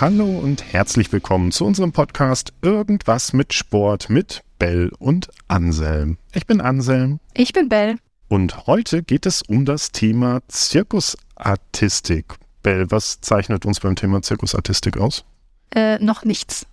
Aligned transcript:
Hallo 0.00 0.26
und 0.26 0.62
herzlich 0.72 1.10
willkommen 1.10 1.50
zu 1.50 1.64
unserem 1.64 1.90
Podcast 1.90 2.52
Irgendwas 2.62 3.32
mit 3.32 3.52
Sport 3.52 4.08
mit 4.08 4.44
Bell 4.60 4.92
und 5.00 5.26
Anselm. 5.48 6.18
Ich 6.32 6.46
bin 6.46 6.60
Anselm. 6.60 7.18
Ich 7.34 7.52
bin 7.52 7.68
Bell. 7.68 7.96
Und 8.28 8.68
heute 8.68 9.02
geht 9.02 9.26
es 9.26 9.42
um 9.42 9.64
das 9.64 9.90
Thema 9.90 10.38
Zirkusartistik. 10.46 12.26
Bell, 12.62 12.88
was 12.90 13.20
zeichnet 13.22 13.66
uns 13.66 13.80
beim 13.80 13.96
Thema 13.96 14.22
Zirkusartistik 14.22 14.98
aus? 14.98 15.24
Äh, 15.74 15.98
noch 15.98 16.24
nichts. 16.24 16.64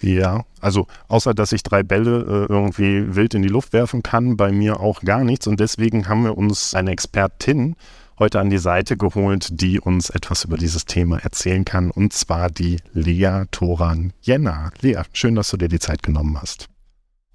Ja, 0.00 0.46
also 0.62 0.86
außer 1.08 1.34
dass 1.34 1.52
ich 1.52 1.62
drei 1.62 1.82
Bälle 1.82 2.46
äh, 2.48 2.50
irgendwie 2.50 3.14
wild 3.14 3.34
in 3.34 3.42
die 3.42 3.48
Luft 3.48 3.74
werfen 3.74 4.02
kann, 4.02 4.38
bei 4.38 4.52
mir 4.52 4.80
auch 4.80 5.02
gar 5.02 5.22
nichts. 5.22 5.46
Und 5.46 5.60
deswegen 5.60 6.08
haben 6.08 6.24
wir 6.24 6.38
uns 6.38 6.74
eine 6.74 6.92
Expertin 6.92 7.76
heute 8.20 8.38
an 8.38 8.50
die 8.50 8.58
Seite 8.58 8.96
geholt, 8.96 9.48
die 9.50 9.80
uns 9.80 10.10
etwas 10.10 10.44
über 10.44 10.58
dieses 10.58 10.84
Thema 10.84 11.18
erzählen 11.18 11.64
kann, 11.64 11.90
und 11.90 12.12
zwar 12.12 12.50
die 12.50 12.76
Lea 12.92 13.44
Toran 13.50 14.12
Jenner. 14.20 14.70
Lea, 14.82 15.02
schön, 15.12 15.34
dass 15.34 15.50
du 15.50 15.56
dir 15.56 15.68
die 15.68 15.78
Zeit 15.78 16.02
genommen 16.02 16.38
hast. 16.40 16.68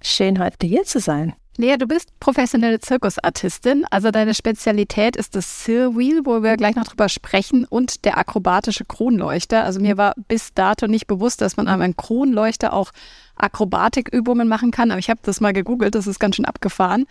Schön, 0.01 0.39
heute 0.39 0.67
hier 0.67 0.83
zu 0.83 0.99
sein. 0.99 1.33
Lea, 1.57 1.77
du 1.77 1.87
bist 1.87 2.11
professionelle 2.19 2.79
Zirkusartistin, 2.79 3.85
also 3.89 4.11
deine 4.11 4.35
Spezialität 4.35 5.15
ist 5.15 5.35
das 5.35 5.63
Sir-Wheel, 5.65 6.21
wo 6.25 6.43
wir 6.43 6.57
gleich 6.57 6.75
noch 6.75 6.83
drüber 6.83 7.09
sprechen, 7.09 7.65
und 7.65 8.05
der 8.05 8.17
akrobatische 8.19 8.85
Kronleuchter. 8.85 9.63
Also 9.63 9.79
mir 9.79 9.97
war 9.97 10.13
bis 10.27 10.53
dato 10.53 10.85
nicht 10.87 11.07
bewusst, 11.07 11.41
dass 11.41 11.57
man 11.57 11.67
an 11.67 11.81
einem 11.81 11.95
Kronleuchter 11.95 12.73
auch 12.73 12.91
Akrobatikübungen 13.37 14.47
machen 14.47 14.69
kann, 14.69 14.91
aber 14.91 14.99
ich 14.99 15.09
habe 15.09 15.21
das 15.23 15.41
mal 15.41 15.53
gegoogelt, 15.53 15.95
das 15.95 16.05
ist 16.05 16.19
ganz 16.19 16.35
schön 16.35 16.45
abgefahren. 16.45 17.05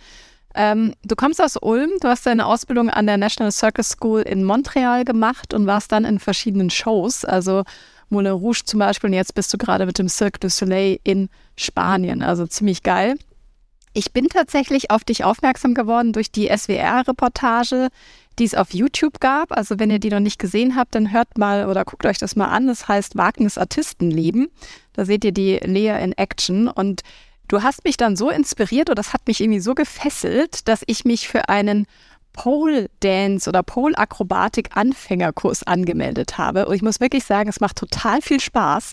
Ähm, 0.55 0.93
du 1.03 1.15
kommst 1.15 1.41
aus 1.41 1.57
Ulm, 1.61 1.91
du 1.99 2.07
hast 2.07 2.25
deine 2.25 2.45
Ausbildung 2.45 2.89
an 2.89 3.07
der 3.07 3.17
National 3.17 3.51
Circus 3.51 3.89
School 3.89 4.21
in 4.21 4.45
Montreal 4.45 5.03
gemacht 5.03 5.53
und 5.53 5.67
warst 5.67 5.91
dann 5.91 6.05
in 6.05 6.17
verschiedenen 6.17 6.69
Shows, 6.69 7.25
also 7.25 7.63
Moulin 8.09 8.31
Rouge 8.31 8.61
zum 8.63 8.79
Beispiel 8.79 9.09
und 9.09 9.13
jetzt 9.13 9.35
bist 9.35 9.53
du 9.53 9.57
gerade 9.57 9.85
mit 9.85 9.99
dem 9.99 10.07
Cirque 10.07 10.39
du 10.39 10.49
Soleil 10.49 10.99
in 11.03 11.29
Spanien, 11.57 12.23
also 12.23 12.47
ziemlich 12.47 12.83
geil. 12.83 13.15
Ich 13.93 14.11
bin 14.11 14.27
tatsächlich 14.27 14.91
auf 14.91 15.03
dich 15.03 15.23
aufmerksam 15.23 15.73
geworden 15.73 16.13
durch 16.13 16.31
die 16.31 16.47
SWR-Reportage, 16.47 17.87
die 18.37 18.43
es 18.43 18.53
auf 18.53 18.73
YouTube 18.73 19.21
gab. 19.21 19.55
Also 19.55 19.79
wenn 19.79 19.89
ihr 19.89 19.99
die 19.99 20.09
noch 20.09 20.19
nicht 20.19 20.37
gesehen 20.37 20.75
habt, 20.75 20.95
dann 20.95 21.13
hört 21.13 21.37
mal 21.37 21.67
oder 21.67 21.85
guckt 21.85 22.05
euch 22.05 22.17
das 22.17 22.35
mal 22.35 22.47
an. 22.47 22.67
Das 22.67 22.89
heißt 22.89 23.15
Wagnis 23.15 23.57
Artistenleben. 23.57 24.49
Da 24.91 25.05
seht 25.05 25.23
ihr 25.23 25.31
die 25.31 25.59
Lea 25.63 25.97
in 26.03 26.11
Action 26.11 26.67
und 26.67 27.03
Du 27.47 27.61
hast 27.61 27.83
mich 27.83 27.97
dann 27.97 28.15
so 28.15 28.29
inspiriert 28.29 28.89
oder 28.89 28.95
das 28.95 29.13
hat 29.13 29.27
mich 29.27 29.41
irgendwie 29.41 29.59
so 29.59 29.75
gefesselt, 29.75 30.67
dass 30.67 30.83
ich 30.87 31.05
mich 31.05 31.27
für 31.27 31.49
einen 31.49 31.85
Pole 32.33 32.89
Dance 32.99 33.49
oder 33.49 33.63
Pole 33.63 33.97
Akrobatik 33.97 34.75
Anfängerkurs 34.75 35.63
angemeldet 35.63 36.37
habe. 36.37 36.65
Und 36.65 36.75
ich 36.75 36.81
muss 36.81 36.99
wirklich 36.99 37.23
sagen, 37.23 37.49
es 37.49 37.61
macht 37.61 37.77
total 37.77 38.21
viel 38.21 38.39
Spaß. 38.39 38.91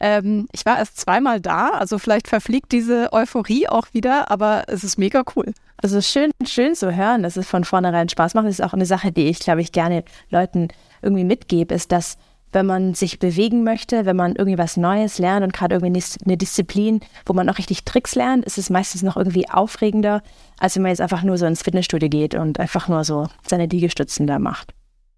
Ähm, 0.00 0.48
ich 0.52 0.66
war 0.66 0.78
erst 0.78 0.98
zweimal 0.98 1.40
da, 1.40 1.68
also 1.68 1.98
vielleicht 1.98 2.26
verfliegt 2.26 2.72
diese 2.72 3.12
Euphorie 3.12 3.68
auch 3.68 3.86
wieder, 3.92 4.30
aber 4.30 4.64
es 4.66 4.82
ist 4.82 4.98
mega 4.98 5.22
cool. 5.36 5.52
Also 5.76 6.00
schön, 6.00 6.30
schön 6.44 6.74
zu 6.74 6.94
hören, 6.94 7.22
dass 7.22 7.36
es 7.36 7.46
von 7.46 7.64
vornherein 7.64 8.08
Spaß 8.08 8.34
macht. 8.34 8.46
Das 8.46 8.54
ist 8.54 8.64
auch 8.64 8.72
eine 8.72 8.86
Sache, 8.86 9.12
die 9.12 9.28
ich, 9.28 9.38
glaube 9.38 9.60
ich, 9.60 9.70
gerne 9.70 10.04
Leuten 10.30 10.68
irgendwie 11.02 11.24
mitgebe, 11.24 11.74
ist, 11.74 11.92
dass 11.92 12.16
wenn 12.52 12.66
man 12.66 12.94
sich 12.94 13.18
bewegen 13.18 13.64
möchte, 13.64 14.04
wenn 14.04 14.16
man 14.16 14.36
irgendwie 14.36 14.58
was 14.58 14.76
Neues 14.76 15.18
lernt 15.18 15.42
und 15.42 15.52
gerade 15.52 15.74
irgendwie 15.74 16.02
eine 16.24 16.36
Disziplin, 16.36 17.00
wo 17.26 17.32
man 17.32 17.46
noch 17.46 17.58
richtig 17.58 17.84
Tricks 17.84 18.14
lernt, 18.14 18.44
ist 18.44 18.58
es 18.58 18.70
meistens 18.70 19.02
noch 19.02 19.16
irgendwie 19.16 19.48
aufregender, 19.48 20.22
als 20.58 20.76
wenn 20.76 20.82
man 20.82 20.90
jetzt 20.90 21.00
einfach 21.00 21.22
nur 21.22 21.38
so 21.38 21.46
ins 21.46 21.62
Fitnessstudio 21.62 22.08
geht 22.08 22.34
und 22.34 22.60
einfach 22.60 22.88
nur 22.88 23.04
so 23.04 23.28
seine 23.46 23.66
Liegestützen 23.66 24.26
da 24.26 24.38
macht. 24.38 24.74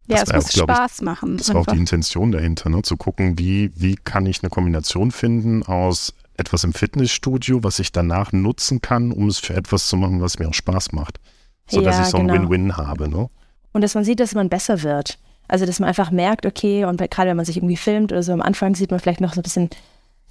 Ja, 0.06 0.22
es 0.22 0.32
muss 0.32 0.60
auch, 0.60 0.64
Spaß 0.64 0.96
ich, 0.96 1.02
machen. 1.02 1.38
Das 1.38 1.52
war 1.52 1.62
auch 1.62 1.66
die 1.66 1.78
Intention 1.78 2.30
dahinter, 2.30 2.68
ne? 2.68 2.82
zu 2.82 2.96
gucken, 2.96 3.38
wie, 3.38 3.72
wie 3.74 3.96
kann 3.96 4.26
ich 4.26 4.42
eine 4.42 4.50
Kombination 4.50 5.10
finden 5.10 5.62
aus 5.62 6.12
etwas 6.36 6.64
im 6.64 6.72
Fitnessstudio, 6.72 7.62
was 7.62 7.78
ich 7.78 7.92
danach 7.92 8.32
nutzen 8.32 8.80
kann, 8.80 9.12
um 9.12 9.28
es 9.28 9.38
für 9.38 9.54
etwas 9.54 9.88
zu 9.88 9.96
machen, 9.96 10.20
was 10.20 10.38
mir 10.38 10.48
auch 10.48 10.54
Spaß 10.54 10.92
macht. 10.92 11.20
So 11.66 11.80
dass 11.80 11.98
ich 11.98 12.06
so 12.06 12.18
ein 12.18 12.28
genau. 12.28 12.42
Win-Win 12.42 12.76
habe. 12.76 13.08
Ne? 13.08 13.30
Und 13.72 13.80
dass 13.80 13.94
man 13.94 14.04
sieht, 14.04 14.20
dass 14.20 14.34
man 14.34 14.50
besser 14.50 14.82
wird. 14.82 15.18
Also, 15.48 15.66
dass 15.66 15.78
man 15.80 15.88
einfach 15.88 16.10
merkt, 16.10 16.46
okay, 16.46 16.84
und 16.84 16.98
gerade 17.10 17.30
wenn 17.30 17.36
man 17.36 17.46
sich 17.46 17.56
irgendwie 17.58 17.76
filmt 17.76 18.12
oder 18.12 18.22
so, 18.22 18.32
am 18.32 18.40
Anfang 18.42 18.74
sieht 18.74 18.90
man 18.90 19.00
vielleicht 19.00 19.20
noch 19.20 19.34
so 19.34 19.40
ein 19.40 19.42
bisschen, 19.42 19.70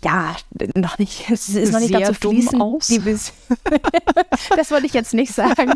ja, 0.03 0.35
noch 0.75 0.97
nicht, 0.99 1.29
es 1.29 1.49
ist 1.49 1.71
noch 1.71 1.79
nicht 1.79 1.89
Sehr 1.89 2.01
ganz 2.01 2.19
so 2.19 2.29
fließend. 2.29 2.61
Aus. 2.61 2.87
das 4.55 4.71
wollte 4.71 4.85
ich 4.85 4.93
jetzt 4.93 5.13
nicht 5.13 5.33
sagen, 5.33 5.73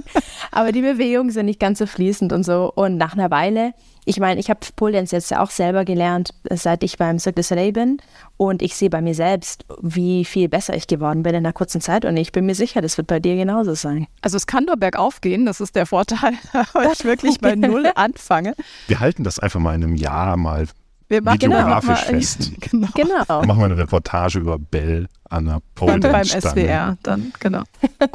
aber 0.52 0.72
die 0.72 0.82
Bewegungen 0.82 1.32
sind 1.32 1.46
nicht 1.46 1.60
ganz 1.60 1.80
so 1.80 1.86
fließend 1.86 2.34
und 2.34 2.44
so. 2.44 2.72
Und 2.76 2.98
nach 2.98 3.14
einer 3.14 3.32
Weile 3.32 3.74
ich 4.10 4.22
meine, 4.22 4.40
ich 4.40 4.50
habe 4.50 4.62
Pole 4.78 4.94
Dance 4.94 5.14
jetzt 5.14 5.32
ja 5.32 5.44
auch 5.44 5.50
selber 5.50 5.84
gelernt, 5.84 6.30
seit 6.50 6.82
ich 6.82 6.98
beim 6.98 7.20
Cirque 7.20 7.36
du 7.36 7.44
Soleil 7.44 7.74
bin. 7.74 7.98
Und 8.38 8.62
ich 8.62 8.78
sehe 8.78 8.90
bei 8.90 9.02
mir 9.02 9.14
selbst, 9.14 9.66
wie 9.82 10.24
viel 10.24 10.48
besser 10.48 10.76
ich 10.76 10.88
geworden 10.88 11.24
bin 11.24 11.34
in 11.34 11.46
einer 11.46 11.52
kurzen 11.52 11.82
Zeit. 11.82 12.06
Und 12.06 12.16
ich 12.16 12.32
bin 12.32 12.46
mir 12.46 12.56
sicher, 12.56 12.82
das 12.82 12.98
wird 12.98 13.08
bei 13.08 13.20
dir 13.20 13.36
genauso 13.36 13.74
sein. 13.74 14.08
Also 14.22 14.38
es 14.38 14.48
kann 14.48 14.64
nur 14.64 14.78
bergauf 14.78 15.20
gehen, 15.20 15.46
das 15.46 15.60
ist 15.60 15.76
der 15.76 15.86
Vorteil, 15.86 16.36
weil 16.74 16.94
ich 16.94 17.04
wirklich 17.04 17.42
bei 17.42 17.56
Null 17.56 17.92
anfange. 17.96 18.56
Wir 18.88 19.02
halten 19.02 19.26
das 19.26 19.40
einfach 19.40 19.60
mal 19.60 19.76
in 19.76 19.84
einem 19.84 19.96
Jahr 19.98 20.38
mal 20.38 20.68
wir 21.08 21.22
machen 21.22 21.42
videografisch 21.42 22.06
genau, 22.08 22.20
fest. 22.20 22.52
Genau. 22.60 22.88
genau. 22.94 23.46
Machen 23.46 23.60
wir 23.60 23.66
eine 23.66 23.78
Reportage 23.78 24.40
über 24.40 24.60
Bell 24.60 25.08
an 25.30 25.46
der 25.46 25.62
Pole 25.76 26.00
Beim 26.00 26.24
SWR, 26.24 26.98
dann, 27.04 27.34
genau. 27.40 27.64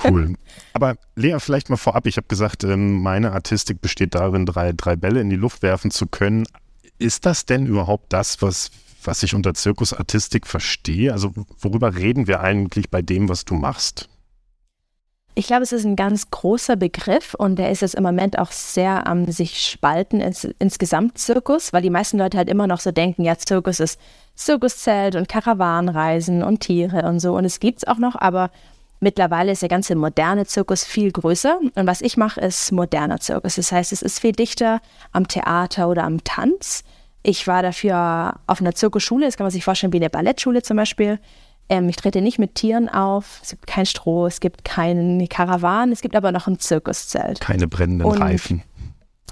Cool. 0.05 0.35
Aber 0.73 0.97
Lea, 1.17 1.37
vielleicht 1.39 1.71
mal 1.71 1.77
vorab. 1.77 2.07
Ich 2.07 2.17
habe 2.17 2.27
gesagt, 2.27 2.65
ähm, 2.65 3.03
meine 3.03 3.33
Artistik 3.33 3.81
besteht 3.81 4.15
darin, 4.15 4.47
drei, 4.47 4.73
drei 4.73 4.97
Bälle 4.97 5.21
in 5.21 5.31
die 5.31 5.37
Luft 5.37 5.63
werfen 5.63 5.91
zu 5.91 6.07
können. 6.07 6.47
Ist 6.99 7.27
das 7.27 7.47
denn 7.47 7.67
überhaupt 7.67 8.13
das, 8.13 8.41
was, 8.43 8.71
was 9.05 9.23
ich 9.23 9.35
unter 9.35 9.55
Zirkusartistik 9.55 10.47
verstehe? 10.47 11.13
Also 11.13 11.33
worüber 11.59 11.97
reden 11.97 12.27
wir 12.27 12.41
eigentlich 12.41 12.91
bei 12.91 13.03
dem, 13.03 13.29
was 13.29 13.45
du 13.45 13.55
machst? 13.55 14.09
Ich 15.35 15.47
glaube, 15.47 15.63
es 15.63 15.73
ist 15.73 15.87
ein 15.87 15.97
ganz 15.97 16.31
großer 16.31 16.77
Begriff 16.77 17.33
und 17.33 17.57
der 17.57 17.71
ist 17.71 17.81
jetzt 17.81 17.95
im 17.95 18.03
Moment 18.03 18.39
auch 18.39 18.53
sehr 18.53 19.07
am 19.07 19.31
sich 19.33 19.67
spalten 19.67 20.21
ins, 20.21 20.47
insgesamt 20.59 21.17
Zirkus, 21.17 21.73
weil 21.73 21.81
die 21.81 21.89
meisten 21.89 22.19
Leute 22.19 22.37
halt 22.37 22.51
immer 22.51 22.67
noch 22.67 22.81
so 22.81 22.91
denken, 22.91 23.23
ja, 23.23 23.39
Zirkus 23.39 23.81
ist 23.81 23.99
Zirkuszelt 24.35 25.17
und 25.17 25.31
Karawanenreisen 25.31 26.43
und 26.43 26.61
Tiere 26.61 27.09
und 27.09 27.21
so 27.21 27.35
und 27.35 27.47
es 27.47 27.61
gibt 27.61 27.79
es 27.79 27.89
auch 27.89 27.97
noch, 27.97 28.15
aber 28.15 28.51
mittlerweile 29.01 29.53
ist 29.53 29.63
der 29.63 29.71
ganze 29.71 29.95
moderne 29.95 30.45
Zirkus 30.45 30.85
viel 30.85 31.11
größer 31.11 31.59
und 31.77 31.87
was 31.87 32.03
ich 32.03 32.19
mache, 32.19 32.41
ist 32.43 32.71
moderner 32.71 33.19
Zirkus. 33.19 33.55
Das 33.55 33.73
heißt, 33.73 33.91
es 33.93 34.03
ist 34.03 34.19
viel 34.19 34.33
dichter 34.33 34.83
am 35.13 35.29
Theater 35.29 35.89
oder 35.89 36.05
am 36.05 36.23
Tanz. 36.25 36.85
Ich 37.23 37.47
war 37.47 37.63
dafür 37.63 38.35
auf 38.47 38.61
einer 38.61 38.75
Zirkusschule, 38.75 39.25
das 39.25 39.39
kann 39.39 39.45
man 39.45 39.51
sich 39.51 39.65
vorstellen 39.65 39.95
wie 39.95 39.99
eine 39.99 40.11
Ballettschule 40.11 40.63
zum 40.63 40.77
Beispiel. 40.77 41.19
Ähm, 41.69 41.89
ich 41.89 41.97
trete 41.97 42.21
nicht 42.21 42.39
mit 42.39 42.55
Tieren 42.55 42.89
auf. 42.89 43.41
Es 43.43 43.51
gibt 43.51 43.67
kein 43.67 43.87
Stroh, 43.87 44.27
es 44.27 44.41
gibt 44.41 44.65
keine 44.65 45.27
Karawanen, 45.29 45.93
es 45.93 46.01
gibt 46.01 46.17
aber 46.17 46.33
noch 46.33 46.47
ein 46.47 46.59
Zirkuszelt. 46.59 47.41
Keine 47.41 47.69
brennenden 47.69 48.07
Und 48.07 48.21
Reifen. 48.21 48.63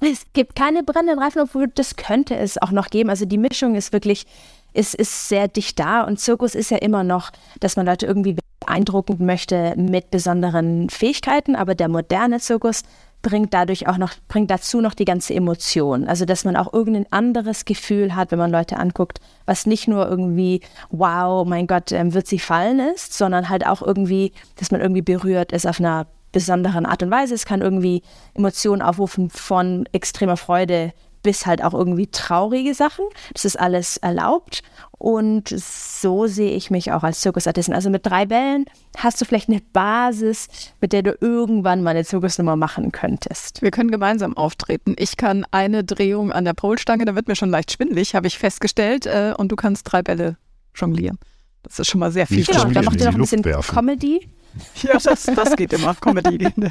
Es 0.00 0.24
gibt 0.32 0.56
keine 0.56 0.82
brennenden 0.82 1.18
Reifen, 1.18 1.42
obwohl 1.42 1.68
das 1.68 1.96
könnte 1.96 2.34
es 2.34 2.56
auch 2.56 2.70
noch 2.70 2.88
geben. 2.88 3.10
Also 3.10 3.26
die 3.26 3.36
Mischung 3.36 3.74
ist 3.74 3.92
wirklich, 3.92 4.26
ist, 4.72 4.94
ist 4.94 5.28
sehr 5.28 5.46
dicht 5.48 5.78
da. 5.78 6.02
Und 6.02 6.18
Zirkus 6.18 6.54
ist 6.54 6.70
ja 6.70 6.78
immer 6.78 7.04
noch, 7.04 7.30
dass 7.60 7.76
man 7.76 7.84
Leute 7.84 8.06
irgendwie 8.06 8.36
beeindrucken 8.60 9.24
möchte 9.26 9.74
mit 9.76 10.10
besonderen 10.10 10.88
Fähigkeiten. 10.88 11.54
Aber 11.54 11.74
der 11.74 11.88
moderne 11.88 12.40
Zirkus 12.40 12.82
bringt 13.22 13.52
dadurch 13.52 13.86
auch 13.86 13.98
noch, 13.98 14.12
bringt 14.28 14.50
dazu 14.50 14.80
noch 14.80 14.94
die 14.94 15.04
ganze 15.04 15.34
Emotion. 15.34 16.06
Also, 16.08 16.24
dass 16.24 16.44
man 16.44 16.56
auch 16.56 16.72
irgendein 16.72 17.10
anderes 17.10 17.64
Gefühl 17.64 18.14
hat, 18.14 18.30
wenn 18.30 18.38
man 18.38 18.50
Leute 18.50 18.76
anguckt, 18.78 19.20
was 19.46 19.66
nicht 19.66 19.88
nur 19.88 20.08
irgendwie, 20.08 20.60
wow, 20.90 21.46
mein 21.46 21.66
Gott, 21.66 21.92
ähm, 21.92 22.14
wird 22.14 22.26
sie 22.26 22.38
fallen 22.38 22.80
ist, 22.94 23.14
sondern 23.14 23.48
halt 23.48 23.66
auch 23.66 23.82
irgendwie, 23.82 24.32
dass 24.56 24.70
man 24.70 24.80
irgendwie 24.80 25.02
berührt 25.02 25.52
ist 25.52 25.66
auf 25.66 25.80
einer 25.80 26.06
besonderen 26.32 26.86
Art 26.86 27.02
und 27.02 27.10
Weise. 27.10 27.34
Es 27.34 27.44
kann 27.44 27.60
irgendwie 27.60 28.02
Emotionen 28.34 28.82
aufrufen 28.82 29.30
von 29.30 29.88
extremer 29.92 30.36
Freude 30.36 30.92
bis 31.22 31.46
halt 31.46 31.62
auch 31.62 31.74
irgendwie 31.74 32.06
traurige 32.06 32.74
Sachen. 32.74 33.04
Das 33.32 33.44
ist 33.44 33.58
alles 33.58 33.96
erlaubt. 33.98 34.62
Und 34.92 35.48
so 35.48 36.26
sehe 36.26 36.52
ich 36.52 36.70
mich 36.70 36.92
auch 36.92 37.02
als 37.02 37.20
Zirkusartistin. 37.20 37.74
Also 37.74 37.88
mit 37.88 38.04
drei 38.04 38.26
Bällen 38.26 38.66
hast 38.98 39.20
du 39.20 39.24
vielleicht 39.24 39.48
eine 39.48 39.62
Basis, 39.72 40.48
mit 40.80 40.92
der 40.92 41.02
du 41.02 41.16
irgendwann 41.20 41.82
mal 41.82 41.90
eine 41.90 42.04
Zirkusnummer 42.04 42.56
machen 42.56 42.92
könntest. 42.92 43.62
Wir 43.62 43.70
können 43.70 43.90
gemeinsam 43.90 44.36
auftreten. 44.36 44.94
Ich 44.98 45.16
kann 45.16 45.46
eine 45.50 45.84
Drehung 45.84 46.32
an 46.32 46.44
der 46.44 46.54
Polstange, 46.54 47.06
da 47.06 47.14
wird 47.14 47.28
mir 47.28 47.36
schon 47.36 47.50
leicht 47.50 47.72
schwindlig, 47.72 48.14
habe 48.14 48.26
ich 48.26 48.38
festgestellt. 48.38 49.06
Äh, 49.06 49.32
und 49.36 49.50
du 49.50 49.56
kannst 49.56 49.90
drei 49.90 50.02
Bälle 50.02 50.36
jonglieren. 50.74 51.18
Das 51.62 51.78
ist 51.78 51.88
schon 51.88 52.00
mal 52.00 52.10
sehr 52.10 52.26
viel. 52.26 52.44
Genau, 52.44 52.64
da 52.64 52.82
macht 52.82 53.00
ihr 53.00 53.06
noch 53.06 53.14
ein 53.14 53.20
bisschen 53.20 53.44
werfen. 53.44 53.74
Comedy. 53.74 54.28
Ja, 54.82 54.98
das, 54.98 55.24
das 55.24 55.56
geht 55.56 55.72
immer. 55.72 55.94
Comedy 55.94 56.38
geht 56.38 56.56
immer. 56.56 56.70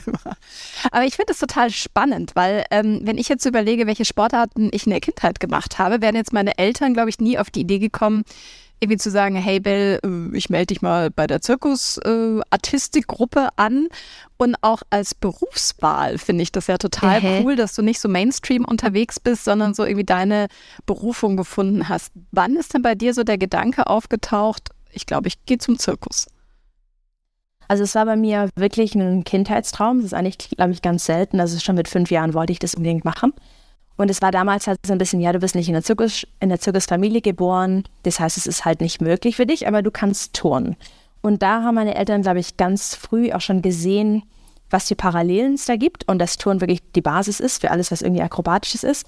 Aber 0.92 1.06
ich 1.06 1.16
finde 1.16 1.34
es 1.34 1.40
total 1.40 1.70
spannend, 1.70 2.32
weil 2.36 2.66
ähm, 2.72 3.02
wenn 3.04 3.18
ich 3.18 3.30
jetzt 3.30 3.46
überlege, 3.46 3.88
welche 3.88 4.06
Sportarten 4.06 4.70
ich 4.72 4.86
in 4.86 4.92
der 4.92 5.00
Kindheit 5.00 5.40
gemacht 5.40 5.80
habe, 5.80 6.02
wären 6.02 6.16
jetzt 6.16 6.34
meine 6.34 6.58
Eltern, 6.58 6.94
glaube 6.94 7.10
ich, 7.10 7.20
nie 7.20 7.38
auf 7.38 7.50
die 7.50 7.62
Idee 7.62 7.80
gekommen, 7.80 8.24
irgendwie 8.80 8.98
zu 8.98 9.12
sagen, 9.12 9.36
hey 9.36 9.60
Bell, 9.60 10.00
äh, 10.04 10.38
ich 10.38 10.50
melde 10.50 10.68
dich 10.68 10.82
mal 10.82 11.12
bei 11.12 11.28
der 11.28 11.42
Zirkusartistikgruppe 11.42 13.40
äh, 13.40 13.50
an. 13.58 13.88
Und 14.38 14.56
auch 14.62 14.84
als 14.90 15.16
Berufswahl 15.16 16.18
finde 16.18 16.44
ich 16.44 16.52
das 16.52 16.68
ja 16.68 16.78
total 16.78 17.22
mhm. 17.22 17.44
cool, 17.44 17.56
dass 17.56 17.76
du 17.76 17.82
nicht 17.82 18.00
so 18.00 18.08
Mainstream 18.08 18.64
unterwegs 18.64 19.20
bist, 19.20 19.44
sondern 19.44 19.74
so 19.74 19.84
irgendwie 19.84 20.06
deine 20.06 20.48
Berufung 20.86 21.36
gefunden 21.36 21.90
hast. 21.90 22.14
Wann 22.32 22.56
ist 22.56 22.74
denn 22.74 22.82
bei 22.82 22.96
dir 22.96 23.14
so 23.14 23.24
der 23.24 23.38
Gedanke 23.38 23.88
aufgetaucht, 23.88 24.70
ich 24.92 25.06
glaube, 25.06 25.28
ich 25.28 25.46
gehe 25.46 25.58
zum 25.58 25.78
Zirkus? 25.78 26.28
Also 27.70 27.84
es 27.84 27.94
war 27.94 28.06
bei 28.06 28.16
mir 28.16 28.50
wirklich 28.56 28.96
ein 28.96 29.24
Kindheitstraum. 29.24 29.98
Das 29.98 30.08
ist 30.08 30.14
eigentlich, 30.14 30.50
glaube 30.50 30.72
ich, 30.72 30.82
ganz 30.82 31.06
selten. 31.06 31.40
Also 31.40 31.58
schon 31.60 31.76
mit 31.76 31.88
fünf 31.88 32.10
Jahren 32.12 32.34
wollte 32.34 32.52
ich 32.52 32.60
das 32.60 32.74
unbedingt 32.74 33.06
machen. 33.06 33.32
Und 33.96 34.10
es 34.10 34.22
war 34.22 34.32
damals 34.32 34.66
halt 34.66 34.80
so 34.86 34.92
ein 34.92 34.98
bisschen, 34.98 35.20
ja, 35.20 35.32
du 35.34 35.40
bist 35.40 35.56
nicht 35.56 35.68
in 35.68 35.74
der, 35.74 35.84
Zirkus, 35.84 36.26
in 36.40 36.50
der 36.50 36.60
Zirkusfamilie 36.60 37.22
geboren, 37.22 37.84
das 38.04 38.20
heißt, 38.20 38.38
es 38.38 38.48
ist 38.48 38.64
halt 38.64 38.80
nicht 38.80 39.02
möglich 39.02 39.36
für 39.36 39.46
dich, 39.46 39.68
aber 39.68 39.82
du 39.82 39.92
kannst 39.92 40.34
turnen. 40.34 40.78
Und 41.22 41.44
da 41.44 41.64
haben 41.64 41.76
meine 41.76 41.96
Eltern, 41.96 42.22
glaube 42.22 42.40
ich, 42.40 42.56
ganz 42.56 42.96
früh 42.96 43.34
auch 43.34 43.42
schon 43.42 43.62
gesehen, 43.62 44.24
was 44.70 44.88
für 44.88 44.96
Parallelen 44.96 45.56
es 45.56 45.66
da 45.66 45.76
gibt 45.76 46.08
und 46.08 46.18
dass 46.18 46.38
Turnen 46.38 46.62
wirklich 46.62 46.82
die 46.94 47.02
Basis 47.02 47.42
ist 47.42 47.60
für 47.60 47.72
alles, 47.72 47.92
was 47.92 48.02
irgendwie 48.02 48.22
akrobatisches 48.22 48.84
ist. 48.84 49.06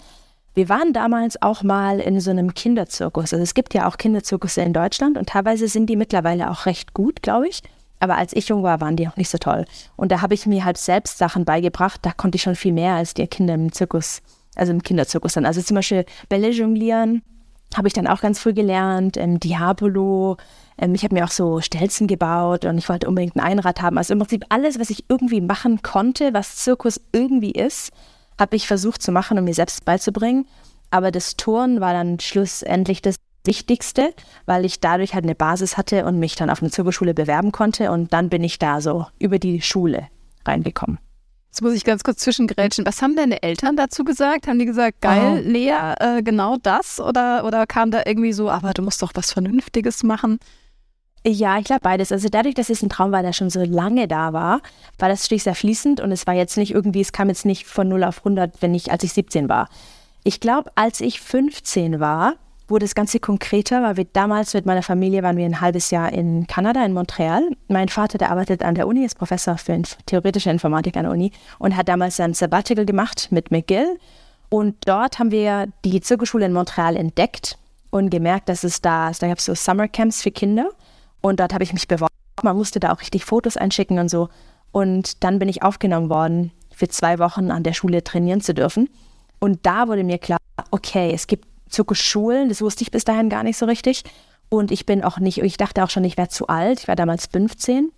Wir 0.56 0.68
waren 0.68 0.92
damals 0.92 1.42
auch 1.42 1.64
mal 1.64 2.02
in 2.02 2.20
so 2.20 2.30
einem 2.30 2.54
Kinderzirkus. 2.54 3.32
Also 3.32 3.42
es 3.42 3.54
gibt 3.54 3.74
ja 3.74 3.88
auch 3.88 3.98
Kinderzirkusse 3.98 4.62
in 4.62 4.74
Deutschland 4.74 5.18
und 5.18 5.30
teilweise 5.30 5.70
sind 5.70 5.86
die 5.86 5.96
mittlerweile 5.96 6.52
auch 6.52 6.66
recht 6.66 6.94
gut, 6.94 7.22
glaube 7.22 7.48
ich. 7.48 7.64
Aber 8.02 8.18
als 8.18 8.34
ich 8.36 8.50
jung 8.50 8.64
war, 8.64 8.82
waren 8.82 8.98
die 8.98 9.08
auch 9.08 9.16
nicht 9.16 9.30
so 9.30 9.38
toll. 9.38 9.66
Und 9.96 10.12
da 10.12 10.22
habe 10.22 10.34
ich 10.34 10.46
mir 10.46 10.66
halt 10.66 10.78
selbst 10.78 11.18
Sachen 11.18 11.46
beigebracht. 11.46 12.00
Da 12.02 12.12
konnte 12.12 12.36
ich 12.36 12.42
schon 12.42 12.56
viel 12.56 12.74
mehr 12.74 12.96
als 12.96 13.14
die 13.14 13.28
Kinder 13.28 13.54
im 13.54 13.72
Zirkus 13.72 14.22
also 14.56 14.72
im 14.72 14.84
Kinderzirkus 14.84 15.34
dann. 15.34 15.46
Also 15.46 15.62
zum 15.62 15.76
Beispiel 15.76 16.06
Bälle 16.30 16.50
jonglieren 16.50 17.22
habe 17.76 17.88
ich 17.88 17.94
dann 17.94 18.08
auch 18.08 18.20
ganz 18.20 18.40
früh 18.40 18.54
gelernt, 18.54 19.16
ähm, 19.16 19.40
Diabolo. 19.40 20.36
Ähm, 20.78 20.94
ich 20.94 21.04
habe 21.04 21.16
mir 21.16 21.24
auch 21.24 21.32
so 21.32 21.62
Stelzen 21.62 22.08
gebaut 22.08 22.66
und 22.66 22.78
ich 22.78 22.90
wollte 22.90 23.08
unbedingt 23.08 23.38
ein 23.38 23.40
Einrad 23.40 23.82
haben. 23.82 23.98
Also 23.98 24.14
im 24.14 24.20
Prinzip 24.20 24.46
alles, 24.50 24.78
was 24.78 24.90
ich 24.90 25.06
irgendwie 25.08 25.40
machen 25.40 25.82
konnte, 25.82 26.34
was 26.34 26.58
Zirkus 26.58 27.00
irgendwie 27.14 27.52
ist, 27.52 27.92
habe 28.38 28.58
ich 28.58 28.68
versucht 28.68 29.02
zu 29.02 29.14
machen 29.14 29.38
und 29.38 29.46
mir 29.46 29.54
selbst 29.54 29.86
beizubringen. 29.86 30.48
Aber 30.90 31.12
das 31.12 31.38
Turnen 31.38 31.80
war 31.80 31.94
dann 31.94 32.20
schlussendlich 32.20 33.02
das 33.02 33.16
Wichtigste, 33.44 34.14
weil 34.46 34.66
ich 34.66 34.80
dadurch 34.80 35.14
halt 35.14 35.26
eine 35.26 35.36
Basis 35.36 35.78
hatte 35.78 36.06
und 36.06 36.20
mich 36.20 36.36
dann 36.36 36.50
auf 36.50 36.62
eine 36.62 36.72
Zirkusschule 36.72 37.14
bewerben 37.14 37.52
konnte. 37.52 37.92
Und 37.92 38.14
dann 38.14 38.30
bin 38.30 38.44
ich 38.44 38.60
da 38.60 38.82
so 38.82 39.08
über 39.20 39.40
die 39.40 39.62
Schule 39.62 40.08
reingekommen. 40.46 41.00
Jetzt 41.52 41.62
muss 41.62 41.74
ich 41.74 41.84
ganz 41.84 42.04
kurz 42.04 42.20
zwischengrätschen. 42.20 42.86
Was 42.86 43.02
haben 43.02 43.18
deine 43.18 43.44
Eltern 43.44 43.76
dazu 43.76 44.06
gesagt? 44.06 44.48
Haben 44.48 44.60
die 44.60 44.66
gesagt, 44.66 45.02
geil, 45.02 45.44
oh. 45.46 45.50
Lea, 45.50 45.96
äh, 46.00 46.24
genau 46.24 46.56
das? 46.62 47.02
Oder, 47.02 47.44
oder 47.44 47.68
kam 47.68 47.92
da 47.92 48.04
irgendwie 48.06 48.32
so, 48.32 48.50
aber 48.50 48.72
du 48.72 48.82
musst 48.82 49.02
doch 49.02 49.12
was 49.16 49.34
Vernünftiges 49.34 50.04
machen? 50.04 50.40
Ja, 51.28 51.60
ich 51.60 51.66
glaube 51.66 51.82
beides. 51.82 52.12
Also 52.12 52.30
dadurch, 52.30 52.56
dass 52.56 52.70
es 52.70 52.82
ein 52.82 52.90
Traum 52.90 53.12
war, 53.12 53.22
der 53.22 53.34
schon 53.34 53.50
so 53.50 53.62
lange 53.64 54.08
da 54.08 54.32
war, 54.32 54.62
war 54.98 55.10
das 55.10 55.24
natürlich 55.24 55.44
sehr 55.44 55.54
fließend 55.54 56.00
und 56.00 56.12
es 56.14 56.26
war 56.26 56.34
jetzt 56.34 56.56
nicht 56.56 56.72
irgendwie, 56.72 57.02
es 57.02 57.12
kam 57.12 57.28
jetzt 57.28 57.46
nicht 57.46 57.68
von 57.68 57.90
0 57.90 58.06
auf 58.06 58.20
100, 58.20 58.62
wenn 58.62 58.74
ich, 58.74 58.92
als 58.92 59.04
ich 59.04 59.14
17 59.14 59.50
war. 59.50 59.68
Ich 60.24 60.40
glaube, 60.40 60.72
als 60.76 61.02
ich 61.02 61.20
15 61.20 62.00
war, 62.00 62.36
wurde 62.72 62.86
das 62.86 62.96
Ganze 62.96 63.20
konkreter, 63.20 63.84
weil 63.84 63.98
wir 63.98 64.06
damals 64.06 64.54
mit 64.54 64.66
meiner 64.66 64.82
Familie 64.82 65.22
waren 65.22 65.38
wir 65.38 65.46
ein 65.46 65.62
halbes 65.62 65.92
Jahr 65.92 66.12
in 66.12 66.48
Kanada, 66.48 66.84
in 66.84 66.94
Montreal. 66.94 67.44
Mein 67.68 67.90
Vater, 67.90 68.18
der 68.18 68.32
arbeitet 68.32 68.64
an 68.64 68.74
der 68.74 68.88
Uni, 68.88 69.06
ist 69.06 69.18
Professor 69.18 69.58
für 69.58 69.80
theoretische 70.06 70.50
Informatik 70.50 70.98
an 70.98 71.04
der 71.04 71.12
Uni 71.12 71.32
und 71.60 71.76
hat 71.76 71.90
damals 71.90 72.16
sein 72.16 72.34
Sabbatical 72.34 72.86
gemacht 72.86 73.28
mit 73.30 73.52
McGill. 73.52 74.00
Und 74.50 74.76
dort 74.86 75.20
haben 75.20 75.32
wir 75.32 75.68
die 75.86 76.02
Zirkelschule 76.02 76.46
in 76.46 76.54
Montreal 76.54 76.96
entdeckt 76.96 77.58
und 77.92 78.10
gemerkt, 78.10 78.50
dass 78.50 78.64
es 78.64 78.82
da, 78.82 79.12
da 79.12 79.28
gab 79.28 79.38
es 79.38 79.46
so 79.46 79.54
Summercamps 79.54 80.22
für 80.22 80.32
Kinder. 80.32 80.70
Und 81.22 81.40
dort 81.40 81.54
habe 81.54 81.64
ich 81.64 81.74
mich 81.74 81.88
beworben. 81.88 82.14
Man 82.42 82.58
musste 82.58 82.80
da 82.80 82.92
auch 82.92 83.02
richtig 83.02 83.26
Fotos 83.26 83.58
einschicken 83.58 84.00
und 84.00 84.10
so. 84.10 84.30
Und 84.72 85.24
dann 85.24 85.40
bin 85.40 85.50
ich 85.50 85.62
aufgenommen 85.62 86.10
worden, 86.10 86.52
für 86.74 86.88
zwei 86.88 87.20
Wochen 87.20 87.52
an 87.52 87.64
der 87.64 87.74
Schule 87.74 88.04
trainieren 88.04 88.42
zu 88.42 88.54
dürfen. 88.54 88.90
Und 89.40 89.66
da 89.66 89.88
wurde 89.88 90.04
mir 90.04 90.18
klar, 90.18 90.40
okay, 90.72 91.12
es 91.14 91.28
gibt 91.28 91.51
Zirkusschulen. 91.72 92.50
Das 92.50 92.62
wusste 92.62 92.84
ich 92.84 92.92
bis 92.92 93.04
dahin 93.04 93.30
gar 93.30 93.44
nicht 93.44 93.58
so 93.58 93.66
richtig. 93.66 94.04
Und 94.50 94.72
ich 94.72 94.86
bin 94.86 95.04
auch 95.04 95.18
nicht, 95.18 95.40
ich 95.40 95.58
dachte 95.58 95.84
auch 95.84 95.90
schon, 95.90 96.04
ich 96.04 96.18
wäre 96.18 96.28
zu 96.28 96.48
alt. 96.48 96.82
Ich 96.82 96.88
war 96.88 96.96
damals 96.96 97.28
15, 97.28 97.92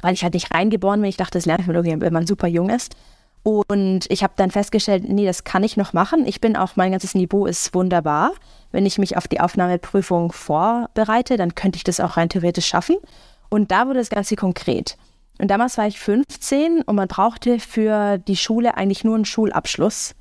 weil 0.00 0.14
ich 0.14 0.22
halt 0.22 0.34
nicht 0.34 0.54
reingeboren 0.54 1.00
bin. 1.00 1.08
Ich 1.08 1.16
dachte, 1.16 1.38
das 1.38 1.46
lernt 1.46 1.66
man 1.66 1.76
irgendwie, 1.76 2.00
wenn 2.00 2.12
man 2.12 2.26
super 2.26 2.46
jung 2.46 2.70
ist. 2.70 2.94
Und 3.42 4.06
ich 4.08 4.24
habe 4.24 4.32
dann 4.36 4.50
festgestellt, 4.50 5.04
nee, 5.08 5.24
das 5.24 5.44
kann 5.44 5.62
ich 5.62 5.76
noch 5.76 5.92
machen. 5.92 6.26
Ich 6.26 6.40
bin 6.40 6.56
auch, 6.56 6.74
mein 6.74 6.90
ganzes 6.90 7.14
Niveau 7.14 7.46
ist 7.46 7.74
wunderbar. 7.74 8.32
Wenn 8.72 8.86
ich 8.86 8.98
mich 8.98 9.16
auf 9.16 9.28
die 9.28 9.38
Aufnahmeprüfung 9.38 10.32
vorbereite, 10.32 11.36
dann 11.36 11.54
könnte 11.54 11.76
ich 11.76 11.84
das 11.84 12.00
auch 12.00 12.16
rein 12.16 12.28
theoretisch 12.28 12.66
schaffen. 12.66 12.96
Und 13.48 13.70
da 13.70 13.86
wurde 13.86 14.00
das 14.00 14.10
Ganze 14.10 14.34
konkret. 14.34 14.96
Und 15.38 15.48
damals 15.48 15.78
war 15.78 15.86
ich 15.86 16.00
15 16.00 16.82
und 16.82 16.96
man 16.96 17.08
brauchte 17.08 17.60
für 17.60 18.18
die 18.18 18.36
Schule 18.36 18.76
eigentlich 18.76 19.04
nur 19.04 19.14
einen 19.14 19.24
Schulabschluss. 19.24 20.14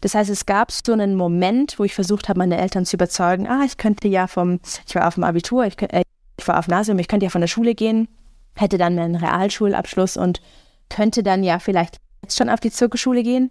Das 0.00 0.14
heißt, 0.14 0.30
es 0.30 0.46
gab 0.46 0.72
so 0.72 0.92
einen 0.92 1.14
Moment, 1.14 1.78
wo 1.78 1.84
ich 1.84 1.94
versucht 1.94 2.28
habe, 2.28 2.38
meine 2.38 2.58
Eltern 2.58 2.86
zu 2.86 2.96
überzeugen, 2.96 3.46
ah, 3.46 3.62
ich 3.64 3.76
könnte 3.76 4.08
ja 4.08 4.26
vom, 4.26 4.60
ich 4.86 4.94
war 4.94 5.06
auf 5.06 5.14
dem 5.14 5.24
Abitur, 5.24 5.66
ich, 5.66 5.80
äh, 5.82 6.02
ich 6.38 6.48
war 6.48 6.58
auf 6.58 6.68
Nasium, 6.68 6.98
ich 6.98 7.08
könnte 7.08 7.26
ja 7.26 7.30
von 7.30 7.42
der 7.42 7.48
Schule 7.48 7.74
gehen, 7.74 8.08
hätte 8.56 8.78
dann 8.78 8.94
meinen 8.94 9.16
Realschulabschluss 9.16 10.16
und 10.16 10.40
könnte 10.88 11.22
dann 11.22 11.44
ja 11.44 11.58
vielleicht 11.58 11.98
jetzt 12.22 12.38
schon 12.38 12.48
auf 12.48 12.60
die 12.60 12.70
Zirkelschule 12.70 13.22
gehen. 13.22 13.50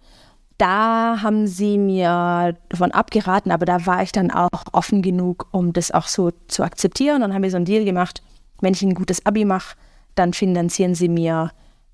Da 0.58 1.22
haben 1.22 1.46
sie 1.46 1.78
mir 1.78 2.56
davon 2.68 2.90
abgeraten, 2.90 3.50
aber 3.50 3.64
da 3.64 3.86
war 3.86 4.02
ich 4.02 4.12
dann 4.12 4.30
auch 4.30 4.50
offen 4.72 5.00
genug, 5.00 5.48
um 5.52 5.72
das 5.72 5.90
auch 5.90 6.06
so 6.06 6.32
zu 6.48 6.62
akzeptieren 6.62 7.22
und 7.22 7.32
haben 7.32 7.42
wir 7.42 7.50
so 7.50 7.56
einen 7.56 7.64
Deal 7.64 7.84
gemacht, 7.84 8.22
wenn 8.60 8.74
ich 8.74 8.82
ein 8.82 8.94
gutes 8.94 9.24
Abi 9.24 9.46
mache, 9.46 9.76
dann 10.16 10.34
finanzieren 10.34 10.94
sie 10.94 11.08
mir 11.08 11.50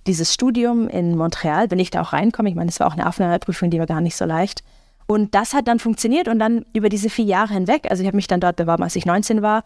dieses 0.06 0.32
Studium 0.32 0.88
in 0.88 1.16
Montreal, 1.16 1.70
wenn 1.70 1.78
ich 1.78 1.90
da 1.90 2.02
auch 2.02 2.12
reinkomme. 2.12 2.48
Ich 2.48 2.54
meine, 2.54 2.70
es 2.70 2.80
war 2.80 2.86
auch 2.86 2.92
eine 2.92 3.08
Aufnahmeprüfung, 3.08 3.70
die 3.70 3.78
war 3.78 3.86
gar 3.86 4.00
nicht 4.00 4.16
so 4.16 4.24
leicht. 4.24 4.62
Und 5.06 5.34
das 5.34 5.54
hat 5.54 5.68
dann 5.68 5.78
funktioniert 5.78 6.28
und 6.28 6.38
dann 6.38 6.64
über 6.72 6.88
diese 6.88 7.10
vier 7.10 7.24
Jahre 7.24 7.54
hinweg, 7.54 7.86
also 7.90 8.02
ich 8.02 8.06
habe 8.06 8.16
mich 8.16 8.26
dann 8.26 8.40
dort 8.40 8.56
beworben, 8.56 8.82
als 8.82 8.96
ich 8.96 9.06
19 9.06 9.40
war, 9.40 9.64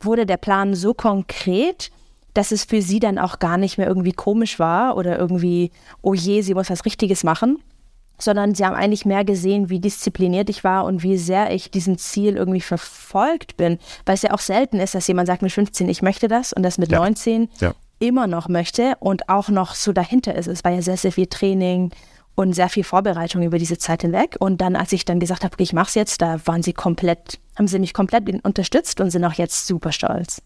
wurde 0.00 0.26
der 0.26 0.36
Plan 0.36 0.74
so 0.74 0.92
konkret, 0.92 1.90
dass 2.34 2.50
es 2.50 2.64
für 2.64 2.82
sie 2.82 3.00
dann 3.00 3.18
auch 3.18 3.38
gar 3.38 3.56
nicht 3.56 3.78
mehr 3.78 3.86
irgendwie 3.86 4.12
komisch 4.12 4.58
war 4.58 4.96
oder 4.96 5.18
irgendwie, 5.18 5.70
oh 6.02 6.12
je, 6.14 6.42
sie 6.42 6.52
muss 6.52 6.68
was 6.68 6.84
Richtiges 6.84 7.24
machen, 7.24 7.58
sondern 8.18 8.54
sie 8.54 8.64
haben 8.64 8.74
eigentlich 8.74 9.06
mehr 9.06 9.24
gesehen, 9.24 9.70
wie 9.70 9.80
diszipliniert 9.80 10.50
ich 10.50 10.64
war 10.64 10.84
und 10.84 11.02
wie 11.02 11.16
sehr 11.16 11.52
ich 11.52 11.70
diesem 11.70 11.96
Ziel 11.96 12.36
irgendwie 12.36 12.60
verfolgt 12.60 13.56
bin, 13.56 13.78
weil 14.04 14.16
es 14.16 14.22
ja 14.22 14.32
auch 14.32 14.40
selten 14.40 14.80
ist, 14.80 14.94
dass 14.94 15.06
jemand 15.06 15.28
sagt 15.28 15.42
mit 15.42 15.52
15, 15.52 15.88
ich 15.88 16.02
möchte 16.02 16.28
das 16.28 16.52
und 16.52 16.62
das 16.62 16.76
mit 16.76 16.92
ja. 16.92 16.98
19 16.98 17.48
ja 17.60 17.74
immer 18.08 18.26
noch 18.26 18.48
möchte 18.48 18.94
und 19.00 19.28
auch 19.28 19.48
noch 19.48 19.74
so 19.74 19.92
dahinter 19.92 20.34
ist. 20.34 20.46
Es 20.46 20.64
war 20.64 20.72
ja 20.72 20.82
sehr, 20.82 20.96
sehr 20.96 21.12
viel 21.12 21.26
Training 21.26 21.90
und 22.34 22.52
sehr 22.52 22.68
viel 22.68 22.84
Vorbereitung 22.84 23.42
über 23.42 23.58
diese 23.58 23.78
Zeit 23.78 24.02
hinweg. 24.02 24.36
Und 24.38 24.60
dann, 24.60 24.76
als 24.76 24.92
ich 24.92 25.04
dann 25.04 25.20
gesagt 25.20 25.44
habe, 25.44 25.54
okay, 25.54 25.62
ich 25.62 25.72
mache 25.72 25.88
es 25.88 25.94
jetzt, 25.94 26.20
da 26.22 26.40
waren 26.46 26.62
sie 26.62 26.72
komplett, 26.72 27.38
haben 27.56 27.68
sie 27.68 27.78
mich 27.78 27.94
komplett 27.94 28.28
unterstützt 28.44 29.00
und 29.00 29.10
sind 29.10 29.24
auch 29.24 29.34
jetzt 29.34 29.66
super 29.66 29.92
stolz. 29.92 30.42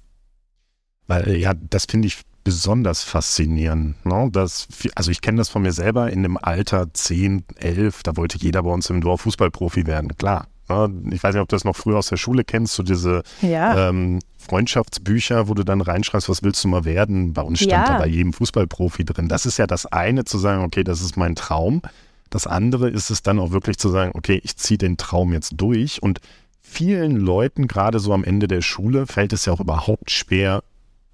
Weil, 1.07 1.37
ja, 1.37 1.55
das 1.55 1.87
finde 1.87 2.09
ich 2.09 2.23
besonders 2.45 3.03
faszinierend. 3.03 4.05
Ne? 4.07 4.29
Das, 4.33 4.69
also 4.95 5.11
ich 5.11 5.21
kenne 5.21 5.39
das 5.39 5.49
von 5.49 5.63
mir 5.63 5.73
selber 5.73 6.11
in 6.11 6.23
dem 6.23 6.37
Alter 6.37 6.93
10, 6.93 7.45
11, 7.57 8.03
da 8.03 8.17
wollte 8.17 8.39
jeder 8.39 8.63
bei 8.63 8.71
uns 8.71 8.89
im 8.91 9.01
Dorf 9.01 9.23
Fußballprofi 9.23 9.87
werden, 9.87 10.17
klar. 10.17 10.47
Ne? 10.69 10.91
Ich 11.13 11.23
weiß 11.23 11.35
nicht, 11.35 11.43
ob 11.43 11.49
du 11.49 11.57
das 11.57 11.65
noch 11.65 11.77
früher 11.77 11.99
aus 11.99 12.09
der 12.09 12.17
Schule 12.17 12.45
kennst, 12.45 12.75
so 12.75 12.83
diese 12.83 13.23
ja. 13.43 13.89
ähm, 13.89 14.21
Freundschaftsbücher, 14.49 15.49
wo 15.49 15.55
du 15.55 15.65
dann 15.65 15.81
reinschreibst, 15.81 16.29
was 16.29 16.43
willst 16.43 16.65
du 16.65 16.69
mal 16.69 16.85
werden? 16.85 17.33
Bei 17.33 17.43
uns 17.43 17.59
stand 17.59 17.73
ja. 17.73 17.87
da 17.87 17.99
bei 17.99 18.07
jedem 18.07 18.33
Fußballprofi 18.33 19.05
drin. 19.05 19.29
Das 19.29 19.47
ist 19.47 19.59
ja 19.59 19.67
das 19.67 19.87
eine, 19.87 20.25
zu 20.25 20.39
sagen, 20.39 20.65
okay, 20.65 20.85
das 20.85 21.01
ist 21.01 21.17
mein 21.17 21.35
Traum. 21.35 21.83
Das 22.31 22.47
andere 22.47 22.91
ist 22.91 23.11
es 23.11 23.23
dann 23.23 23.39
auch 23.39 23.53
wirklich 23.53 23.79
zu 23.79 23.89
sagen, 23.89 24.13
okay, 24.15 24.41
ich 24.43 24.57
ziehe 24.57 24.79
den 24.79 24.97
Traum 24.97 25.33
jetzt 25.33 25.53
durch. 25.57 26.03
Und 26.03 26.21
vielen 26.61 27.17
Leuten, 27.17 27.69
gerade 27.69 27.99
so 28.01 28.13
am 28.13 28.25
Ende 28.25 28.49
der 28.49 28.63
Schule, 28.63 29.07
fällt 29.07 29.33
es 29.33 29.45
ja 29.45 29.53
auch 29.53 29.61
überhaupt 29.61 30.11
schwer, 30.11 30.63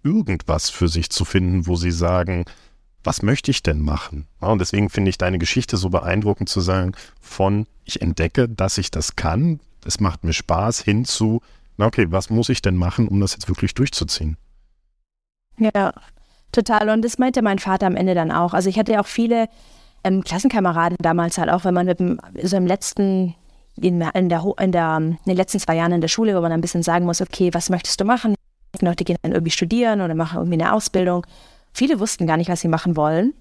irgendwas 0.03 0.71
für 0.71 0.89
sich 0.89 1.11
zu 1.11 1.25
finden, 1.25 1.67
wo 1.67 1.77
sie 1.77 1.93
sagen, 1.93 2.45
was 3.03 3.23
möchte 3.23 3.51
ich 3.51 3.63
denn 3.63 3.81
machen? 3.81 4.27
Und 4.41 4.61
deswegen 4.61 4.89
finde 4.91 5.11
ich 5.11 5.19
deine 5.19 5.39
Geschichte 5.39 5.77
so 5.77 5.91
beeindruckend 5.91 6.49
zu 6.49 6.61
sagen, 6.61 6.93
von 7.21 7.67
ich 7.85 8.01
entdecke, 8.01 8.49
dass 8.49 8.79
ich 8.79 8.91
das 8.91 9.15
kann, 9.17 9.61
es 9.85 10.01
macht 10.01 10.25
mir 10.25 10.33
Spaß, 10.33 10.81
hin 10.81 11.05
zu, 11.05 11.43
na 11.77 11.87
okay, 11.87 12.07
was 12.11 12.31
muss 12.31 12.49
ich 12.49 12.63
denn 12.63 12.77
machen, 12.77 13.09
um 13.09 13.21
das 13.21 13.33
jetzt 13.33 13.49
wirklich 13.49 13.75
durchzuziehen? 13.75 14.37
Ja, 15.59 15.93
total. 16.53 16.89
Und 16.89 17.03
das 17.03 17.19
meinte 17.19 17.43
mein 17.43 17.59
Vater 17.59 17.87
am 17.87 17.97
Ende 17.97 18.15
dann 18.15 18.31
auch. 18.31 18.55
Also 18.55 18.69
ich 18.69 18.79
hatte 18.79 18.93
ja 18.93 19.01
auch 19.01 19.07
viele 19.07 19.49
ähm, 20.05 20.23
Klassenkameraden 20.23 20.97
damals 21.01 21.39
halt 21.39 21.51
auch, 21.51 21.65
wenn 21.65 21.75
man 21.75 21.87
mit 21.87 22.01
dem, 22.01 22.21
so 22.43 22.57
im 22.57 22.67
letzten, 22.67 23.35
in, 23.77 24.01
in, 24.01 24.29
der, 24.29 24.55
in, 24.61 24.73
der, 24.73 24.97
in 24.97 25.19
den 25.27 25.37
letzten 25.37 25.59
zwei 25.59 25.77
Jahren 25.77 25.93
in 25.93 26.01
der 26.01 26.09
Schule, 26.09 26.37
wo 26.37 26.41
man 26.41 26.53
ein 26.53 26.61
bisschen 26.61 26.83
sagen 26.83 27.07
muss, 27.07 27.21
okay, 27.21 27.53
was 27.53 27.71
möchtest 27.71 28.01
du 28.01 28.05
machen? 28.05 28.35
Leute 28.81 29.05
gehen 29.05 29.17
dann 29.23 29.33
irgendwie 29.33 29.53
studieren 29.53 30.01
oder 30.01 30.15
machen 30.15 30.39
irgendwie 30.39 30.61
eine 30.61 30.73
Ausbildung. 30.73 31.25
Viele 31.73 32.01
wussten 32.01 32.27
gar 32.27 32.37
nicht, 32.37 32.51
was 32.51 32.61
sie 32.61 32.69
machen 32.69 32.97
wollen. 32.97 33.35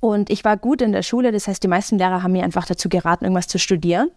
Und 0.00 0.30
ich 0.30 0.44
war 0.44 0.56
gut 0.56 0.82
in 0.82 0.92
der 0.92 1.02
Schule, 1.02 1.32
das 1.32 1.48
heißt, 1.48 1.62
die 1.62 1.68
meisten 1.68 1.98
Lehrer 1.98 2.22
haben 2.22 2.32
mir 2.32 2.44
einfach 2.44 2.66
dazu 2.66 2.88
geraten, 2.88 3.24
irgendwas 3.24 3.48
zu 3.48 3.58
studieren. 3.58 4.10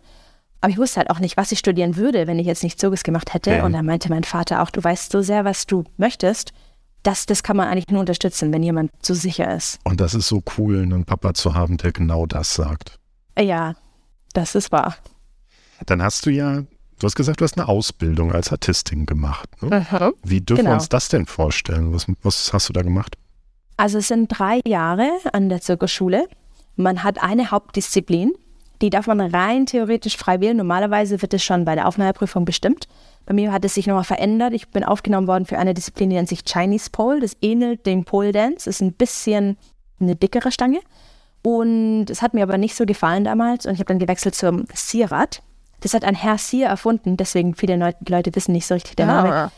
Aber 0.62 0.72
ich 0.72 0.78
wusste 0.78 0.98
halt 0.98 1.10
auch 1.10 1.20
nicht, 1.20 1.38
was 1.38 1.52
ich 1.52 1.60
studieren 1.60 1.96
würde, 1.98 2.26
wenn 2.28 2.40
ich 2.40 2.48
jetzt 2.48 2.64
nicht 2.64 2.80
Zirkus 2.80 3.04
gemacht 3.04 3.34
hätte. 3.34 3.52
Okay. 3.52 3.62
Und 3.62 3.74
dann 3.74 3.86
meinte 3.86 4.10
mein 4.10 4.24
Vater 4.24 4.62
auch, 4.64 4.70
du 4.72 4.84
weißt 4.84 5.12
so 5.12 5.22
sehr, 5.22 5.46
was 5.46 5.68
du 5.68 5.84
möchtest. 5.98 6.52
Das, 7.04 7.26
das 7.28 7.44
kann 7.44 7.56
man 7.56 7.68
eigentlich 7.68 7.88
nur 7.90 8.00
unterstützen, 8.00 8.52
wenn 8.52 8.64
jemand 8.64 8.92
so 9.02 9.14
sicher 9.14 9.56
ist. 9.56 9.80
Und 9.84 10.02
das 10.02 10.14
ist 10.14 10.28
so 10.28 10.42
cool, 10.58 10.82
einen 10.82 11.06
Papa 11.06 11.34
zu 11.34 11.54
haben, 11.54 11.78
der 11.78 11.92
genau 11.92 12.26
das 12.26 12.56
sagt. 12.56 12.98
Ja, 13.40 13.76
das 14.34 14.56
ist 14.56 14.72
wahr. 14.72 14.96
Dann 15.86 16.02
hast 16.02 16.26
du 16.26 16.32
ja, 16.32 16.62
du 16.62 17.04
hast 17.04 17.16
gesagt, 17.16 17.40
du 17.40 17.44
hast 17.46 17.58
eine 17.58 17.68
Ausbildung 17.68 18.32
als 18.34 18.52
Artistin 18.52 19.06
gemacht. 19.06 19.48
Ne? 19.62 19.86
Wie 20.24 20.42
dürfen 20.42 20.62
Genau. 20.64 20.72
wir 20.72 20.76
uns 20.76 20.90
das 20.90 21.08
denn 21.10 21.28
vorstellen? 21.28 21.94
Was, 21.94 22.08
was 22.24 22.52
hast 22.52 22.70
du 22.70 22.74
da 22.74 22.82
gemacht? 22.82 23.16
Also 23.78 24.00
es 24.00 24.08
sind 24.08 24.28
drei 24.28 24.60
Jahre 24.66 25.08
an 25.34 25.50
der 25.50 25.62
Zirkusschule. 25.62 26.28
Man 26.76 27.04
hat 27.04 27.22
eine 27.22 27.52
Hauptdisziplin, 27.52 28.34
die 28.82 28.90
darf 28.90 29.08
man 29.08 29.20
rein 29.22 29.66
theoretisch 29.66 30.18
frei 30.18 30.40
wählen. 30.40 30.58
Normalerweise 30.58 31.22
wird 31.22 31.34
es 31.34 31.44
schon 31.44 31.66
bei 31.66 31.76
der 31.76 31.88
Aufnahmeprüfung 31.88 32.46
bestimmt. 32.46 32.88
Bei 33.26 33.34
mir 33.34 33.52
hat 33.52 33.66
es 33.66 33.74
sich 33.74 33.88
nochmal 33.88 34.04
verändert. 34.04 34.54
Ich 34.54 34.70
bin 34.70 34.84
aufgenommen 34.84 35.28
worden 35.28 35.46
für 35.46 35.58
eine 35.58 35.74
Disziplin, 35.74 36.10
die 36.10 36.16
nennt 36.16 36.30
sich 36.30 36.46
Chinese 36.46 36.90
Pole. 36.92 37.20
Das 37.20 37.36
ähnelt 37.42 37.86
dem 37.86 38.06
Pole 38.06 38.32
Dance, 38.32 38.70
ist 38.70 38.82
ein 38.82 38.94
bisschen 38.94 39.58
eine 40.00 40.16
dickere 40.16 40.52
Stange. 40.52 40.80
Und 41.44 42.10
es 42.10 42.22
hat 42.22 42.34
mir 42.34 42.44
aber 42.44 42.58
nicht 42.58 42.76
so 42.76 42.86
gefallen 42.86 43.24
damals 43.24 43.66
und 43.66 43.74
ich 43.74 43.80
habe 43.80 43.88
dann 43.88 44.00
gewechselt 44.00 44.36
zum 44.36 44.66
Sierrad. 44.74 45.42
Das 45.82 45.94
hat 45.94 46.04
ein 46.04 46.16
Herr 46.16 46.38
Sier 46.38 46.68
erfunden, 46.68 47.18
deswegen 47.18 47.56
viele 47.56 47.78
Leute, 47.78 47.98
Leute 48.10 48.36
wissen 48.36 48.52
nicht 48.52 48.66
so 48.66 48.74
richtig 48.74 48.96
der 48.96 49.06
Name. 49.06 49.34
Ah. 49.34 49.52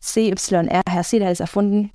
CYR, 0.00 0.82
Herr 0.88 1.02
Sier, 1.02 1.20
der 1.20 1.28
hat 1.28 1.34
es 1.34 1.40
erfunden. 1.40 1.90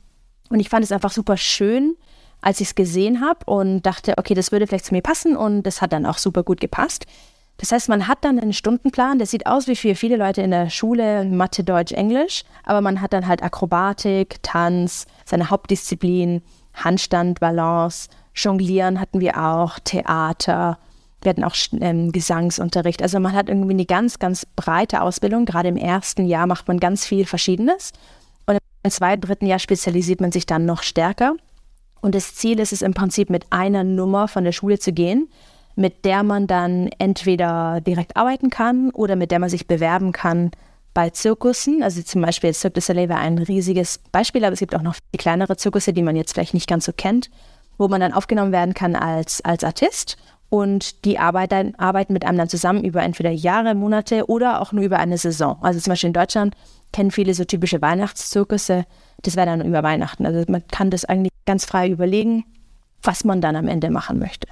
Und 0.50 0.60
ich 0.60 0.70
fand 0.70 0.84
es 0.84 0.92
einfach 0.92 1.12
super 1.12 1.38
schön, 1.38 1.96
als 2.42 2.60
ich 2.62 2.70
es 2.70 2.76
gesehen 2.76 3.22
habe 3.22 3.46
und 3.46 3.84
dachte, 3.84 4.16
okay, 4.18 4.34
das 4.34 4.52
würde 4.52 4.68
vielleicht 4.68 4.86
zu 4.86 4.94
mir 4.94 5.02
passen 5.02 5.36
und 5.36 5.64
das 5.64 5.82
hat 5.82 5.94
dann 5.94 6.06
auch 6.06 6.18
super 6.18 6.44
gut 6.44 6.60
gepasst. 6.60 7.06
Das 7.58 7.72
heißt, 7.72 7.90
man 7.90 8.08
hat 8.08 8.26
dann 8.26 8.40
einen 8.40 8.54
Stundenplan, 8.54 9.20
der 9.20 9.28
sieht 9.28 9.46
aus 9.46 9.68
wie 9.68 9.76
für 9.76 9.94
viele 9.94 10.18
Leute 10.18 10.42
in 10.42 10.52
der 10.52 10.70
Schule, 10.70 11.26
Mathe, 11.26 11.64
Deutsch, 11.64 11.92
Englisch, 11.92 12.44
aber 12.64 12.82
man 12.82 13.02
hat 13.02 13.14
dann 13.14 13.28
halt 13.28 13.44
Akrobatik, 13.44 14.42
Tanz, 14.42 15.06
seine 15.26 15.50
Hauptdisziplin, 15.52 16.42
Handstand, 16.74 17.40
Balance, 17.40 18.10
Jonglieren 18.34 19.00
hatten 19.00 19.20
wir 19.20 19.38
auch, 19.38 19.78
Theater, 19.80 20.80
wir 21.22 21.30
hatten 21.30 21.44
auch 21.44 21.56
ähm, 21.80 22.12
Gesangsunterricht. 22.12 23.02
Also 23.04 23.20
man 23.20 23.34
hat 23.34 23.50
irgendwie 23.50 23.74
eine 23.74 23.86
ganz, 23.86 24.18
ganz 24.20 24.46
breite 24.56 25.02
Ausbildung. 25.02 25.46
Gerade 25.46 25.70
im 25.70 25.78
ersten 25.78 26.26
Jahr 26.26 26.48
macht 26.48 26.68
man 26.68 26.80
ganz 26.80 27.06
viel 27.06 27.26
Verschiedenes. 27.26 27.92
Und 28.48 28.58
im 28.84 28.92
zweiten, 28.92 29.22
dritten 29.22 29.46
Jahr 29.46 29.60
spezialisiert 29.60 30.20
man 30.20 30.32
sich 30.32 30.48
dann 30.48 30.66
noch 30.66 30.82
stärker. 30.82 31.36
Und 32.02 32.16
das 32.16 32.36
Ziel 32.36 32.60
ist 32.60 32.74
es 32.74 32.82
im 32.82 32.94
Prinzip, 32.94 33.30
mit 33.30 33.46
einer 33.52 33.84
Nummer 33.84 34.28
von 34.28 34.44
der 34.44 34.52
Schule 34.52 34.80
zu 34.80 34.92
gehen, 34.92 35.30
mit 35.76 36.04
der 36.04 36.24
man 36.24 36.48
dann 36.48 36.90
entweder 36.98 37.80
direkt 37.82 38.18
arbeiten 38.18 38.50
kann 38.50 38.90
oder 38.92 39.16
mit 39.16 39.32
der 39.32 39.40
man 39.40 39.50
sich 39.50 39.68
bewerben 39.68 40.12
kann 40.12 40.52
bei 40.94 41.10
Zirkussen. 41.10 41.84
Also 41.84 42.02
zum 42.02 42.22
Beispiel 42.22 42.54
Cirque 42.54 42.76
du 42.76 42.82
Soleil 42.82 43.10
wäre 43.10 43.20
ein 43.20 43.38
riesiges 43.38 44.00
Beispiel, 44.12 44.44
aber 44.44 44.54
es 44.54 44.60
gibt 44.60 44.76
auch 44.76 44.82
noch 44.82 44.96
viel 44.96 45.18
kleinere 45.18 45.56
Zirkusse, 45.56 45.94
die 45.94 46.02
man 46.02 46.16
jetzt 46.16 46.34
vielleicht 46.34 46.54
nicht 46.54 46.68
ganz 46.68 46.86
so 46.86 46.92
kennt, 46.96 47.30
wo 47.78 47.88
man 47.88 48.02
dann 48.02 48.14
aufgenommen 48.14 48.52
werden 48.52 48.74
kann 48.74 48.96
als, 48.96 49.44
als 49.46 49.64
Artist. 49.64 50.18
Und 50.50 51.06
die 51.06 51.18
arbeiten, 51.18 51.76
arbeiten 51.78 52.12
mit 52.12 52.26
einem 52.26 52.38
dann 52.38 52.50
zusammen 52.50 52.84
über 52.84 53.02
entweder 53.02 53.32
Jahre, 53.32 53.74
Monate 53.74 54.30
oder 54.30 54.62
auch 54.62 54.74
nur 54.74 54.84
über 54.84 55.00
eine 55.00 55.18
Saison. 55.18 55.58
Also 55.62 55.80
zum 55.80 55.92
Beispiel 55.92 56.08
in 56.10 56.14
Deutschland 56.14 56.56
kennen 56.92 57.12
viele 57.12 57.34
so 57.34 57.46
typische 57.46 57.82
Weihnachtszirkusse. 57.82 58.86
Das 59.22 59.38
wäre 59.38 59.46
dann 59.46 59.66
über 59.66 59.82
Weihnachten. 59.82 60.26
Also 60.26 60.44
man 60.50 60.68
kann 60.68 60.90
das 60.90 61.06
eigentlich 61.06 61.32
ganz 61.52 61.66
frei 61.66 61.90
überlegen, 61.90 62.46
was 63.04 63.26
man 63.26 63.42
dann 63.42 63.58
am 63.58 63.68
Ende 63.68 63.90
machen 63.90 64.20
möchte. 64.20 64.48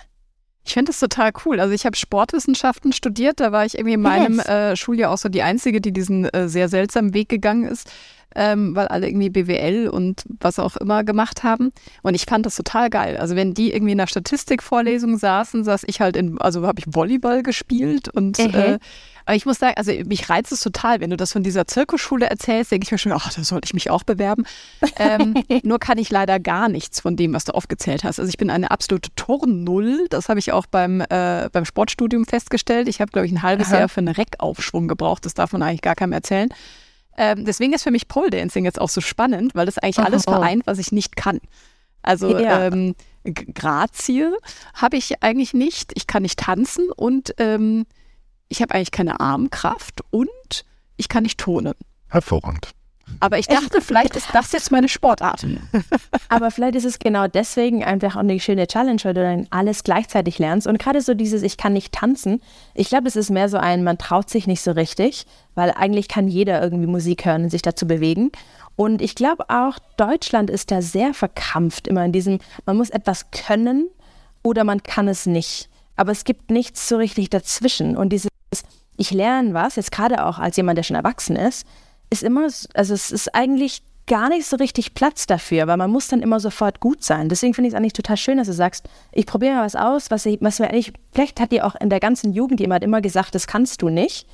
Ich 0.66 0.74
finde 0.74 0.92
das 0.92 1.00
total 1.00 1.32
cool. 1.46 1.62
Also 1.62 1.74
ich 1.74 1.86
habe 1.86 1.96
Sportwissenschaften 1.96 2.92
studiert, 2.92 3.40
da 3.40 3.54
war 3.54 3.66
ich 3.66 3.76
irgendwie 3.76 3.94
in 3.94 4.02
meinem 4.02 4.36
Yes. 4.36 4.48
äh, 4.50 4.76
Schuljahr 4.76 5.12
auch 5.12 5.18
so 5.18 5.30
die 5.30 5.42
Einzige, 5.42 5.80
die 5.80 5.94
diesen 5.94 6.26
äh, 6.26 6.50
sehr 6.50 6.68
seltsamen 6.68 7.14
Weg 7.14 7.30
gegangen 7.30 7.64
ist, 7.64 7.90
ähm, 8.36 8.76
weil 8.76 8.88
alle 8.88 9.08
irgendwie 9.08 9.30
BWL 9.30 9.88
und 9.90 10.24
was 10.40 10.60
auch 10.60 10.76
immer 10.78 11.04
gemacht 11.04 11.44
haben. 11.44 11.72
Und 12.04 12.16
ich 12.16 12.26
fand 12.26 12.46
das 12.46 12.56
total 12.56 12.90
geil. 12.90 13.18
Also 13.18 13.36
wenn 13.36 13.54
die 13.54 13.74
irgendwie 13.74 13.94
in 13.94 13.98
der 13.98 14.08
Statistikvorlesung 14.08 15.18
saßen, 15.18 15.64
saß 15.64 15.84
ich 15.88 16.02
halt 16.02 16.16
in, 16.16 16.40
also 16.40 16.66
habe 16.66 16.80
ich 16.80 16.86
Volleyball 16.94 17.44
gespielt 17.44 18.10
und 18.10 18.38
Mhm. 18.40 18.54
äh, 18.54 18.80
aber 19.26 19.36
ich 19.36 19.46
muss 19.46 19.60
sagen, 19.60 19.76
also 19.78 19.92
mich 20.06 20.28
reizt 20.28 20.52
es 20.52 20.62
total, 20.62 21.02
wenn 21.02 21.12
du 21.12 21.18
das 21.18 21.34
von 21.34 21.44
dieser 21.44 21.68
Zirkusschule 21.68 22.28
erzählst, 22.28 22.72
denke 22.72 22.86
ich 22.86 22.92
mir 22.92 22.98
schon, 22.98 23.12
ach, 23.12 23.32
da 23.32 23.44
sollte 23.44 23.68
ich 23.68 23.76
mich 23.76 23.92
auch 23.92 24.02
bewerben. 24.02 24.44
Ähm, 24.98 25.36
nur 25.64 25.78
kann 25.78 26.00
ich 26.00 26.10
leider 26.10 26.40
gar 26.40 26.68
nichts 26.68 27.00
von 27.00 27.16
dem, 27.16 27.34
was 27.34 27.46
du 27.46 27.54
aufgezählt 27.54 28.04
hast. 28.04 28.20
Also 28.20 28.28
ich 28.28 28.38
bin 28.38 28.50
eine 28.50 28.72
absolute 28.72 29.12
Turnnull. 29.16 30.08
Das 30.10 30.30
habe 30.30 30.40
ich 30.40 30.52
auch 30.52 30.66
beim, 30.66 31.02
äh, 31.02 31.48
beim 31.52 31.66
Sportstudium 31.66 32.26
festgestellt. 32.26 32.88
Ich 32.88 33.02
habe, 33.02 33.12
glaube 33.12 33.28
ich, 33.28 33.32
ein 33.32 33.44
halbes 33.44 33.68
Aha. 33.68 33.82
Jahr 33.82 33.90
für 33.90 34.00
einen 34.00 34.16
Reckaufschwung 34.16 34.88
gebraucht. 34.88 35.26
Das 35.26 35.36
darf 35.36 35.52
man 35.54 35.62
eigentlich 35.62 35.82
gar 35.82 35.94
keinem 35.96 36.14
erzählen. 36.14 36.50
Ähm, 37.20 37.44
deswegen 37.44 37.74
ist 37.74 37.84
für 37.84 37.92
mich 37.92 38.08
Pole 38.08 38.30
Dancing 38.30 38.64
jetzt 38.64 38.80
auch 38.80 38.88
so 38.88 39.02
spannend, 39.02 39.54
weil 39.54 39.66
das 39.66 39.78
eigentlich 39.78 40.00
alles 40.00 40.26
Aha. 40.26 40.38
vereint, 40.38 40.66
was 40.66 40.80
ich 40.80 40.94
nicht 40.94 41.18
kann. 41.18 41.42
Also 42.02 42.38
Ja. 42.40 42.68
ähm, 42.68 42.96
Grazie 43.26 44.32
habe 44.74 44.96
ich 44.96 45.22
eigentlich 45.22 45.54
nicht. 45.54 45.92
Ich 45.96 46.08
kann 46.08 46.24
nicht 46.24 46.40
tanzen 46.40 46.90
und 46.90 47.36
ähm, 47.38 47.86
ich 48.48 48.62
habe 48.62 48.74
eigentlich 48.74 48.92
keine 48.92 49.20
Armkraft 49.20 50.02
und 50.12 50.64
ich 50.96 51.10
kann 51.10 51.24
nicht 51.24 51.38
turnen. 51.38 51.74
Hervorragend. 52.08 52.72
Aber 53.20 53.38
ich 53.38 53.48
dachte, 53.48 53.82
vielleicht 53.82 54.16
ist 54.16 54.28
das 54.34 54.52
jetzt 54.52 54.72
meine 54.72 54.88
Sportart. 54.88 55.46
Aber 56.30 56.52
vielleicht 56.52 56.76
ist 56.76 56.86
es 56.86 57.00
genau 57.00 57.28
deswegen 57.28 57.84
einfach 57.84 58.16
auch 58.16 58.22
eine 58.22 58.40
schöne 58.40 58.68
Challenge, 58.68 59.00
weil 59.04 59.14
du 59.14 59.24
dann 59.24 59.48
alles 59.50 59.84
gleichzeitig 59.84 60.40
lernst. 60.40 60.68
Und 60.68 60.80
gerade 60.80 61.02
so 61.02 61.14
dieses, 61.14 61.44
ich 61.44 61.58
kann 61.58 61.74
nicht 61.74 61.94
tanzen, 61.94 62.42
ich 62.74 62.90
glaube, 62.90 63.08
es 63.08 63.16
ist 63.16 63.30
mehr 63.30 63.50
so 63.50 63.58
ein, 63.58 63.84
man 63.84 63.98
traut 63.98 64.30
sich 64.30 64.48
nicht 64.48 64.62
so 64.62 64.72
richtig, 64.72 65.26
weil 65.56 65.72
eigentlich 65.72 66.08
kann 66.08 66.28
jeder 66.28 66.62
irgendwie 66.62 66.88
Musik 66.88 67.26
hören 67.26 67.44
und 67.44 67.50
sich 67.50 67.62
dazu 67.62 67.88
bewegen. 67.88 68.32
Und 68.76 69.02
ich 69.02 69.16
glaube 69.16 69.50
auch, 69.50 69.78
Deutschland 69.98 70.50
ist 70.50 70.72
da 70.72 70.82
sehr 70.82 71.14
verkrampft 71.14 71.88
immer 71.88 72.06
in 72.06 72.14
diesem, 72.14 72.40
man 72.66 72.78
muss 72.78 72.90
etwas 72.90 73.32
können 73.32 73.90
oder 74.44 74.64
man 74.64 74.82
kann 74.84 75.08
es 75.08 75.26
nicht. 75.26 75.70
Aber 75.98 76.14
es 76.14 76.24
gibt 76.24 76.50
nichts 76.50 76.88
so 76.88 76.96
richtig 76.96 77.30
dazwischen. 77.30 77.98
Und 77.98 78.14
dieses, 78.14 78.30
ich 78.96 79.12
lerne 79.12 79.54
was, 79.54 79.76
jetzt 79.76 79.92
gerade 79.92 80.26
auch 80.26 80.40
als 80.40 80.56
jemand, 80.56 80.78
der 80.78 80.84
schon 80.84 80.96
erwachsen 80.96 81.36
ist, 81.36 81.68
ist 82.10 82.24
immer, 82.24 82.48
also 82.74 82.94
es 82.94 83.12
ist 83.12 83.36
eigentlich 83.36 83.84
gar 84.10 84.30
nicht 84.30 84.48
so 84.48 84.58
richtig 84.58 84.96
Platz 84.96 85.28
dafür, 85.28 85.68
weil 85.68 85.78
man 85.78 85.92
muss 85.92 86.08
dann 86.08 86.24
immer 86.24 86.40
sofort 86.40 86.80
gut 86.80 87.04
sein. 87.04 87.30
Deswegen 87.30 87.54
finde 87.54 87.68
ich 87.68 87.74
es 87.74 87.78
eigentlich 87.78 87.94
total 87.94 88.18
schön, 88.18 88.40
dass 88.40 88.48
du 88.48 88.54
sagst, 88.54 88.90
ich 89.12 89.28
probiere 89.28 89.54
mal 89.54 89.66
was 89.66 89.76
aus, 89.76 90.10
was, 90.10 90.26
ich, 90.26 90.42
was 90.42 90.60
mir 90.60 90.68
eigentlich, 90.68 90.94
vielleicht 91.14 91.40
hat 91.40 91.52
dir 91.52 91.66
auch 91.66 91.76
in 91.76 91.92
der 91.92 92.00
ganzen 92.00 92.34
Jugend 92.34 92.60
jemand 92.60 92.84
immer 92.84 93.02
gesagt, 93.02 93.36
das 93.36 93.46
kannst 93.46 93.84
du 93.84 93.90
nicht, 93.90 94.28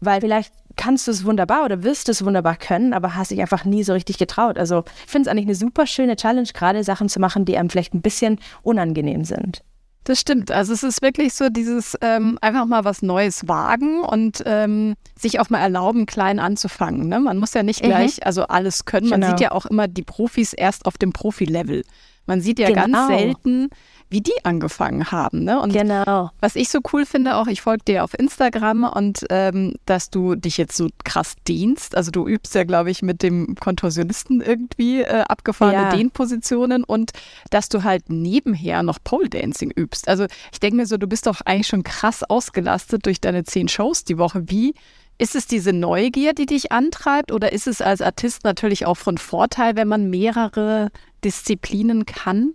weil 0.00 0.20
vielleicht 0.20 0.52
kannst 0.76 1.06
du 1.06 1.10
es 1.10 1.24
wunderbar 1.24 1.64
oder 1.64 1.82
wirst 1.82 2.10
es 2.10 2.26
wunderbar 2.26 2.56
können, 2.56 2.92
aber 2.92 3.14
hast 3.14 3.30
dich 3.30 3.40
einfach 3.40 3.64
nie 3.64 3.82
so 3.82 3.94
richtig 3.94 4.18
getraut. 4.18 4.58
Also 4.58 4.84
ich 5.06 5.10
finde 5.10 5.28
es 5.28 5.32
eigentlich 5.32 5.46
eine 5.46 5.54
super 5.54 5.86
schöne 5.86 6.16
Challenge, 6.16 6.48
gerade 6.52 6.84
Sachen 6.84 7.08
zu 7.08 7.18
machen, 7.18 7.46
die 7.46 7.56
einem 7.56 7.70
vielleicht 7.70 7.94
ein 7.94 8.02
bisschen 8.02 8.38
unangenehm 8.62 9.24
sind. 9.24 9.62
Das 10.06 10.20
stimmt. 10.20 10.52
Also 10.52 10.72
es 10.72 10.84
ist 10.84 11.02
wirklich 11.02 11.34
so 11.34 11.48
dieses 11.48 11.96
ähm, 12.00 12.38
einfach 12.40 12.64
mal 12.64 12.84
was 12.84 13.02
Neues 13.02 13.48
wagen 13.48 14.02
und 14.02 14.40
ähm, 14.46 14.94
sich 15.18 15.40
auch 15.40 15.50
mal 15.50 15.58
erlauben, 15.58 16.06
klein 16.06 16.38
anzufangen. 16.38 17.08
Ne? 17.08 17.18
Man 17.18 17.38
muss 17.38 17.54
ja 17.54 17.64
nicht 17.64 17.82
Mhm. 17.82 17.88
gleich 17.88 18.24
also 18.24 18.44
alles 18.44 18.84
können. 18.84 19.08
Man 19.08 19.20
Genau. 19.20 19.32
sieht 19.32 19.40
ja 19.40 19.50
auch 19.50 19.66
immer 19.66 19.88
die 19.88 20.04
Profis 20.04 20.52
erst 20.52 20.86
auf 20.86 20.96
dem 20.96 21.12
Profi-Level. 21.12 21.82
Man 22.26 22.40
sieht 22.40 22.58
ja 22.58 22.70
ganz 22.70 22.86
Genau. 22.86 23.08
selten, 23.08 23.68
wie 24.08 24.20
die 24.20 24.44
angefangen 24.44 25.10
haben. 25.10 25.42
Ne? 25.44 25.60
Und 25.60 25.72
Genau. 25.72 26.30
was 26.40 26.54
ich 26.56 26.68
so 26.68 26.78
cool 26.92 27.04
finde, 27.06 27.36
auch 27.36 27.46
ich 27.48 27.60
folge 27.60 27.84
dir 27.88 28.04
auf 28.04 28.16
Instagram 28.18 28.84
und 28.84 29.26
ähm, 29.30 29.74
dass 29.84 30.10
du 30.10 30.36
dich 30.36 30.56
jetzt 30.58 30.76
so 30.76 30.88
krass 31.04 31.34
dehnst. 31.48 31.96
Also 31.96 32.10
du 32.12 32.26
übst 32.28 32.54
ja, 32.54 32.62
glaube 32.64 32.90
ich, 32.90 33.02
mit 33.02 33.22
dem 33.22 33.56
Kontorsionisten 33.56 34.40
irgendwie 34.40 35.02
äh, 35.02 35.24
abgefahrene 35.28 35.76
Ja. 35.76 35.90
Dehnpositionen 35.90 36.84
und 36.84 37.10
dass 37.50 37.68
du 37.68 37.82
halt 37.82 38.08
nebenher 38.08 38.82
noch 38.84 38.98
Pole 39.02 39.28
Dancing 39.28 39.70
übst. 39.72 40.08
Also 40.08 40.26
ich 40.52 40.60
denke 40.60 40.76
mir 40.76 40.86
so, 40.86 40.96
du 40.98 41.06
bist 41.08 41.26
doch 41.26 41.40
eigentlich 41.44 41.66
schon 41.68 41.82
krass 41.82 42.22
ausgelastet 42.22 43.06
durch 43.06 43.20
deine 43.20 43.42
zehn 43.44 43.66
Shows 43.68 44.04
die 44.04 44.18
Woche. 44.18 44.42
Wie 44.46 44.74
ist 45.18 45.34
es 45.34 45.46
diese 45.46 45.72
Neugier, 45.72 46.34
die 46.34 46.46
dich 46.46 46.72
antreibt 46.72 47.32
oder 47.32 47.50
ist 47.52 47.66
es 47.66 47.80
als 47.80 48.02
Artist 48.02 48.44
natürlich 48.44 48.84
auch 48.86 48.98
von 48.98 49.16
Vorteil, 49.18 49.74
wenn 49.74 49.88
man 49.88 50.10
mehrere 50.10 50.90
Disziplinen 51.26 52.06
kann? 52.06 52.54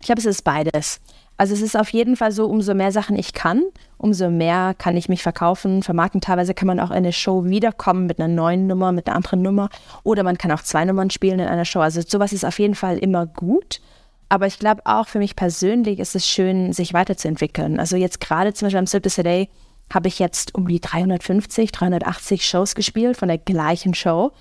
Ich 0.00 0.06
glaube, 0.06 0.18
es 0.18 0.26
ist 0.26 0.42
beides. 0.42 1.00
Also 1.36 1.54
es 1.54 1.62
ist 1.62 1.76
auf 1.76 1.90
jeden 1.90 2.16
Fall 2.16 2.32
so, 2.32 2.46
umso 2.46 2.74
mehr 2.74 2.90
Sachen 2.90 3.16
ich 3.16 3.34
kann, 3.34 3.62
umso 3.98 4.30
mehr 4.30 4.74
kann 4.76 4.96
ich 4.96 5.08
mich 5.08 5.22
verkaufen, 5.22 5.84
vermarkten. 5.84 6.20
Teilweise 6.20 6.54
kann 6.54 6.66
man 6.66 6.80
auch 6.80 6.90
in 6.90 6.96
eine 6.96 7.12
Show 7.12 7.44
wiederkommen 7.44 8.06
mit 8.06 8.18
einer 8.18 8.26
neuen 8.26 8.66
Nummer, 8.66 8.90
mit 8.90 9.06
einer 9.06 9.14
anderen 9.14 9.42
Nummer. 9.42 9.68
Oder 10.02 10.24
man 10.24 10.38
kann 10.38 10.50
auch 10.50 10.62
zwei 10.62 10.84
Nummern 10.84 11.10
spielen 11.10 11.38
in 11.38 11.46
einer 11.46 11.64
Show. 11.64 11.78
Also 11.78 12.00
sowas 12.04 12.32
ist 12.32 12.44
auf 12.44 12.58
jeden 12.58 12.74
Fall 12.74 12.98
immer 12.98 13.26
gut. 13.26 13.80
Aber 14.28 14.48
ich 14.48 14.58
glaube 14.58 14.82
auch 14.86 15.06
für 15.06 15.20
mich 15.20 15.36
persönlich 15.36 16.00
ist 16.00 16.16
es 16.16 16.26
schön, 16.26 16.72
sich 16.72 16.94
weiterzuentwickeln. 16.94 17.78
Also 17.78 17.96
jetzt 17.96 18.20
gerade 18.20 18.54
zum 18.54 18.66
Beispiel 18.66 18.80
am 18.80 18.86
Cirque 18.88 19.04
du 19.04 19.10
Soleil 19.10 19.46
habe 19.92 20.08
ich 20.08 20.18
jetzt 20.18 20.54
um 20.56 20.66
die 20.66 20.80
350, 20.80 21.70
380 21.70 22.44
Shows 22.44 22.74
gespielt 22.74 23.16
von 23.16 23.28
der 23.28 23.38
gleichen 23.38 23.94
Show 23.94 24.32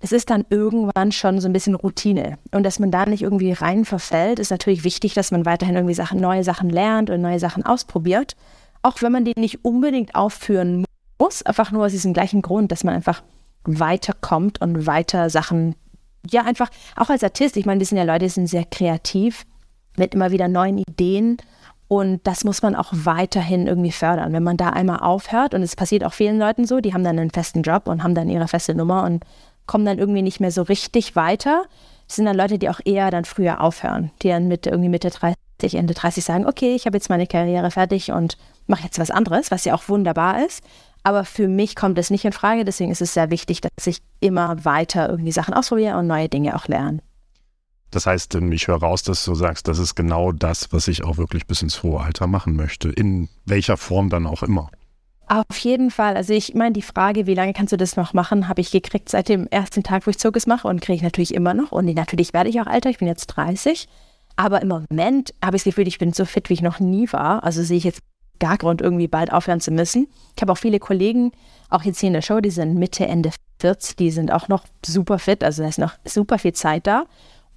es 0.00 0.12
ist 0.12 0.30
dann 0.30 0.44
irgendwann 0.48 1.12
schon 1.12 1.40
so 1.40 1.48
ein 1.48 1.52
bisschen 1.52 1.74
Routine. 1.74 2.38
Und 2.52 2.62
dass 2.62 2.78
man 2.78 2.90
da 2.90 3.06
nicht 3.06 3.22
irgendwie 3.22 3.52
rein 3.52 3.84
verfällt, 3.84 4.38
ist 4.38 4.50
natürlich 4.50 4.84
wichtig, 4.84 5.14
dass 5.14 5.30
man 5.30 5.44
weiterhin 5.44 5.74
irgendwie 5.74 5.94
Sachen, 5.94 6.20
neue 6.20 6.44
Sachen 6.44 6.70
lernt 6.70 7.10
und 7.10 7.20
neue 7.20 7.40
Sachen 7.40 7.64
ausprobiert. 7.64 8.36
auch 8.82 9.02
wenn 9.02 9.10
man 9.10 9.24
den 9.24 9.34
nicht 9.36 9.64
unbedingt 9.64 10.14
aufführen 10.14 10.84
muss, 11.18 11.42
einfach 11.42 11.72
nur 11.72 11.86
aus 11.86 11.92
diesem 11.92 12.12
gleichen 12.12 12.42
Grund, 12.42 12.70
dass 12.70 12.84
man 12.84 12.94
einfach 12.94 13.22
weiterkommt 13.64 14.60
und 14.60 14.86
weiter 14.86 15.30
Sachen, 15.30 15.74
ja, 16.30 16.42
einfach, 16.42 16.70
auch 16.96 17.10
als 17.10 17.24
Artist, 17.24 17.56
ich 17.56 17.66
meine, 17.66 17.80
wir 17.80 17.86
sind 17.86 17.98
ja 17.98 18.04
Leute, 18.04 18.26
die 18.26 18.30
sind 18.30 18.46
sehr 18.46 18.64
kreativ, 18.64 19.44
mit 19.96 20.14
immer 20.14 20.30
wieder 20.30 20.46
neuen 20.46 20.78
Ideen 20.78 21.38
und 21.88 22.20
das 22.26 22.44
muss 22.44 22.62
man 22.62 22.76
auch 22.76 22.90
weiterhin 22.92 23.66
irgendwie 23.66 23.92
fördern. 23.92 24.32
Wenn 24.32 24.42
man 24.42 24.56
da 24.56 24.70
einmal 24.70 25.00
aufhört, 25.00 25.54
und 25.54 25.62
es 25.62 25.74
passiert 25.74 26.04
auch 26.04 26.12
vielen 26.12 26.38
Leuten 26.38 26.66
so, 26.66 26.80
die 26.80 26.94
haben 26.94 27.02
dann 27.02 27.18
einen 27.18 27.30
festen 27.30 27.62
Job 27.62 27.88
und 27.88 28.02
haben 28.02 28.14
dann 28.14 28.28
ihre 28.28 28.46
feste 28.46 28.74
Nummer 28.74 29.04
und 29.04 29.24
kommen 29.68 29.84
dann 29.84 29.98
irgendwie 29.98 30.22
nicht 30.22 30.40
mehr 30.40 30.50
so 30.50 30.62
richtig 30.62 31.14
weiter. 31.14 31.66
Das 32.08 32.16
sind 32.16 32.24
dann 32.24 32.36
Leute, 32.36 32.58
die 32.58 32.68
auch 32.68 32.80
eher 32.84 33.12
dann 33.12 33.24
früher 33.24 33.60
aufhören, 33.60 34.10
die 34.22 34.28
dann 34.28 34.48
mit 34.48 34.66
irgendwie 34.66 34.88
Mitte 34.88 35.10
30, 35.10 35.74
Ende 35.74 35.94
30 35.94 36.24
sagen, 36.24 36.46
okay, 36.46 36.74
ich 36.74 36.86
habe 36.86 36.96
jetzt 36.96 37.10
meine 37.10 37.28
Karriere 37.28 37.70
fertig 37.70 38.10
und 38.10 38.36
mache 38.66 38.84
jetzt 38.84 38.98
was 38.98 39.12
anderes, 39.12 39.52
was 39.52 39.64
ja 39.64 39.74
auch 39.74 39.88
wunderbar 39.88 40.44
ist. 40.44 40.64
Aber 41.04 41.24
für 41.24 41.46
mich 41.46 41.76
kommt 41.76 41.98
es 41.98 42.10
nicht 42.10 42.24
in 42.24 42.32
Frage, 42.32 42.64
deswegen 42.64 42.90
ist 42.90 43.02
es 43.02 43.14
sehr 43.14 43.30
wichtig, 43.30 43.60
dass 43.60 43.86
ich 43.86 44.02
immer 44.20 44.64
weiter 44.64 45.08
irgendwie 45.08 45.32
Sachen 45.32 45.54
ausprobiere 45.54 45.96
und 45.96 46.06
neue 46.08 46.28
Dinge 46.28 46.56
auch 46.56 46.66
lerne. 46.66 47.00
Das 47.90 48.06
heißt, 48.06 48.34
ähm, 48.34 48.52
ich 48.52 48.68
höre 48.68 48.80
raus, 48.80 49.02
dass 49.02 49.24
du 49.24 49.34
sagst, 49.34 49.68
das 49.68 49.78
ist 49.78 49.94
genau 49.94 50.32
das, 50.32 50.72
was 50.72 50.88
ich 50.88 51.04
auch 51.04 51.16
wirklich 51.16 51.46
bis 51.46 51.62
ins 51.62 51.82
hohe 51.82 52.00
Alter 52.00 52.26
machen 52.26 52.56
möchte. 52.56 52.90
In 52.90 53.28
welcher 53.46 53.76
Form 53.76 54.10
dann 54.10 54.26
auch 54.26 54.42
immer. 54.42 54.70
Auf 55.28 55.58
jeden 55.58 55.90
Fall. 55.90 56.16
Also 56.16 56.32
ich 56.32 56.54
meine, 56.54 56.72
die 56.72 56.82
Frage, 56.82 57.26
wie 57.26 57.34
lange 57.34 57.52
kannst 57.52 57.72
du 57.72 57.76
das 57.76 57.96
noch 57.96 58.14
machen, 58.14 58.48
habe 58.48 58.62
ich 58.62 58.70
gekriegt 58.70 59.10
seit 59.10 59.28
dem 59.28 59.46
ersten 59.48 59.82
Tag, 59.82 60.06
wo 60.06 60.10
ich 60.10 60.18
Zirkus 60.18 60.46
mache 60.46 60.66
und 60.66 60.80
kriege 60.80 60.96
ich 60.96 61.02
natürlich 61.02 61.34
immer 61.34 61.52
noch. 61.52 61.70
Und 61.70 61.84
natürlich 61.94 62.32
werde 62.32 62.48
ich 62.48 62.60
auch 62.62 62.66
älter, 62.66 62.88
ich 62.88 62.98
bin 62.98 63.08
jetzt 63.08 63.26
30. 63.26 63.88
Aber 64.36 64.62
im 64.62 64.68
Moment 64.68 65.34
habe 65.44 65.56
ich 65.56 65.64
das 65.64 65.74
Gefühl, 65.74 65.86
ich 65.86 65.98
bin 65.98 66.14
so 66.14 66.24
fit, 66.24 66.48
wie 66.48 66.54
ich 66.54 66.62
noch 66.62 66.80
nie 66.80 67.12
war. 67.12 67.44
Also 67.44 67.62
sehe 67.62 67.76
ich 67.76 67.84
jetzt 67.84 68.00
gar 68.38 68.56
Grund, 68.56 68.80
irgendwie 68.80 69.08
bald 69.08 69.32
aufhören 69.32 69.60
zu 69.60 69.70
müssen. 69.70 70.08
Ich 70.34 70.40
habe 70.40 70.52
auch 70.52 70.58
viele 70.58 70.78
Kollegen, 70.78 71.32
auch 71.68 71.82
jetzt 71.82 72.00
hier 72.00 72.06
in 72.06 72.14
der 72.14 72.22
Show, 72.22 72.40
die 72.40 72.50
sind 72.50 72.76
Mitte, 72.76 73.06
Ende 73.06 73.30
40, 73.60 73.96
die 73.96 74.10
sind 74.10 74.32
auch 74.32 74.48
noch 74.48 74.64
super 74.86 75.18
fit. 75.18 75.44
Also 75.44 75.62
da 75.62 75.68
ist 75.68 75.78
noch 75.78 75.94
super 76.06 76.38
viel 76.38 76.54
Zeit 76.54 76.86
da. 76.86 77.04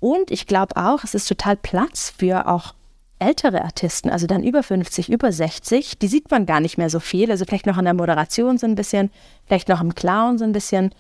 Und 0.02 0.32
ich 0.32 0.48
glaube 0.48 0.76
auch, 0.76 1.04
es 1.04 1.14
ist 1.14 1.28
total 1.28 1.56
Platz 1.56 2.12
für 2.18 2.48
auch 2.48 2.74
ältere 3.22 3.64
Artisten, 3.64 4.10
also 4.10 4.28
dann 4.28 4.44
über 4.44 4.64
50, 4.64 5.10
über 5.10 5.32
60. 5.32 6.00
Die 6.00 6.08
sieht 6.08 6.32
man 6.32 6.46
gar 6.46 6.60
nicht 6.60 6.78
mehr 6.78 6.90
so 6.90 7.00
viel. 7.00 7.32
Also 7.32 7.46
vielleicht 7.46 7.68
noch 7.68 7.78
in 7.78 7.86
der 7.86 7.94
Moderation 7.94 8.58
so 8.58 8.66
ein 8.66 8.76
bisschen, 8.76 9.12
vielleicht 9.46 9.70
noch 9.70 9.82
im 9.82 9.96
Clown 9.96 10.38
so 10.38 10.44
ein 10.44 10.52
bisschen. 10.52 10.94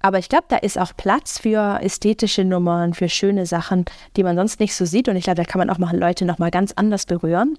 Aber 0.00 0.18
ich 0.18 0.28
glaube, 0.28 0.44
da 0.48 0.56
ist 0.56 0.78
auch 0.78 0.92
Platz 0.96 1.38
für 1.38 1.80
ästhetische 1.82 2.44
Nummern, 2.44 2.94
für 2.94 3.08
schöne 3.08 3.46
Sachen, 3.46 3.84
die 4.16 4.22
man 4.22 4.36
sonst 4.36 4.60
nicht 4.60 4.74
so 4.74 4.84
sieht. 4.84 5.08
Und 5.08 5.16
ich 5.16 5.24
glaube, 5.24 5.42
da 5.42 5.44
kann 5.44 5.58
man 5.58 5.70
auch 5.70 5.78
mal 5.78 5.96
Leute 5.96 6.24
noch 6.24 6.38
mal 6.38 6.50
ganz 6.50 6.72
anders 6.76 7.06
berühren. 7.06 7.58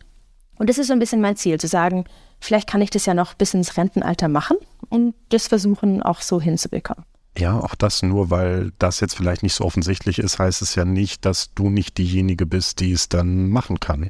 Und 0.57 0.69
das 0.69 0.77
ist 0.77 0.87
so 0.87 0.93
ein 0.93 0.99
bisschen 0.99 1.21
mein 1.21 1.35
Ziel, 1.35 1.59
zu 1.59 1.67
sagen, 1.67 2.05
vielleicht 2.39 2.69
kann 2.69 2.81
ich 2.81 2.89
das 2.89 3.05
ja 3.05 3.13
noch 3.13 3.33
bis 3.33 3.53
ins 3.53 3.77
Rentenalter 3.77 4.27
machen 4.27 4.57
und 4.89 5.13
das 5.29 5.47
versuchen 5.47 6.01
auch 6.01 6.21
so 6.21 6.41
hinzubekommen. 6.41 7.03
Ja, 7.37 7.59
auch 7.59 7.75
das 7.75 8.01
nur, 8.01 8.29
weil 8.29 8.71
das 8.79 8.99
jetzt 8.99 9.15
vielleicht 9.15 9.43
nicht 9.43 9.53
so 9.53 9.63
offensichtlich 9.63 10.19
ist, 10.19 10.39
heißt 10.39 10.61
es 10.61 10.75
ja 10.75 10.85
nicht, 10.85 11.23
dass 11.25 11.53
du 11.53 11.69
nicht 11.69 11.97
diejenige 11.97 12.45
bist, 12.45 12.79
die 12.79 12.91
es 12.91 13.09
dann 13.09 13.49
machen 13.49 13.79
kann. 13.79 14.09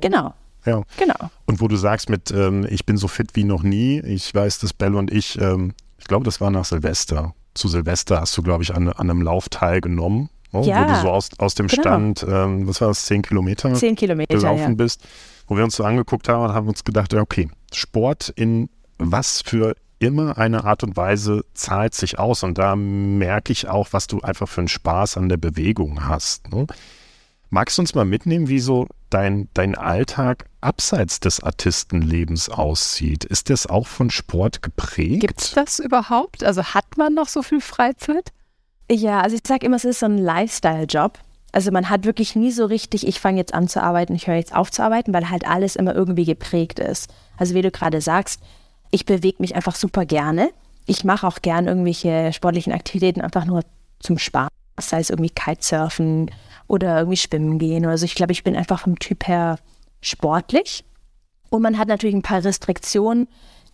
Genau. 0.00 0.34
Ja. 0.64 0.82
Genau. 0.98 1.30
Und 1.46 1.60
wo 1.60 1.68
du 1.68 1.76
sagst 1.76 2.10
mit, 2.10 2.32
ähm, 2.32 2.66
ich 2.68 2.84
bin 2.84 2.96
so 2.96 3.06
fit 3.08 3.30
wie 3.34 3.44
noch 3.44 3.62
nie, 3.62 4.00
ich 4.00 4.34
weiß, 4.34 4.58
dass 4.58 4.72
Belle 4.72 4.98
und 4.98 5.12
ich, 5.12 5.40
ähm, 5.40 5.74
ich 5.98 6.06
glaube, 6.06 6.24
das 6.24 6.40
war 6.40 6.50
nach 6.50 6.64
Silvester. 6.64 7.34
Zu 7.54 7.68
Silvester 7.68 8.20
hast 8.20 8.36
du, 8.36 8.42
glaube 8.42 8.64
ich, 8.64 8.74
an, 8.74 8.88
an 8.88 9.10
einem 9.10 9.22
Lauf 9.22 9.48
teilgenommen, 9.48 10.28
oh, 10.52 10.62
ja. 10.62 10.82
wo 10.82 10.92
du 10.92 11.00
so 11.00 11.08
aus, 11.10 11.30
aus 11.38 11.54
dem 11.54 11.68
genau. 11.68 11.82
Stand, 11.82 12.26
ähm, 12.28 12.66
was 12.66 12.80
war 12.80 12.88
das, 12.88 13.06
zehn 13.06 13.22
Kilometer? 13.22 13.72
Zehn 13.74 13.94
Kilometer 13.94 14.36
gelaufen 14.36 14.70
ja. 14.70 14.74
bist, 14.74 15.06
wo 15.46 15.56
wir 15.56 15.62
uns 15.62 15.76
so 15.76 15.84
angeguckt 15.84 16.28
haben 16.28 16.44
und 16.44 16.52
haben 16.52 16.68
uns 16.68 16.82
gedacht, 16.82 17.14
okay, 17.14 17.48
Sport 17.72 18.30
in 18.30 18.68
was 18.98 19.42
für 19.42 19.76
immer 20.06 20.38
eine 20.38 20.64
Art 20.64 20.82
und 20.82 20.96
Weise 20.96 21.44
zahlt 21.54 21.94
sich 21.94 22.18
aus. 22.18 22.42
Und 22.42 22.58
da 22.58 22.76
merke 22.76 23.52
ich 23.52 23.68
auch, 23.68 23.88
was 23.92 24.06
du 24.06 24.20
einfach 24.20 24.48
für 24.48 24.62
einen 24.62 24.68
Spaß 24.68 25.16
an 25.16 25.28
der 25.28 25.36
Bewegung 25.36 26.06
hast. 26.06 26.50
Ne? 26.52 26.66
Magst 27.50 27.78
du 27.78 27.82
uns 27.82 27.94
mal 27.94 28.04
mitnehmen, 28.04 28.48
wie 28.48 28.58
so 28.58 28.86
dein, 29.10 29.48
dein 29.54 29.76
Alltag 29.76 30.46
abseits 30.60 31.20
des 31.20 31.42
Artistenlebens 31.42 32.48
aussieht? 32.48 33.24
Ist 33.24 33.50
das 33.50 33.66
auch 33.66 33.86
von 33.86 34.10
Sport 34.10 34.62
geprägt? 34.62 35.20
Gibt 35.20 35.40
es 35.40 35.52
das 35.52 35.78
überhaupt? 35.78 36.42
Also 36.42 36.62
hat 36.64 36.96
man 36.96 37.14
noch 37.14 37.28
so 37.28 37.42
viel 37.42 37.60
Freizeit? 37.60 38.32
Ja, 38.90 39.20
also 39.20 39.36
ich 39.36 39.42
sage 39.46 39.66
immer, 39.66 39.76
es 39.76 39.84
ist 39.84 40.00
so 40.00 40.06
ein 40.06 40.18
Lifestyle-Job. 40.18 41.18
Also 41.52 41.70
man 41.70 41.88
hat 41.88 42.04
wirklich 42.04 42.36
nie 42.36 42.50
so 42.50 42.66
richtig, 42.66 43.06
ich 43.06 43.20
fange 43.20 43.38
jetzt 43.38 43.54
an 43.54 43.68
zu 43.68 43.82
arbeiten, 43.82 44.14
ich 44.14 44.26
höre 44.26 44.36
jetzt 44.36 44.54
auf 44.54 44.70
zu 44.70 44.82
arbeiten, 44.82 45.14
weil 45.14 45.30
halt 45.30 45.46
alles 45.46 45.76
immer 45.76 45.94
irgendwie 45.94 46.26
geprägt 46.26 46.78
ist. 46.78 47.10
Also 47.38 47.54
wie 47.54 47.62
du 47.62 47.70
gerade 47.70 48.00
sagst, 48.00 48.42
ich 48.90 49.06
bewege 49.06 49.36
mich 49.40 49.54
einfach 49.56 49.74
super 49.74 50.04
gerne. 50.04 50.50
Ich 50.86 51.04
mache 51.04 51.26
auch 51.26 51.42
gern 51.42 51.66
irgendwelche 51.66 52.32
sportlichen 52.32 52.72
Aktivitäten 52.72 53.20
einfach 53.20 53.44
nur 53.44 53.62
zum 53.98 54.18
Spaß, 54.18 54.48
sei 54.80 55.00
es 55.00 55.10
irgendwie 55.10 55.30
Kitesurfen 55.30 56.30
oder 56.68 56.98
irgendwie 56.98 57.16
schwimmen 57.16 57.58
gehen 57.58 57.86
oder 57.86 57.98
so. 57.98 58.04
Ich 58.04 58.14
glaube, 58.14 58.32
ich 58.32 58.44
bin 58.44 58.56
einfach 58.56 58.80
vom 58.80 58.98
Typ 58.98 59.26
her 59.26 59.58
sportlich. 60.00 60.84
Und 61.50 61.62
man 61.62 61.78
hat 61.78 61.88
natürlich 61.88 62.14
ein 62.14 62.22
paar 62.22 62.44
Restriktionen, 62.44 63.28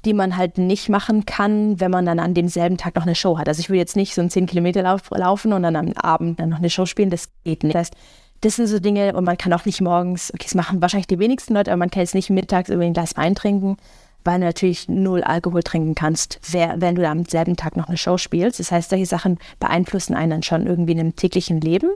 die 0.04 0.14
man 0.14 0.36
halt 0.36 0.58
nicht 0.58 0.88
machen 0.88 1.26
kann, 1.26 1.80
wenn 1.80 1.90
man 1.90 2.06
dann 2.06 2.18
an 2.18 2.34
demselben 2.34 2.76
Tag 2.76 2.96
noch 2.96 3.04
eine 3.04 3.14
Show 3.14 3.38
hat. 3.38 3.48
Also 3.48 3.60
ich 3.60 3.70
will 3.70 3.78
jetzt 3.78 3.96
nicht 3.96 4.14
so 4.14 4.20
einen 4.20 4.30
10 4.30 4.46
Kilometer 4.46 4.82
Lauf 4.82 5.10
laufen 5.10 5.52
und 5.52 5.62
dann 5.62 5.76
am 5.76 5.92
Abend 5.92 6.40
dann 6.40 6.48
noch 6.48 6.58
eine 6.58 6.70
Show 6.70 6.86
spielen, 6.86 7.10
das 7.10 7.28
geht 7.44 7.62
nicht. 7.62 7.74
Das 7.74 7.88
heißt, 7.88 7.94
das 8.40 8.56
sind 8.56 8.66
so 8.66 8.80
Dinge 8.80 9.14
und 9.14 9.24
man 9.24 9.38
kann 9.38 9.52
auch 9.52 9.64
nicht 9.64 9.80
morgens, 9.80 10.32
okay, 10.34 10.44
das 10.44 10.56
machen 10.56 10.82
wahrscheinlich 10.82 11.06
die 11.06 11.20
wenigsten 11.20 11.54
Leute, 11.54 11.70
aber 11.70 11.78
man 11.78 11.90
kann 11.90 12.00
jetzt 12.00 12.14
nicht 12.14 12.30
mittags 12.30 12.68
irgendwie 12.68 12.86
ein 12.86 12.92
Glas 12.92 13.16
Wein 13.16 13.36
trinken 13.36 13.76
weil 14.24 14.40
du 14.40 14.46
natürlich 14.46 14.88
null 14.88 15.22
Alkohol 15.22 15.62
trinken 15.62 15.94
kannst, 15.94 16.40
wenn 16.52 16.94
du 16.94 17.08
am 17.08 17.24
selben 17.24 17.56
Tag 17.56 17.76
noch 17.76 17.88
eine 17.88 17.96
Show 17.96 18.18
spielst. 18.18 18.60
Das 18.60 18.72
heißt, 18.72 18.90
solche 18.90 19.06
Sachen 19.06 19.38
beeinflussen 19.60 20.14
einen 20.14 20.30
dann 20.30 20.42
schon 20.42 20.66
irgendwie 20.66 20.92
in 20.92 21.00
einem 21.00 21.16
täglichen 21.16 21.60
Leben. 21.60 21.90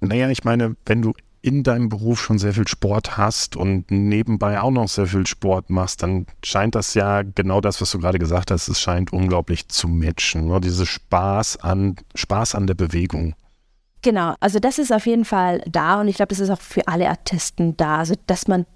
Naja, 0.00 0.30
ich 0.30 0.44
meine, 0.44 0.76
wenn 0.84 1.02
du 1.02 1.14
in 1.46 1.62
deinem 1.62 1.88
Beruf 1.88 2.20
schon 2.20 2.38
sehr 2.38 2.52
viel 2.52 2.66
Sport 2.66 3.16
hast 3.16 3.56
und 3.56 3.90
nebenbei 3.90 4.60
auch 4.60 4.72
noch 4.72 4.88
sehr 4.88 5.06
viel 5.06 5.26
Sport 5.26 5.70
machst, 5.70 6.02
dann 6.02 6.26
scheint 6.42 6.74
das 6.74 6.94
ja 6.94 7.22
genau 7.22 7.60
das, 7.60 7.80
was 7.80 7.92
du 7.92 8.00
gerade 8.00 8.18
gesagt 8.18 8.50
hast, 8.50 8.66
es 8.66 8.80
scheint 8.80 9.12
unglaublich 9.12 9.68
zu 9.68 9.86
matchen. 9.86 10.48
Ne? 10.48 10.60
Dieses 10.60 10.88
Spaß 10.88 11.58
an, 11.58 11.96
Spaß 12.16 12.56
an 12.56 12.66
der 12.66 12.74
Bewegung. 12.74 13.34
Genau, 14.02 14.34
also 14.40 14.58
das 14.58 14.78
ist 14.78 14.92
auf 14.92 15.06
jeden 15.06 15.24
Fall 15.24 15.62
da 15.66 16.00
und 16.00 16.08
ich 16.08 16.16
glaube, 16.16 16.30
das 16.30 16.40
ist 16.40 16.50
auch 16.50 16.60
für 16.60 16.86
alle 16.88 17.08
Artisten 17.08 17.76
da, 17.76 17.98
also 17.98 18.14
dass 18.26 18.48
man 18.48 18.66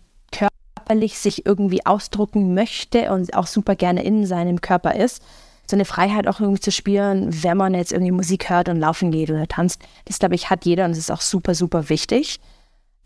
körperlich 0.90 1.18
sich 1.18 1.46
irgendwie 1.46 1.86
ausdrucken 1.86 2.52
möchte 2.54 3.12
und 3.12 3.34
auch 3.34 3.46
super 3.46 3.76
gerne 3.76 4.02
in 4.02 4.26
seinem 4.26 4.60
Körper 4.60 4.96
ist. 4.96 5.22
So 5.68 5.76
eine 5.76 5.84
Freiheit 5.84 6.26
auch 6.26 6.40
irgendwie 6.40 6.60
zu 6.60 6.72
spüren, 6.72 7.28
wenn 7.44 7.56
man 7.56 7.74
jetzt 7.74 7.92
irgendwie 7.92 8.10
Musik 8.10 8.50
hört 8.50 8.68
und 8.68 8.80
laufen 8.80 9.12
geht 9.12 9.30
oder 9.30 9.46
tanzt. 9.46 9.80
Das, 10.06 10.18
glaube 10.18 10.34
ich, 10.34 10.50
hat 10.50 10.64
jeder 10.64 10.84
und 10.84 10.90
das 10.90 10.98
ist 10.98 11.12
auch 11.12 11.20
super, 11.20 11.54
super 11.54 11.88
wichtig. 11.88 12.40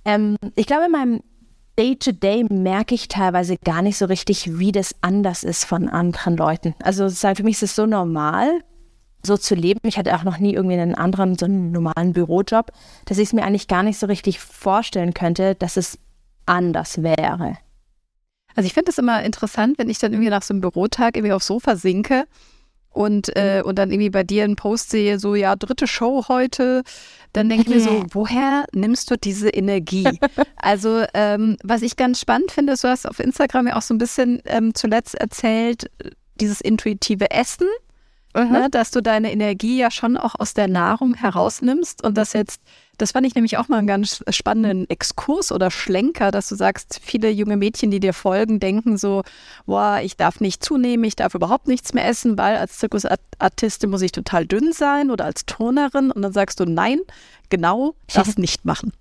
Ähm, 0.06 0.36
ich 0.56 0.66
glaube, 0.66 0.86
in 0.86 0.92
meinem 0.92 1.20
Day-to-Day 1.78 2.44
-Day 2.44 2.52
merke 2.52 2.94
ich 2.94 3.08
teilweise 3.08 3.58
gar 3.58 3.82
nicht 3.82 3.98
so 3.98 4.06
richtig, 4.06 4.58
wie 4.58 4.72
das 4.72 4.94
anders 5.02 5.44
ist 5.44 5.66
von 5.66 5.90
anderen 5.90 6.38
Leuten. 6.38 6.74
Also 6.82 7.10
für 7.10 7.42
mich 7.42 7.56
ist 7.56 7.64
es 7.64 7.76
so 7.76 7.84
normal, 7.84 8.62
so 9.22 9.36
zu 9.36 9.54
leben. 9.54 9.80
Ich 9.82 9.98
hatte 9.98 10.14
auch 10.14 10.24
noch 10.24 10.38
nie 10.38 10.54
irgendwie 10.54 10.78
einen 10.78 10.94
anderen, 10.94 11.36
so 11.36 11.44
einen 11.44 11.70
normalen 11.70 12.14
Bürojob, 12.14 12.70
dass 13.04 13.18
ich 13.18 13.28
es 13.28 13.32
mir 13.34 13.44
eigentlich 13.44 13.68
gar 13.68 13.82
nicht 13.82 13.98
so 13.98 14.06
richtig 14.06 14.40
vorstellen 14.40 15.12
könnte, 15.12 15.54
dass 15.54 15.76
es 15.76 15.98
anders 16.46 17.02
wäre. 17.02 17.58
Also 18.54 18.66
ich 18.66 18.74
finde 18.74 18.90
es 18.90 18.98
immer 18.98 19.22
interessant, 19.22 19.78
wenn 19.78 19.88
ich 19.88 19.98
dann 19.98 20.12
irgendwie 20.12 20.30
nach 20.30 20.42
so 20.42 20.54
einem 20.54 20.60
Bürotag 20.60 21.16
irgendwie 21.16 21.32
aufs 21.32 21.46
Sofa 21.46 21.76
sinke 21.76 22.26
und, 22.94 23.36
äh, 23.36 23.62
und 23.64 23.76
dann 23.76 23.90
irgendwie 23.90 24.10
bei 24.10 24.22
dir 24.22 24.44
einen 24.44 24.56
Post 24.56 24.90
sehe, 24.90 25.18
so 25.18 25.34
ja, 25.34 25.56
dritte 25.56 25.86
Show 25.86 26.26
heute, 26.28 26.82
dann 27.32 27.48
denke 27.48 27.64
ich 27.64 27.74
mir 27.74 27.80
so, 27.80 28.04
woher 28.12 28.64
nimmst 28.72 29.10
du 29.10 29.16
diese 29.16 29.48
Energie? 29.48 30.06
also 30.56 31.04
ähm, 31.12 31.56
was 31.64 31.82
ich 31.82 31.96
ganz 31.96 32.20
spannend 32.20 32.52
finde, 32.52 32.74
ist, 32.74 32.84
du 32.84 32.88
hast 32.88 33.08
auf 33.08 33.18
Instagram 33.18 33.66
ja 33.66 33.76
auch 33.76 33.82
so 33.82 33.92
ein 33.92 33.98
bisschen 33.98 34.40
ähm, 34.44 34.74
zuletzt 34.74 35.16
erzählt, 35.16 35.90
dieses 36.40 36.60
intuitive 36.60 37.30
Essen. 37.30 37.66
Mhm. 38.36 38.50
Ne, 38.50 38.68
dass 38.68 38.90
du 38.90 39.00
deine 39.00 39.30
Energie 39.30 39.78
ja 39.78 39.92
schon 39.92 40.16
auch 40.16 40.34
aus 40.36 40.54
der 40.54 40.66
Nahrung 40.66 41.14
herausnimmst 41.14 42.02
und 42.02 42.18
das 42.18 42.32
jetzt 42.32 42.60
das 42.98 43.12
fand 43.12 43.26
ich 43.26 43.34
nämlich 43.34 43.58
auch 43.58 43.68
mal 43.68 43.78
einen 43.78 43.86
ganz 43.86 44.24
spannenden 44.28 44.88
Exkurs 44.88 45.52
oder 45.52 45.70
Schlenker, 45.70 46.30
dass 46.30 46.48
du 46.48 46.54
sagst, 46.54 47.00
viele 47.02 47.30
junge 47.30 47.56
Mädchen, 47.56 47.90
die 47.90 48.00
dir 48.00 48.12
folgen, 48.12 48.60
denken 48.60 48.96
so, 48.96 49.22
boah, 49.66 50.00
ich 50.02 50.16
darf 50.16 50.40
nicht 50.40 50.64
zunehmen, 50.64 51.04
ich 51.04 51.16
darf 51.16 51.34
überhaupt 51.34 51.68
nichts 51.68 51.92
mehr 51.92 52.06
essen, 52.06 52.38
weil 52.38 52.56
als 52.56 52.78
Zirkusartistin 52.78 53.90
muss 53.90 54.02
ich 54.02 54.12
total 54.12 54.46
dünn 54.46 54.72
sein 54.72 55.10
oder 55.10 55.24
als 55.24 55.46
Turnerin. 55.46 56.10
Und 56.10 56.22
dann 56.22 56.32
sagst 56.32 56.60
du, 56.60 56.64
nein, 56.64 57.00
genau 57.50 57.94
das 58.12 58.36
nicht 58.38 58.64
machen. 58.64 58.92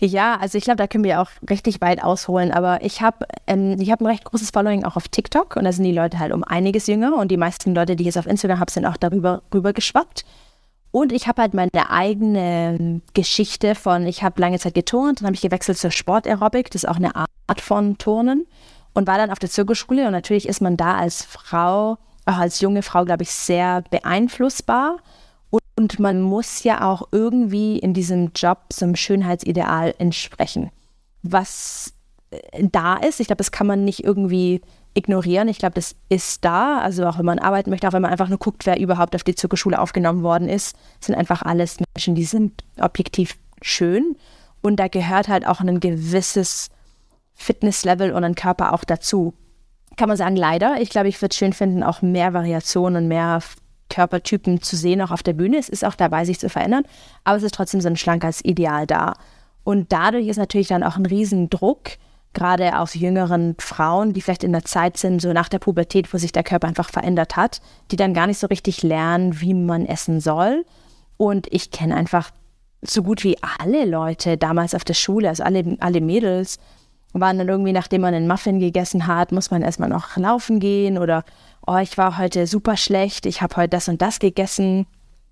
Ja, 0.00 0.36
also 0.36 0.58
ich 0.58 0.64
glaube, 0.64 0.76
da 0.76 0.86
können 0.86 1.02
wir 1.02 1.20
auch 1.20 1.28
richtig 1.50 1.80
weit 1.80 2.02
ausholen. 2.02 2.52
Aber 2.52 2.84
ich 2.84 3.02
habe 3.02 3.26
ähm, 3.46 3.76
hab 3.80 4.00
ein 4.00 4.06
recht 4.06 4.24
großes 4.24 4.50
Following 4.50 4.84
auch 4.84 4.96
auf 4.96 5.08
TikTok 5.08 5.56
und 5.56 5.64
da 5.64 5.72
sind 5.72 5.84
die 5.84 5.92
Leute 5.92 6.18
halt 6.18 6.32
um 6.32 6.44
einiges 6.44 6.86
jünger 6.86 7.16
und 7.16 7.30
die 7.30 7.36
meisten 7.36 7.74
Leute, 7.74 7.96
die 7.96 8.02
ich 8.02 8.06
jetzt 8.06 8.18
auf 8.18 8.26
Instagram 8.26 8.60
habe, 8.60 8.70
sind 8.70 8.86
auch 8.86 8.96
darüber 8.96 9.42
rüber 9.52 9.72
geschwappt. 9.72 10.24
Und 10.90 11.12
ich 11.12 11.28
habe 11.28 11.42
halt 11.42 11.54
meine 11.54 11.90
eigene 11.90 13.02
Geschichte 13.14 13.74
von, 13.74 14.06
ich 14.06 14.22
habe 14.22 14.40
lange 14.40 14.58
Zeit 14.58 14.74
geturnt, 14.74 15.20
dann 15.20 15.26
habe 15.26 15.34
ich 15.34 15.42
gewechselt 15.42 15.78
zur 15.78 15.90
Sportaerobik, 15.90 16.70
das 16.70 16.84
ist 16.84 16.88
auch 16.88 16.96
eine 16.96 17.14
Art 17.14 17.60
von 17.60 17.98
Turnen. 17.98 18.46
und 18.94 19.06
war 19.06 19.18
dann 19.18 19.30
auf 19.30 19.38
der 19.38 19.50
Zirkusschule 19.50 20.06
und 20.06 20.12
natürlich 20.12 20.48
ist 20.48 20.60
man 20.60 20.76
da 20.76 20.96
als 20.96 21.24
Frau, 21.24 21.98
auch 22.26 22.38
als 22.38 22.60
junge 22.60 22.82
Frau, 22.82 23.04
glaube 23.04 23.22
ich, 23.22 23.30
sehr 23.30 23.82
beeinflussbar. 23.90 24.98
Und 25.50 26.00
man 26.00 26.20
muss 26.20 26.64
ja 26.64 26.82
auch 26.82 27.08
irgendwie 27.12 27.78
in 27.78 27.94
diesem 27.94 28.32
Job 28.34 28.58
so 28.72 28.84
einem 28.84 28.96
Schönheitsideal 28.96 29.94
entsprechen. 29.98 30.70
Was 31.22 31.94
äh, 32.30 32.66
da 32.72 32.96
ist, 32.96 33.20
ich 33.20 33.28
glaube, 33.28 33.38
das 33.38 33.52
kann 33.52 33.68
man 33.68 33.84
nicht 33.84 34.02
irgendwie 34.02 34.60
ignorieren. 34.98 35.48
Ich 35.48 35.58
glaube, 35.58 35.74
das 35.74 35.94
ist 36.08 36.44
da. 36.44 36.78
Also 36.80 37.06
auch 37.06 37.18
wenn 37.18 37.24
man 37.24 37.38
arbeiten 37.38 37.70
möchte, 37.70 37.88
auch 37.88 37.92
wenn 37.92 38.02
man 38.02 38.10
einfach 38.10 38.28
nur 38.28 38.38
guckt, 38.38 38.66
wer 38.66 38.78
überhaupt 38.78 39.14
auf 39.14 39.24
die 39.24 39.34
Zirkusschule 39.34 39.78
aufgenommen 39.78 40.22
worden 40.22 40.48
ist, 40.48 40.76
sind 41.00 41.14
einfach 41.14 41.42
alles 41.42 41.78
Menschen, 41.94 42.14
die 42.14 42.24
sind 42.24 42.64
objektiv 42.78 43.36
schön. 43.62 44.16
Und 44.60 44.76
da 44.76 44.88
gehört 44.88 45.28
halt 45.28 45.46
auch 45.46 45.60
ein 45.60 45.80
gewisses 45.80 46.68
Fitnesslevel 47.34 48.12
und 48.12 48.24
ein 48.24 48.34
Körper 48.34 48.72
auch 48.72 48.84
dazu. 48.84 49.32
Kann 49.96 50.08
man 50.08 50.16
sagen, 50.16 50.36
leider. 50.36 50.80
Ich 50.80 50.90
glaube, 50.90 51.08
ich 51.08 51.22
würde 51.22 51.32
es 51.32 51.38
schön 51.38 51.52
finden, 51.52 51.82
auch 51.82 52.02
mehr 52.02 52.34
Variationen 52.34 53.04
und 53.04 53.08
mehr 53.08 53.40
Körpertypen 53.88 54.60
zu 54.62 54.76
sehen, 54.76 55.00
auch 55.00 55.12
auf 55.12 55.22
der 55.22 55.32
Bühne. 55.32 55.58
Es 55.58 55.68
ist 55.68 55.84
auch 55.84 55.94
dabei, 55.94 56.24
sich 56.24 56.38
zu 56.38 56.48
verändern, 56.48 56.84
aber 57.24 57.36
es 57.36 57.42
ist 57.42 57.54
trotzdem 57.54 57.80
so 57.80 57.88
ein 57.88 57.96
schlankes 57.96 58.44
Ideal 58.44 58.86
da. 58.86 59.14
Und 59.64 59.92
dadurch 59.92 60.26
ist 60.26 60.36
natürlich 60.36 60.68
dann 60.68 60.82
auch 60.82 60.96
ein 60.96 61.06
Riesendruck, 61.06 61.90
gerade 62.38 62.78
auf 62.78 62.94
jüngeren 62.94 63.56
Frauen, 63.58 64.12
die 64.12 64.22
vielleicht 64.22 64.44
in 64.44 64.52
der 64.52 64.64
Zeit 64.64 64.96
sind, 64.96 65.20
so 65.20 65.32
nach 65.32 65.48
der 65.48 65.58
Pubertät, 65.58 66.12
wo 66.14 66.18
sich 66.18 66.32
der 66.32 66.44
Körper 66.44 66.68
einfach 66.68 66.90
verändert 66.90 67.36
hat, 67.36 67.60
die 67.90 67.96
dann 67.96 68.14
gar 68.14 68.28
nicht 68.28 68.38
so 68.38 68.46
richtig 68.46 68.82
lernen, 68.82 69.40
wie 69.40 69.54
man 69.54 69.86
essen 69.86 70.20
soll. 70.20 70.64
Und 71.16 71.48
ich 71.50 71.72
kenne 71.72 71.96
einfach 71.96 72.30
so 72.80 73.02
gut 73.02 73.24
wie 73.24 73.36
alle 73.58 73.84
Leute 73.84 74.36
damals 74.36 74.74
auf 74.74 74.84
der 74.84 74.94
Schule, 74.94 75.28
also 75.28 75.42
alle, 75.42 75.76
alle 75.80 76.00
Mädels, 76.00 76.58
waren 77.12 77.38
dann 77.38 77.48
irgendwie, 77.48 77.72
nachdem 77.72 78.02
man 78.02 78.14
einen 78.14 78.28
Muffin 78.28 78.60
gegessen 78.60 79.06
hat, 79.06 79.32
muss 79.32 79.50
man 79.50 79.62
erstmal 79.62 79.88
noch 79.88 80.16
laufen 80.16 80.60
gehen 80.60 80.96
oder, 80.96 81.24
oh, 81.66 81.78
ich 81.78 81.98
war 81.98 82.18
heute 82.18 82.46
super 82.46 82.76
schlecht, 82.76 83.26
ich 83.26 83.42
habe 83.42 83.56
heute 83.56 83.70
das 83.70 83.88
und 83.88 84.00
das 84.00 84.20
gegessen, 84.20 84.86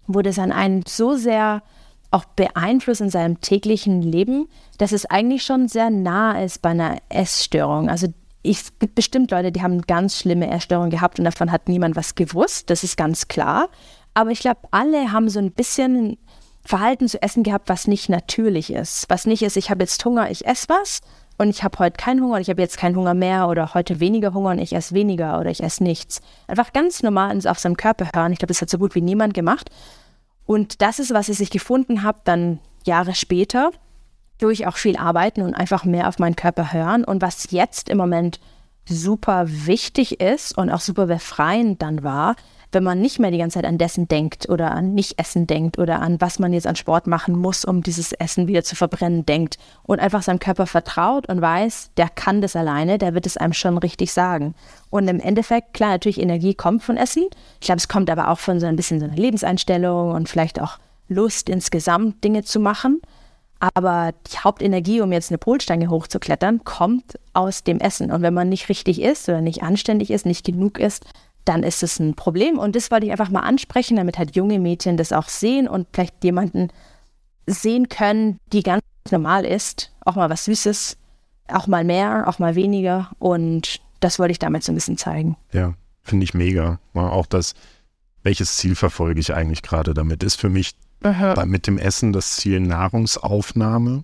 wurde 0.08 0.30
es 0.30 0.38
an 0.38 0.50
einen 0.50 0.82
so 0.86 1.14
sehr 1.14 1.62
auch 2.10 2.24
beeinflusst 2.24 3.00
in 3.00 3.10
seinem 3.10 3.40
täglichen 3.40 4.02
Leben, 4.02 4.48
dass 4.78 4.92
es 4.92 5.06
eigentlich 5.06 5.44
schon 5.44 5.68
sehr 5.68 5.90
nah 5.90 6.42
ist 6.42 6.62
bei 6.62 6.70
einer 6.70 6.98
Essstörung. 7.08 7.88
Also 7.88 8.08
es 8.42 8.78
gibt 8.78 8.94
bestimmt 8.94 9.30
Leute, 9.30 9.52
die 9.52 9.62
haben 9.62 9.82
ganz 9.82 10.18
schlimme 10.18 10.50
Essstörungen 10.50 10.90
gehabt 10.90 11.18
und 11.18 11.24
davon 11.24 11.50
hat 11.50 11.68
niemand 11.68 11.96
was 11.96 12.14
gewusst, 12.14 12.70
das 12.70 12.84
ist 12.84 12.96
ganz 12.96 13.28
klar. 13.28 13.68
Aber 14.14 14.30
ich 14.30 14.40
glaube, 14.40 14.60
alle 14.70 15.12
haben 15.12 15.28
so 15.28 15.38
ein 15.38 15.52
bisschen 15.52 16.16
Verhalten 16.64 17.08
zu 17.08 17.20
essen 17.22 17.42
gehabt, 17.42 17.68
was 17.68 17.86
nicht 17.86 18.08
natürlich 18.08 18.72
ist. 18.72 19.06
Was 19.08 19.26
nicht 19.26 19.42
ist, 19.42 19.56
ich 19.56 19.70
habe 19.70 19.82
jetzt 19.82 20.04
Hunger, 20.04 20.30
ich 20.30 20.46
esse 20.46 20.68
was 20.68 21.00
und 21.38 21.50
ich 21.50 21.62
habe 21.62 21.78
heute 21.78 21.96
keinen 21.96 22.22
Hunger 22.22 22.36
und 22.36 22.40
ich 22.40 22.48
habe 22.48 22.62
jetzt 22.62 22.78
keinen 22.78 22.96
Hunger 22.96 23.14
mehr 23.14 23.48
oder 23.48 23.74
heute 23.74 24.00
weniger 24.00 24.32
Hunger 24.32 24.50
und 24.50 24.58
ich 24.58 24.72
esse 24.72 24.94
weniger 24.94 25.38
oder 25.38 25.50
ich 25.50 25.62
esse 25.62 25.82
nichts. 25.82 26.20
Einfach 26.46 26.72
ganz 26.72 27.02
normal 27.02 27.38
auf 27.46 27.58
seinem 27.58 27.76
Körper 27.76 28.08
hören. 28.14 28.32
Ich 28.32 28.38
glaube, 28.38 28.52
das 28.52 28.62
hat 28.62 28.70
so 28.70 28.78
gut 28.78 28.94
wie 28.94 29.02
niemand 29.02 29.34
gemacht. 29.34 29.70
Und 30.46 30.80
das 30.80 30.98
ist, 30.98 31.12
was 31.12 31.28
ich 31.28 31.36
sich 31.38 31.50
gefunden 31.50 32.02
habe, 32.02 32.20
dann 32.24 32.60
Jahre 32.84 33.14
später, 33.14 33.72
durch 34.38 34.66
auch 34.66 34.76
viel 34.76 34.96
arbeiten 34.96 35.42
und 35.42 35.54
einfach 35.54 35.84
mehr 35.84 36.08
auf 36.08 36.18
meinen 36.18 36.36
Körper 36.36 36.72
hören. 36.72 37.04
Und 37.04 37.22
was 37.22 37.50
jetzt 37.50 37.88
im 37.88 37.98
Moment 37.98 38.40
super 38.88 39.46
wichtig 39.48 40.20
ist 40.20 40.56
und 40.56 40.70
auch 40.70 40.80
super 40.80 41.06
befreiend 41.06 41.82
dann 41.82 42.02
war, 42.02 42.36
wenn 42.72 42.84
man 42.84 43.00
nicht 43.00 43.18
mehr 43.18 43.30
die 43.30 43.38
ganze 43.38 43.54
Zeit 43.54 43.64
an 43.64 43.78
dessen 43.78 44.08
denkt 44.08 44.48
oder 44.48 44.72
an 44.72 44.94
Nicht-Essen 44.94 45.46
denkt 45.46 45.78
oder 45.78 46.00
an 46.00 46.20
was 46.20 46.38
man 46.38 46.52
jetzt 46.52 46.66
an 46.66 46.76
Sport 46.76 47.06
machen 47.06 47.36
muss, 47.36 47.64
um 47.64 47.82
dieses 47.82 48.12
Essen 48.12 48.48
wieder 48.48 48.64
zu 48.64 48.76
verbrennen, 48.76 49.24
denkt 49.24 49.58
und 49.84 50.00
einfach 50.00 50.22
seinem 50.22 50.40
Körper 50.40 50.66
vertraut 50.66 51.28
und 51.28 51.40
weiß, 51.40 51.90
der 51.96 52.08
kann 52.08 52.40
das 52.40 52.56
alleine, 52.56 52.98
der 52.98 53.14
wird 53.14 53.26
es 53.26 53.36
einem 53.36 53.52
schon 53.52 53.78
richtig 53.78 54.12
sagen. 54.12 54.54
Und 54.90 55.08
im 55.08 55.20
Endeffekt, 55.20 55.74
klar, 55.74 55.90
natürlich 55.90 56.20
Energie 56.20 56.54
kommt 56.54 56.82
von 56.82 56.96
Essen. 56.96 57.26
Ich 57.60 57.66
glaube, 57.66 57.78
es 57.78 57.88
kommt 57.88 58.10
aber 58.10 58.28
auch 58.28 58.38
von 58.38 58.60
so 58.60 58.66
ein 58.66 58.76
bisschen 58.76 59.00
so 59.00 59.06
einer 59.06 59.16
Lebenseinstellung 59.16 60.12
und 60.12 60.28
vielleicht 60.28 60.60
auch 60.60 60.78
Lust 61.08 61.48
insgesamt 61.48 62.24
Dinge 62.24 62.42
zu 62.42 62.60
machen. 62.60 63.00
Aber 63.58 64.12
die 64.30 64.38
Hauptenergie, 64.38 65.00
um 65.00 65.12
jetzt 65.12 65.30
eine 65.30 65.38
Polstange 65.38 65.88
hochzuklettern, 65.88 66.64
kommt 66.64 67.18
aus 67.32 67.64
dem 67.64 67.78
Essen. 67.78 68.10
Und 68.10 68.22
wenn 68.22 68.34
man 68.34 68.48
nicht 68.48 68.68
richtig 68.68 69.00
isst 69.00 69.28
oder 69.28 69.40
nicht 69.40 69.62
anständig 69.62 70.10
ist, 70.10 70.26
nicht 70.26 70.44
genug 70.44 70.78
isst, 70.78 71.04
dann 71.46 71.62
ist 71.62 71.82
es 71.82 71.98
ein 71.98 72.14
Problem. 72.14 72.58
Und 72.58 72.76
das 72.76 72.90
wollte 72.90 73.06
ich 73.06 73.12
einfach 73.12 73.30
mal 73.30 73.40
ansprechen, 73.40 73.96
damit 73.96 74.18
halt 74.18 74.36
junge 74.36 74.58
Mädchen 74.58 74.96
das 74.96 75.12
auch 75.12 75.28
sehen 75.28 75.68
und 75.68 75.86
vielleicht 75.92 76.22
jemanden 76.22 76.68
sehen 77.46 77.88
können, 77.88 78.38
die 78.52 78.62
ganz 78.62 78.82
normal 79.10 79.46
ist. 79.46 79.92
Auch 80.04 80.16
mal 80.16 80.28
was 80.28 80.44
Süßes, 80.44 80.96
auch 81.48 81.66
mal 81.68 81.84
mehr, 81.84 82.28
auch 82.28 82.38
mal 82.38 82.54
weniger. 82.56 83.10
Und 83.18 83.80
das 84.00 84.18
wollte 84.18 84.32
ich 84.32 84.38
damit 84.38 84.64
so 84.64 84.72
ein 84.72 84.74
bisschen 84.74 84.98
zeigen. 84.98 85.36
Ja, 85.52 85.74
finde 86.02 86.24
ich 86.24 86.34
mega. 86.34 86.80
Auch 86.94 87.26
das, 87.26 87.54
welches 88.22 88.56
Ziel 88.56 88.74
verfolge 88.74 89.20
ich 89.20 89.32
eigentlich 89.32 89.62
gerade 89.62 89.94
damit? 89.94 90.24
Ist 90.24 90.40
für 90.40 90.48
mich 90.48 90.74
Aha. 91.02 91.46
mit 91.46 91.68
dem 91.68 91.78
Essen 91.78 92.12
das 92.12 92.36
Ziel 92.36 92.58
Nahrungsaufnahme, 92.58 94.02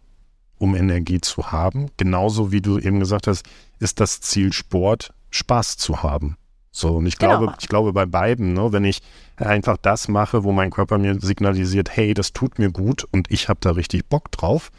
um 0.58 0.76
Energie 0.76 1.20
zu 1.20 1.50
haben. 1.50 1.90
Genauso 1.96 2.52
wie 2.52 2.60
du 2.60 2.78
eben 2.78 3.00
gesagt 3.00 3.26
hast, 3.26 3.44
ist 3.80 3.98
das 3.98 4.20
Ziel 4.20 4.52
Sport, 4.52 5.12
Spaß 5.30 5.76
zu 5.76 6.04
haben. 6.04 6.36
So, 6.74 6.96
und 6.96 7.06
ich 7.06 7.18
genau. 7.18 7.38
glaube, 7.38 7.54
ich 7.60 7.68
glaube 7.68 7.92
bei 7.92 8.06
beiden, 8.06 8.54
ne, 8.54 8.72
wenn 8.72 8.84
ich 8.84 9.02
einfach 9.36 9.76
das 9.76 10.08
mache, 10.08 10.42
wo 10.42 10.52
mein 10.52 10.70
Körper 10.70 10.96
mir 10.96 11.20
signalisiert, 11.20 11.94
hey, 11.94 12.14
das 12.14 12.32
tut 12.32 12.58
mir 12.58 12.70
gut 12.70 13.06
und 13.12 13.30
ich 13.30 13.48
habe 13.50 13.60
da 13.60 13.72
richtig 13.72 14.08
Bock 14.08 14.32
drauf, 14.32 14.72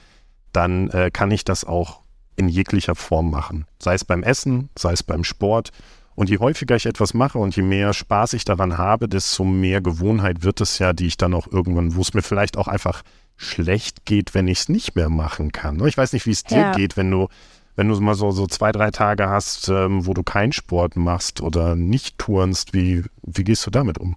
dann 0.52 0.90
äh, 0.90 1.12
kann 1.12 1.30
ich 1.30 1.46
das 1.46 1.64
auch 1.64 2.02
in 2.36 2.50
jeglicher 2.50 2.96
Form 2.96 3.30
machen. 3.30 3.66
Sei 3.80 3.94
es 3.94 4.04
beim 4.04 4.24
Essen, 4.24 4.70
sei 4.78 4.94
es 4.94 5.04
beim 5.04 5.24
Sport. 5.24 5.70
Und 6.16 6.30
je 6.30 6.38
häufiger 6.38 6.76
ich 6.76 6.86
etwas 6.86 7.14
mache 7.14 7.40
und 7.40 7.56
je 7.56 7.64
mehr 7.64 7.94
Spaß 7.94 8.34
ich 8.34 8.46
daran 8.46 8.78
habe, 8.78 9.08
desto 9.08 9.44
mehr 9.44 9.82
Gewohnheit 9.82 10.44
wird 10.44 10.62
es 10.62 10.78
ja, 10.78 10.94
die 10.94 11.08
ich 11.08 11.18
dann 11.18 11.34
auch 11.34 11.48
irgendwann, 11.48 11.96
wo 11.96 12.02
es 12.02 12.14
mir 12.14 12.22
vielleicht 12.22 12.58
auch 12.58 12.68
einfach 12.68 13.04
schlecht 13.36 14.06
geht, 14.06 14.36
wenn 14.36 14.48
ich 14.48 14.60
es 14.60 14.70
nicht 14.70 14.96
mehr 14.96 15.10
machen 15.10 15.52
kann. 15.52 15.78
Ne? 15.78 15.88
Ich 15.88 15.98
weiß 15.98 16.14
nicht, 16.14 16.28
wie 16.28 16.32
es 16.32 16.44
dir 16.44 16.58
ja. 16.58 16.72
geht, 16.74 16.98
wenn 16.98 17.10
du 17.10 17.30
wenn 17.76 17.88
du 17.88 18.00
mal 18.00 18.16
so, 18.16 18.32
so 18.32 18.48
zwei, 18.48 18.72
drei 18.72 18.92
Tage 18.92 19.30
hast, 19.30 19.70
ähm, 19.70 20.06
wo 20.06 20.14
du 20.14 20.24
keinen 20.24 20.52
Sport 20.52 20.96
machst 20.96 21.42
oder 21.42 21.76
nicht 21.76 22.18
turnst, 22.18 22.74
wie, 22.74 23.04
wie 23.24 23.44
gehst 23.44 23.66
du 23.66 23.72
damit 23.72 23.98
um? 23.98 24.16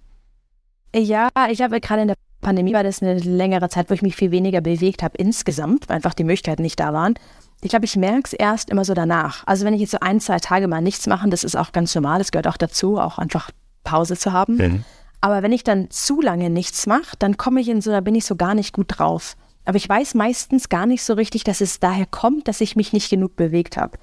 Ja, 0.94 1.28
ich 1.50 1.58
glaube, 1.58 1.80
gerade 1.80 2.02
in 2.02 2.08
der 2.08 2.16
Pandemie 2.40 2.74
war 2.74 2.84
das 2.84 3.02
eine 3.02 3.18
längere 3.18 3.68
Zeit, 3.68 3.90
wo 3.90 3.94
ich 3.94 4.02
mich 4.02 4.16
viel 4.16 4.30
weniger 4.30 4.60
bewegt 4.60 5.02
habe 5.02 5.16
insgesamt, 5.16 5.88
weil 5.88 5.96
einfach 5.96 6.14
die 6.14 6.24
Möglichkeiten 6.24 6.62
nicht 6.62 6.78
da 6.78 6.92
waren. 6.92 7.14
Ich 7.62 7.70
glaube, 7.70 7.86
ich 7.86 7.96
merke 7.96 8.22
es 8.24 8.32
erst 8.32 8.70
immer 8.70 8.84
so 8.84 8.94
danach. 8.94 9.46
Also 9.46 9.64
wenn 9.64 9.74
ich 9.74 9.80
jetzt 9.80 9.90
so 9.90 10.00
ein, 10.00 10.20
zwei 10.20 10.38
Tage 10.38 10.68
mal 10.68 10.82
nichts 10.82 11.06
mache, 11.06 11.28
das 11.28 11.44
ist 11.44 11.56
auch 11.56 11.72
ganz 11.72 11.94
normal, 11.94 12.18
das 12.18 12.30
gehört 12.30 12.46
auch 12.46 12.56
dazu, 12.58 12.98
auch 12.98 13.18
einfach 13.18 13.50
Pause 13.82 14.16
zu 14.16 14.32
haben. 14.32 14.56
Mhm. 14.56 14.84
Aber 15.20 15.42
wenn 15.42 15.52
ich 15.52 15.64
dann 15.64 15.90
zu 15.90 16.20
lange 16.20 16.50
nichts 16.50 16.86
mache, 16.86 17.16
dann 17.18 17.36
komme 17.36 17.60
ich 17.60 17.68
in 17.68 17.80
so, 17.80 17.90
da 17.90 18.00
bin 18.00 18.14
ich 18.14 18.26
so 18.26 18.36
gar 18.36 18.54
nicht 18.54 18.72
gut 18.72 18.86
drauf. 18.88 19.36
Aber 19.66 19.76
ich 19.76 19.88
weiß 19.88 20.14
meistens 20.14 20.68
gar 20.68 20.86
nicht 20.86 21.02
so 21.02 21.14
richtig, 21.14 21.44
dass 21.44 21.60
es 21.60 21.80
daher 21.80 22.06
kommt, 22.06 22.48
dass 22.48 22.60
ich 22.60 22.76
mich 22.76 22.92
nicht 22.92 23.10
genug 23.10 23.36
bewegt 23.36 23.76
habe. 23.76 23.98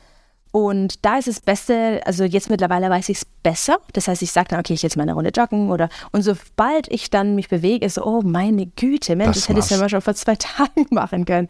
Und 0.51 1.03
da 1.03 1.17
ist 1.17 1.27
es 1.27 1.39
Beste, 1.39 2.01
also 2.05 2.25
jetzt 2.25 2.51
mittlerweile 2.51 2.87
weiß 2.87 3.09
ich 3.09 3.17
es 3.17 3.25
besser. 3.25 3.79
Das 3.93 4.07
heißt, 4.07 4.21
ich 4.21 4.31
sage 4.31 4.49
dann, 4.49 4.59
okay, 4.59 4.73
ich 4.73 4.83
jetzt 4.83 4.95
mal 4.97 5.01
eine 5.01 5.13
Runde 5.13 5.31
joggen 5.35 5.71
oder 5.71 5.89
und 6.11 6.21
sobald 6.21 6.91
ich 6.91 7.09
dann 7.09 7.33
mich 7.33 7.49
bewege, 7.49 7.83
ist 7.83 7.95
so, 7.95 8.05
oh 8.05 8.21
meine 8.21 8.67
Güte, 8.67 9.15
Mensch, 9.15 9.33
das, 9.33 9.47
das 9.47 9.49
hätte 9.49 9.59
ich 9.61 9.69
ja 9.71 9.77
mal 9.77 9.89
schon 9.89 10.01
vor 10.01 10.13
zwei 10.13 10.35
Tagen 10.37 10.85
machen 10.91 11.25
können. 11.25 11.47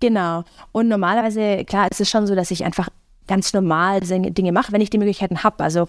Genau. 0.00 0.44
Und 0.72 0.88
normalerweise, 0.88 1.64
klar, 1.64 1.90
ist 1.90 2.00
es 2.00 2.10
schon 2.10 2.26
so, 2.26 2.34
dass 2.34 2.50
ich 2.50 2.64
einfach 2.64 2.90
ganz 3.26 3.54
normal 3.54 4.00
Dinge 4.00 4.52
mache, 4.52 4.72
wenn 4.72 4.82
ich 4.82 4.90
die 4.90 4.98
Möglichkeiten 4.98 5.42
habe. 5.42 5.64
Also 5.64 5.88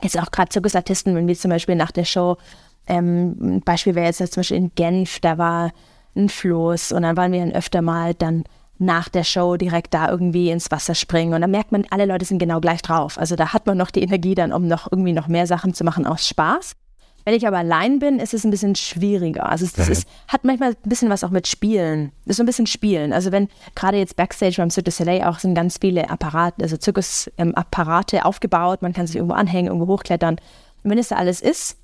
jetzt 0.00 0.18
auch 0.18 0.30
gerade 0.30 0.48
Zirkusartisten, 0.48 1.14
wenn 1.14 1.26
wir 1.26 1.34
zum 1.34 1.50
Beispiel 1.50 1.74
nach 1.74 1.90
der 1.90 2.04
Show, 2.04 2.38
ähm, 2.86 3.36
ein 3.40 3.60
Beispiel 3.60 3.94
wäre 3.94 4.06
jetzt 4.06 4.18
zum 4.18 4.40
Beispiel 4.40 4.56
in 4.56 4.72
Genf, 4.74 5.20
da 5.20 5.36
war 5.36 5.72
ein 6.16 6.28
Floß 6.28 6.92
und 6.92 7.02
dann 7.02 7.16
waren 7.16 7.32
wir 7.32 7.40
dann 7.40 7.52
öfter 7.52 7.82
mal 7.82 8.14
dann 8.14 8.44
nach 8.78 9.08
der 9.08 9.24
Show 9.24 9.56
direkt 9.56 9.92
da 9.92 10.10
irgendwie 10.10 10.50
ins 10.50 10.70
Wasser 10.70 10.94
springen 10.94 11.34
und 11.34 11.42
dann 11.42 11.50
merkt 11.50 11.70
man, 11.70 11.86
alle 11.90 12.06
Leute 12.06 12.24
sind 12.24 12.38
genau 12.38 12.60
gleich 12.60 12.80
drauf. 12.80 13.18
Also 13.18 13.36
da 13.36 13.52
hat 13.52 13.66
man 13.66 13.76
noch 13.76 13.90
die 13.90 14.02
Energie 14.02 14.34
dann, 14.34 14.52
um 14.52 14.66
noch 14.66 14.90
irgendwie 14.90 15.12
noch 15.12 15.28
mehr 15.28 15.46
Sachen 15.46 15.74
zu 15.74 15.84
machen 15.84 16.06
aus 16.06 16.26
Spaß. 16.26 16.76
Wenn 17.24 17.34
ich 17.34 17.46
aber 17.46 17.58
allein 17.58 17.98
bin, 17.98 18.18
ist 18.18 18.32
es 18.32 18.44
ein 18.44 18.50
bisschen 18.50 18.74
schwieriger. 18.74 19.48
Also 19.48 19.66
es, 19.66 19.88
ist, 19.88 20.08
hat 20.26 20.44
manchmal 20.44 20.70
ein 20.70 20.88
bisschen 20.88 21.10
was 21.10 21.22
auch 21.22 21.30
mit 21.30 21.46
Spielen. 21.46 22.12
Das 22.24 22.32
ist 22.32 22.36
so 22.38 22.42
ein 22.42 22.46
bisschen 22.46 22.66
Spielen. 22.66 23.12
Also 23.12 23.30
wenn 23.30 23.48
gerade 23.74 23.98
jetzt 23.98 24.16
Backstage 24.16 24.56
beim 24.56 24.70
Cirque 24.70 24.86
du 24.86 24.90
Soleil 24.90 25.24
auch 25.24 25.38
sind 25.38 25.54
ganz 25.54 25.78
viele 25.78 26.08
Apparate, 26.08 26.62
also 26.62 26.78
Zirkusapparate 26.78 28.16
ähm, 28.16 28.22
aufgebaut, 28.22 28.80
man 28.80 28.94
kann 28.94 29.06
sich 29.06 29.16
irgendwo 29.16 29.34
anhängen, 29.34 29.66
irgendwo 29.68 29.92
hochklettern. 29.92 30.36
Und 30.82 30.90
wenn 30.90 30.98
es 30.98 31.08
da 31.08 31.16
alles 31.16 31.42
ist, 31.42 31.76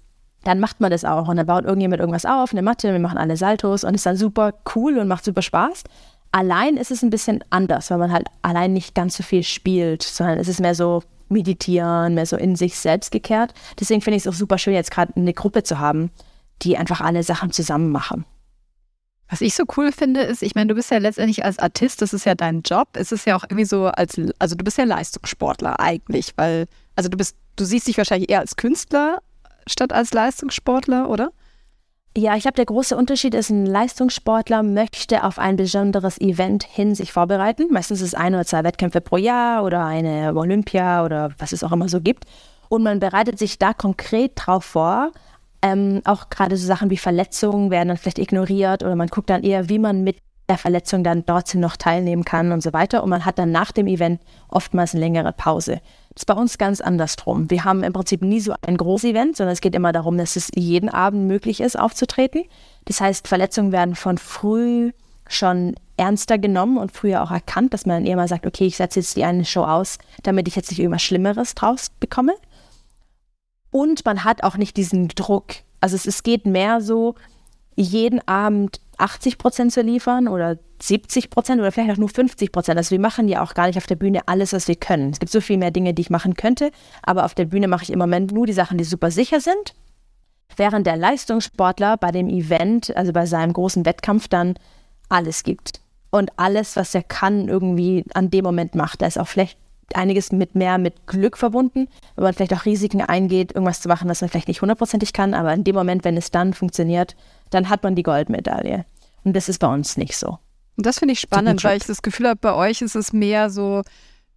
dann 0.46 0.60
macht 0.60 0.80
man 0.80 0.90
das 0.90 1.04
auch. 1.04 1.28
Und 1.28 1.36
dann 1.36 1.46
baut 1.46 1.64
irgendjemand 1.64 2.00
irgendwas 2.00 2.24
auf, 2.24 2.52
eine 2.52 2.62
Matte, 2.62 2.92
wir 2.92 3.00
machen 3.00 3.18
alle 3.18 3.36
Saltos 3.36 3.84
und 3.84 3.94
ist 3.94 4.06
dann 4.06 4.16
super 4.16 4.54
cool 4.74 4.98
und 4.98 5.08
macht 5.08 5.24
super 5.24 5.42
Spaß. 5.42 5.84
Allein 6.32 6.76
ist 6.76 6.90
es 6.90 7.02
ein 7.02 7.10
bisschen 7.10 7.42
anders, 7.50 7.90
weil 7.90 7.98
man 7.98 8.12
halt 8.12 8.26
allein 8.42 8.72
nicht 8.72 8.94
ganz 8.94 9.16
so 9.16 9.22
viel 9.22 9.42
spielt, 9.42 10.02
sondern 10.02 10.38
es 10.38 10.48
ist 10.48 10.60
mehr 10.60 10.74
so 10.74 11.02
meditieren, 11.28 12.14
mehr 12.14 12.26
so 12.26 12.36
in 12.36 12.56
sich 12.56 12.78
selbst 12.78 13.10
gekehrt. 13.10 13.54
Deswegen 13.80 14.00
finde 14.00 14.16
ich 14.16 14.26
es 14.26 14.28
auch 14.32 14.38
super 14.38 14.58
schön, 14.58 14.74
jetzt 14.74 14.90
gerade 14.90 15.12
eine 15.16 15.32
Gruppe 15.32 15.62
zu 15.62 15.78
haben, 15.78 16.10
die 16.62 16.76
einfach 16.76 17.00
alle 17.00 17.22
Sachen 17.22 17.50
zusammen 17.50 17.90
machen. 17.90 18.24
Was 19.28 19.40
ich 19.40 19.54
so 19.54 19.64
cool 19.76 19.90
finde, 19.90 20.20
ist, 20.20 20.42
ich 20.42 20.54
meine, 20.54 20.68
du 20.68 20.74
bist 20.76 20.90
ja 20.90 20.98
letztendlich 20.98 21.44
als 21.44 21.58
Artist, 21.58 22.00
das 22.00 22.12
ist 22.12 22.26
ja 22.26 22.36
dein 22.36 22.62
Job. 22.62 22.88
Es 22.92 23.10
ist 23.10 23.26
ja 23.26 23.36
auch 23.36 23.42
irgendwie 23.42 23.64
so 23.64 23.86
als, 23.86 24.20
also 24.38 24.54
du 24.54 24.64
bist 24.64 24.78
ja 24.78 24.84
Leistungssportler 24.84 25.80
eigentlich, 25.80 26.32
weil, 26.36 26.66
also 26.94 27.08
du 27.08 27.16
bist, 27.16 27.34
du 27.56 27.64
siehst 27.64 27.88
dich 27.88 27.98
wahrscheinlich 27.98 28.30
eher 28.30 28.40
als 28.40 28.54
Künstler 28.54 29.18
statt 29.66 29.92
als 29.92 30.12
Leistungssportler, 30.12 31.08
oder? 31.08 31.30
Ja, 32.16 32.34
ich 32.34 32.42
glaube, 32.42 32.56
der 32.56 32.64
große 32.64 32.96
Unterschied 32.96 33.34
ist, 33.34 33.50
ein 33.50 33.66
Leistungssportler 33.66 34.62
möchte 34.62 35.22
auf 35.22 35.38
ein 35.38 35.56
besonderes 35.56 36.18
Event 36.18 36.64
hin 36.64 36.94
sich 36.94 37.12
vorbereiten. 37.12 37.66
Meistens 37.70 38.00
ist 38.00 38.08
es 38.08 38.14
ein 38.14 38.34
oder 38.34 38.46
zwei 38.46 38.64
Wettkämpfe 38.64 39.02
pro 39.02 39.18
Jahr 39.18 39.64
oder 39.64 39.84
eine 39.84 40.34
Olympia 40.34 41.04
oder 41.04 41.32
was 41.36 41.52
es 41.52 41.62
auch 41.62 41.72
immer 41.72 41.90
so 41.90 42.00
gibt. 42.00 42.24
Und 42.70 42.82
man 42.82 43.00
bereitet 43.00 43.38
sich 43.38 43.58
da 43.58 43.74
konkret 43.74 44.32
drauf 44.34 44.64
vor, 44.64 45.12
ähm, 45.62 46.00
auch 46.04 46.30
gerade 46.30 46.56
so 46.56 46.66
Sachen 46.66 46.90
wie 46.90 46.96
Verletzungen 46.96 47.70
werden 47.70 47.88
dann 47.88 47.96
vielleicht 47.96 48.18
ignoriert 48.18 48.82
oder 48.82 48.96
man 48.96 49.08
guckt 49.08 49.30
dann 49.30 49.42
eher, 49.42 49.68
wie 49.68 49.78
man 49.78 50.02
mit 50.02 50.16
der 50.48 50.58
Verletzung 50.58 51.02
dann 51.02 51.26
trotzdem 51.26 51.60
noch 51.60 51.76
teilnehmen 51.76 52.24
kann 52.24 52.52
und 52.52 52.62
so 52.62 52.72
weiter. 52.72 53.02
Und 53.02 53.10
man 53.10 53.24
hat 53.24 53.38
dann 53.38 53.50
nach 53.50 53.72
dem 53.72 53.86
Event 53.86 54.20
oftmals 54.48 54.94
eine 54.94 55.00
längere 55.00 55.32
Pause. 55.32 55.80
Ist 56.16 56.26
bei 56.26 56.34
uns 56.34 56.56
ganz 56.56 56.80
andersrum. 56.80 57.50
Wir 57.50 57.64
haben 57.64 57.82
im 57.82 57.92
Prinzip 57.92 58.22
nie 58.22 58.40
so 58.40 58.54
ein 58.66 58.78
großes 58.78 59.10
Event, 59.10 59.36
sondern 59.36 59.52
es 59.52 59.60
geht 59.60 59.74
immer 59.74 59.92
darum, 59.92 60.16
dass 60.16 60.36
es 60.36 60.50
jeden 60.54 60.88
Abend 60.88 61.28
möglich 61.28 61.60
ist, 61.60 61.78
aufzutreten. 61.78 62.44
Das 62.86 63.02
heißt, 63.02 63.28
Verletzungen 63.28 63.70
werden 63.70 63.94
von 63.94 64.16
früh 64.16 64.92
schon 65.28 65.74
ernster 65.98 66.38
genommen 66.38 66.78
und 66.78 66.90
früher 66.90 67.22
auch 67.22 67.30
erkannt, 67.30 67.74
dass 67.74 67.84
man 67.84 68.06
eher 68.06 68.16
mal 68.16 68.28
sagt, 68.28 68.46
okay, 68.46 68.64
ich 68.64 68.76
setze 68.76 69.00
jetzt 69.00 69.16
die 69.16 69.24
eine 69.24 69.44
Show 69.44 69.64
aus, 69.64 69.98
damit 70.22 70.48
ich 70.48 70.56
jetzt 70.56 70.70
nicht 70.70 70.78
irgendwas 70.78 71.02
Schlimmeres 71.02 71.54
draus 71.54 71.90
bekomme. 72.00 72.32
Und 73.70 74.06
man 74.06 74.24
hat 74.24 74.42
auch 74.42 74.56
nicht 74.56 74.78
diesen 74.78 75.08
Druck. 75.08 75.56
Also 75.82 75.96
es, 75.96 76.06
es 76.06 76.22
geht 76.22 76.46
mehr 76.46 76.80
so, 76.80 77.14
jeden 77.76 78.26
Abend 78.26 78.80
80 78.98 79.38
Prozent 79.38 79.72
zu 79.72 79.82
liefern 79.82 80.28
oder 80.28 80.58
70 80.82 81.30
Prozent 81.30 81.60
oder 81.60 81.72
vielleicht 81.72 81.92
auch 81.92 81.98
nur 81.98 82.08
50 82.08 82.52
Prozent. 82.52 82.78
Also 82.78 82.90
wir 82.90 83.00
machen 83.00 83.28
ja 83.28 83.42
auch 83.42 83.54
gar 83.54 83.66
nicht 83.66 83.76
auf 83.76 83.86
der 83.86 83.96
Bühne 83.96 84.26
alles, 84.26 84.52
was 84.52 84.68
wir 84.68 84.76
können. 84.76 85.10
Es 85.10 85.20
gibt 85.20 85.32
so 85.32 85.40
viel 85.40 85.58
mehr 85.58 85.70
Dinge, 85.70 85.94
die 85.94 86.02
ich 86.02 86.10
machen 86.10 86.34
könnte, 86.34 86.70
aber 87.02 87.24
auf 87.24 87.34
der 87.34 87.44
Bühne 87.44 87.68
mache 87.68 87.84
ich 87.84 87.90
im 87.90 87.98
Moment 87.98 88.32
nur 88.32 88.46
die 88.46 88.52
Sachen, 88.52 88.78
die 88.78 88.84
super 88.84 89.10
sicher 89.10 89.40
sind. 89.40 89.74
Während 90.56 90.86
der 90.86 90.96
Leistungssportler 90.96 91.96
bei 91.96 92.12
dem 92.12 92.28
Event, 92.28 92.96
also 92.96 93.12
bei 93.12 93.26
seinem 93.26 93.52
großen 93.52 93.84
Wettkampf, 93.84 94.28
dann 94.28 94.54
alles 95.08 95.42
gibt. 95.42 95.80
Und 96.10 96.30
alles, 96.36 96.76
was 96.76 96.94
er 96.94 97.02
kann, 97.02 97.48
irgendwie 97.48 98.04
an 98.14 98.30
dem 98.30 98.44
Moment 98.44 98.74
macht. 98.74 99.02
Da 99.02 99.06
ist 99.06 99.18
auch 99.18 99.28
vielleicht 99.28 99.58
einiges 99.94 100.32
mit 100.32 100.54
mehr 100.54 100.78
mit 100.78 101.06
Glück 101.06 101.36
verbunden, 101.36 101.88
wenn 102.14 102.24
man 102.24 102.34
vielleicht 102.34 102.54
auch 102.54 102.64
Risiken 102.64 103.00
eingeht, 103.00 103.52
irgendwas 103.52 103.80
zu 103.80 103.88
machen, 103.88 104.08
was 104.08 104.20
man 104.20 104.30
vielleicht 104.30 104.48
nicht 104.48 104.60
hundertprozentig 104.60 105.12
kann, 105.12 105.34
aber 105.34 105.52
in 105.54 105.64
dem 105.64 105.74
Moment, 105.74 106.04
wenn 106.04 106.16
es 106.16 106.30
dann 106.30 106.54
funktioniert, 106.54 107.16
dann 107.50 107.68
hat 107.68 107.82
man 107.82 107.94
die 107.94 108.02
Goldmedaille. 108.02 108.84
Und 109.24 109.34
das 109.34 109.48
ist 109.48 109.58
bei 109.58 109.72
uns 109.72 109.96
nicht 109.96 110.16
so. 110.16 110.38
Und 110.76 110.86
das 110.86 110.98
finde 110.98 111.12
ich 111.12 111.20
spannend, 111.20 111.64
weil 111.64 111.78
ich 111.78 111.86
das 111.86 112.02
Gefühl 112.02 112.28
habe, 112.28 112.38
bei 112.40 112.54
euch 112.54 112.82
ist 112.82 112.96
es 112.96 113.12
mehr 113.12 113.50
so 113.50 113.82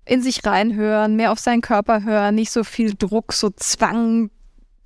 in 0.05 0.21
sich 0.23 0.45
reinhören, 0.45 1.15
mehr 1.15 1.31
auf 1.31 1.39
seinen 1.39 1.61
Körper 1.61 2.03
hören, 2.03 2.35
nicht 2.35 2.51
so 2.51 2.63
viel 2.63 2.95
Druck, 2.95 3.33
so 3.33 3.49
Zwang, 3.49 4.31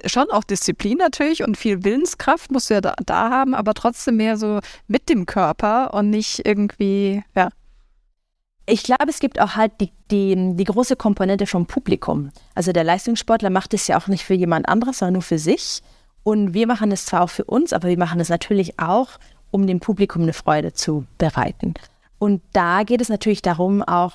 schon 0.05 0.29
auch 0.31 0.43
Disziplin 0.43 0.97
natürlich 0.97 1.43
und 1.43 1.57
viel 1.57 1.83
Willenskraft 1.83 2.51
musst 2.51 2.69
du 2.69 2.75
ja 2.75 2.81
da, 2.81 2.95
da 3.05 3.29
haben, 3.29 3.53
aber 3.53 3.73
trotzdem 3.73 4.17
mehr 4.17 4.37
so 4.37 4.59
mit 4.87 5.09
dem 5.09 5.25
Körper 5.25 5.93
und 5.93 6.09
nicht 6.09 6.45
irgendwie, 6.45 7.23
ja, 7.35 7.49
ich 8.65 8.83
glaube, 8.83 9.09
es 9.09 9.19
gibt 9.19 9.39
auch 9.41 9.55
halt 9.55 9.73
die, 9.81 9.91
die, 10.09 10.55
die 10.55 10.63
große 10.63 10.95
Komponente 10.95 11.47
vom 11.47 11.65
Publikum. 11.65 12.31
Also 12.55 12.71
der 12.71 12.83
Leistungssportler 12.83 13.49
macht 13.49 13.73
es 13.73 13.87
ja 13.87 13.97
auch 13.97 14.07
nicht 14.07 14.23
für 14.23 14.33
jemand 14.33 14.69
anderes, 14.69 14.99
sondern 14.99 15.13
nur 15.13 15.21
für 15.21 15.39
sich. 15.39 15.81
Und 16.23 16.53
wir 16.53 16.67
machen 16.67 16.91
es 16.91 17.05
zwar 17.05 17.21
auch 17.23 17.29
für 17.29 17.43
uns, 17.43 17.73
aber 17.73 17.89
wir 17.89 17.97
machen 17.97 18.19
es 18.19 18.29
natürlich 18.29 18.79
auch, 18.79 19.09
um 19.51 19.67
dem 19.67 19.79
Publikum 19.79 20.23
eine 20.23 20.33
Freude 20.33 20.73
zu 20.73 21.05
bereiten. 21.17 21.73
Und 22.19 22.41
da 22.53 22.83
geht 22.83 23.01
es 23.01 23.09
natürlich 23.09 23.41
darum, 23.41 23.83
auch, 23.83 24.13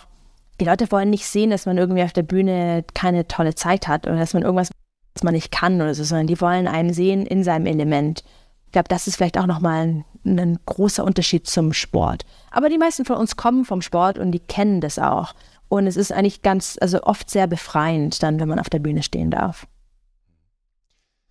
die 0.61 0.65
Leute 0.65 0.91
wollen 0.91 1.11
nicht 1.11 1.27
sehen, 1.27 1.51
dass 1.51 1.67
man 1.67 1.77
irgendwie 1.77 2.03
auf 2.03 2.15
der 2.15 2.23
Bühne 2.23 2.85
keine 2.95 3.29
tolle 3.29 3.55
Zeit 3.55 3.87
hat 3.87 4.07
oder 4.07 4.17
dass 4.17 4.33
man 4.33 4.43
irgendwas, 4.43 4.71
was 5.15 5.23
man 5.23 5.35
nicht 5.35 5.53
kann 5.53 5.81
oder 5.81 5.95
so, 5.95 6.05
sondern 6.05 6.27
die 6.27 6.41
wollen 6.41 6.67
einen 6.67 6.95
sehen 6.95 7.27
in 7.27 7.45
seinem 7.45 7.67
Element. 7.67 8.25
Ich 8.67 8.73
glaube, 8.73 8.89
das 8.89 9.07
ist 9.07 9.17
vielleicht 9.17 9.39
auch 9.39 9.47
nochmal 9.47 9.87
ein, 9.87 10.05
ein 10.37 10.59
großer 10.67 11.05
Unterschied 11.05 11.47
zum 11.47 11.73
Sport. 11.73 12.25
Aber 12.51 12.69
die 12.69 12.79
meisten 12.79 13.05
von 13.05 13.17
uns 13.17 13.37
kommen 13.37 13.65
vom 13.65 13.83
Sport 13.83 14.19
und 14.19 14.33
die 14.33 14.41
kennen 14.41 14.81
das 14.81 14.99
auch. 14.99 15.35
Und 15.69 15.87
es 15.87 15.97
ist 15.97 16.13
eigentlich 16.13 16.43
ganz, 16.43 16.79
also 16.81 17.03
oft 17.03 17.31
sehr 17.31 17.47
befreiend, 17.47 18.23
dann, 18.23 18.41
wenn 18.41 18.49
man 18.49 18.59
auf 18.59 18.71
der 18.71 18.79
Bühne 18.79 19.03
stehen 19.03 19.31
darf. 19.31 19.67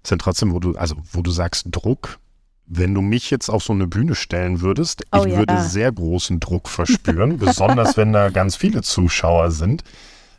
Es 0.04 0.10
sind 0.10 0.22
trotzdem, 0.22 0.54
wo 0.54 0.60
du, 0.60 0.74
also 0.76 0.96
wo 1.12 1.22
du 1.22 1.32
sagst 1.32 1.68
Druck, 1.72 2.20
wenn 2.66 2.94
du 2.94 3.02
mich 3.02 3.32
jetzt 3.32 3.50
auf 3.50 3.64
so 3.64 3.74
eine 3.74 3.88
Bühne 3.88 4.16
stellen 4.16 4.62
würdest, 4.62 5.06
oh, 5.12 5.24
ich 5.26 5.34
ja. 5.34 5.40
würde 5.40 5.62
sehr 5.62 5.92
großen 5.92 6.40
Druck 6.40 6.70
verspüren, 6.70 7.38
besonders 7.40 7.98
wenn 7.98 8.14
da 8.14 8.30
ganz 8.30 8.56
viele 8.56 8.84
Zuschauer 8.84 9.52
sind. 9.52 9.84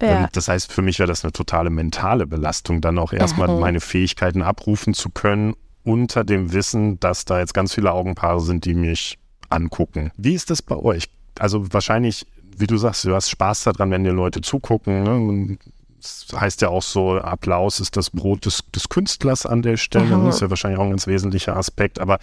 Ja. 0.01 0.21
Ähm, 0.21 0.27
das 0.33 0.49
heißt, 0.49 0.73
für 0.73 0.83
mich 0.83 0.99
wäre 0.99 1.09
das 1.09 1.25
eine 1.25 1.33
totale 1.33 1.71
mentale 1.71 2.27
Belastung, 2.27 2.81
dann 2.81 2.99
auch 2.99 3.13
erstmal 3.13 3.49
meine 3.59 3.81
Fähigkeiten 3.81 4.43
abrufen 4.43 4.95
zu 4.95 5.11
können 5.11 5.55
unter 5.89 6.25
dem 6.25 6.53
Wissen, 6.53 7.01
dass 7.01 7.25
da 7.25 7.39
jetzt 7.39 7.55
ganz 7.55 7.75
viele 7.75 7.93
Augenpaare 7.93 8.41
sind, 8.41 8.65
die 8.65 8.75
mich 8.75 9.19
angucken. 9.49 10.13
Wie 10.17 10.35
ist 10.35 10.51
das 10.51 10.61
bei 10.61 10.77
euch? 10.77 11.09
Also 11.39 11.73
wahrscheinlich, 11.73 12.27
wie 12.57 12.67
du 12.67 12.77
sagst, 12.77 13.05
du 13.05 13.15
hast 13.15 13.31
Spaß 13.31 13.65
daran, 13.65 13.91
wenn 13.91 14.05
dir 14.05 14.13
Leute 14.13 14.41
zugucken. 14.41 15.03
Ne? 15.03 15.59
Das 15.97 16.27
heißt 16.35 16.63
ja 16.63 16.69
auch 16.69 16.83
so, 16.83 17.19
Applaus 17.19 17.81
ist 17.81 17.97
das 17.97 18.11
Brot 18.11 18.45
des, 18.45 18.65
des 18.75 18.89
Künstlers 18.89 19.47
an 19.47 19.63
der 19.63 19.77
Stelle. 19.77 20.15
Aha. 20.15 20.27
Das 20.27 20.37
ist 20.37 20.41
ja 20.43 20.51
wahrscheinlich 20.51 20.79
auch 20.79 20.85
ein 20.85 20.91
ganz 20.91 21.07
wesentlicher 21.07 21.57
Aspekt. 21.57 21.99
Aber 21.99 22.19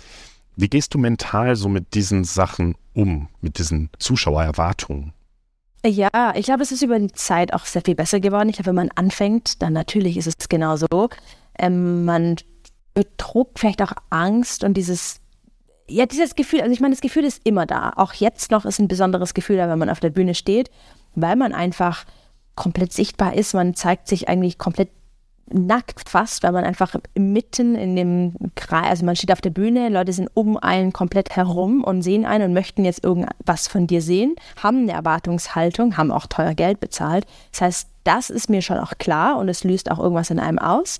wie 0.55 0.69
gehst 0.69 0.93
du 0.93 0.97
mental 0.97 1.55
so 1.55 1.67
mit 1.67 1.93
diesen 1.93 2.23
Sachen 2.23 2.75
um, 2.93 3.27
mit 3.41 3.57
diesen 3.57 3.89
Zuschauererwartungen? 3.99 5.13
Ja, 5.85 6.33
ich 6.35 6.45
glaube, 6.45 6.63
es 6.63 6.71
ist 6.71 6.81
über 6.81 6.97
die 6.97 7.11
Zeit 7.11 7.53
auch 7.53 7.65
sehr 7.65 7.81
viel 7.83 7.95
besser 7.95 8.19
geworden. 8.19 8.49
Ich 8.49 8.55
glaube, 8.55 8.67
wenn 8.67 8.75
man 8.75 8.91
anfängt, 8.95 9.61
dann 9.61 9.73
natürlich 9.73 10.17
ist 10.17 10.27
es 10.27 10.49
genauso. 10.49 11.09
Ähm, 11.59 12.05
man 12.05 12.37
Druck, 13.17 13.51
vielleicht 13.57 13.81
auch 13.81 13.93
Angst 14.09 14.63
und 14.63 14.75
dieses, 14.75 15.19
ja, 15.89 16.05
dieses 16.05 16.35
Gefühl, 16.35 16.61
also 16.61 16.71
ich 16.71 16.79
meine, 16.79 16.93
das 16.93 17.01
Gefühl 17.01 17.25
ist 17.25 17.41
immer 17.45 17.65
da. 17.65 17.93
Auch 17.95 18.13
jetzt 18.13 18.51
noch 18.51 18.65
ist 18.65 18.79
ein 18.79 18.87
besonderes 18.87 19.33
Gefühl 19.33 19.57
da, 19.57 19.69
wenn 19.69 19.79
man 19.79 19.89
auf 19.89 19.99
der 19.99 20.09
Bühne 20.09 20.35
steht, 20.35 20.71
weil 21.15 21.35
man 21.35 21.53
einfach 21.53 22.05
komplett 22.55 22.93
sichtbar 22.93 23.35
ist. 23.35 23.53
Man 23.53 23.75
zeigt 23.75 24.07
sich 24.07 24.29
eigentlich 24.29 24.57
komplett 24.57 24.89
nackt 25.51 26.09
fast, 26.09 26.43
weil 26.43 26.51
man 26.51 26.63
einfach 26.63 26.95
mitten 27.15 27.75
in 27.75 27.95
dem 27.95 28.33
Kreis, 28.55 28.89
also 28.89 29.05
man 29.05 29.15
steht 29.15 29.31
auf 29.31 29.41
der 29.41 29.51
Bühne, 29.51 29.89
Leute 29.89 30.11
sind 30.11 30.29
um 30.33 30.57
einen 30.57 30.91
komplett 30.91 31.35
herum 31.35 31.83
und 31.83 32.01
sehen 32.01 32.25
einen 32.25 32.45
und 32.45 32.53
möchten 32.53 32.83
jetzt 32.83 33.03
irgendwas 33.03 33.67
von 33.67 33.85
dir 33.85 34.01
sehen, 34.01 34.35
haben 34.61 34.83
eine 34.83 34.93
Erwartungshaltung, 34.93 35.97
haben 35.97 36.11
auch 36.11 36.25
teuer 36.25 36.55
Geld 36.55 36.79
bezahlt. 36.79 37.27
Das 37.51 37.61
heißt, 37.61 37.89
das 38.03 38.29
ist 38.29 38.49
mir 38.49 38.61
schon 38.61 38.79
auch 38.79 38.97
klar 38.97 39.37
und 39.37 39.49
es 39.49 39.63
löst 39.63 39.91
auch 39.91 39.99
irgendwas 39.99 40.31
in 40.31 40.39
einem 40.39 40.59
aus. 40.59 40.97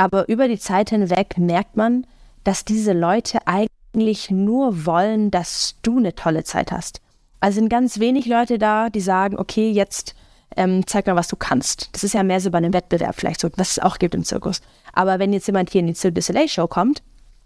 Aber 0.00 0.30
über 0.30 0.48
die 0.48 0.58
Zeit 0.58 0.88
hinweg 0.88 1.36
merkt 1.36 1.76
man, 1.76 2.06
dass 2.42 2.64
diese 2.64 2.94
Leute 2.94 3.40
eigentlich 3.44 4.30
nur 4.30 4.86
wollen, 4.86 5.30
dass 5.30 5.74
du 5.82 5.98
eine 5.98 6.14
tolle 6.14 6.42
Zeit 6.42 6.72
hast. 6.72 7.02
Also 7.40 7.56
sind 7.56 7.68
ganz 7.68 8.00
wenig 8.00 8.24
Leute 8.24 8.56
da, 8.58 8.88
die 8.88 9.02
sagen, 9.02 9.38
okay, 9.38 9.70
jetzt 9.70 10.14
ähm, 10.56 10.86
zeig 10.86 11.06
mal, 11.06 11.16
was 11.16 11.28
du 11.28 11.36
kannst. 11.36 11.90
Das 11.92 12.02
ist 12.02 12.14
ja 12.14 12.22
mehr 12.22 12.40
so 12.40 12.50
bei 12.50 12.56
einem 12.56 12.72
Wettbewerb 12.72 13.14
vielleicht 13.14 13.42
so, 13.42 13.50
was 13.56 13.72
es 13.72 13.78
auch 13.78 13.98
gibt 13.98 14.14
im 14.14 14.24
Zirkus. 14.24 14.62
Aber 14.94 15.18
wenn 15.18 15.34
jetzt 15.34 15.46
jemand 15.48 15.68
hier 15.68 15.80
in 15.80 15.88
die 15.88 15.94
Cirque 15.94 16.14
du 16.14 16.48
Show 16.48 16.66
kommt, 16.66 17.02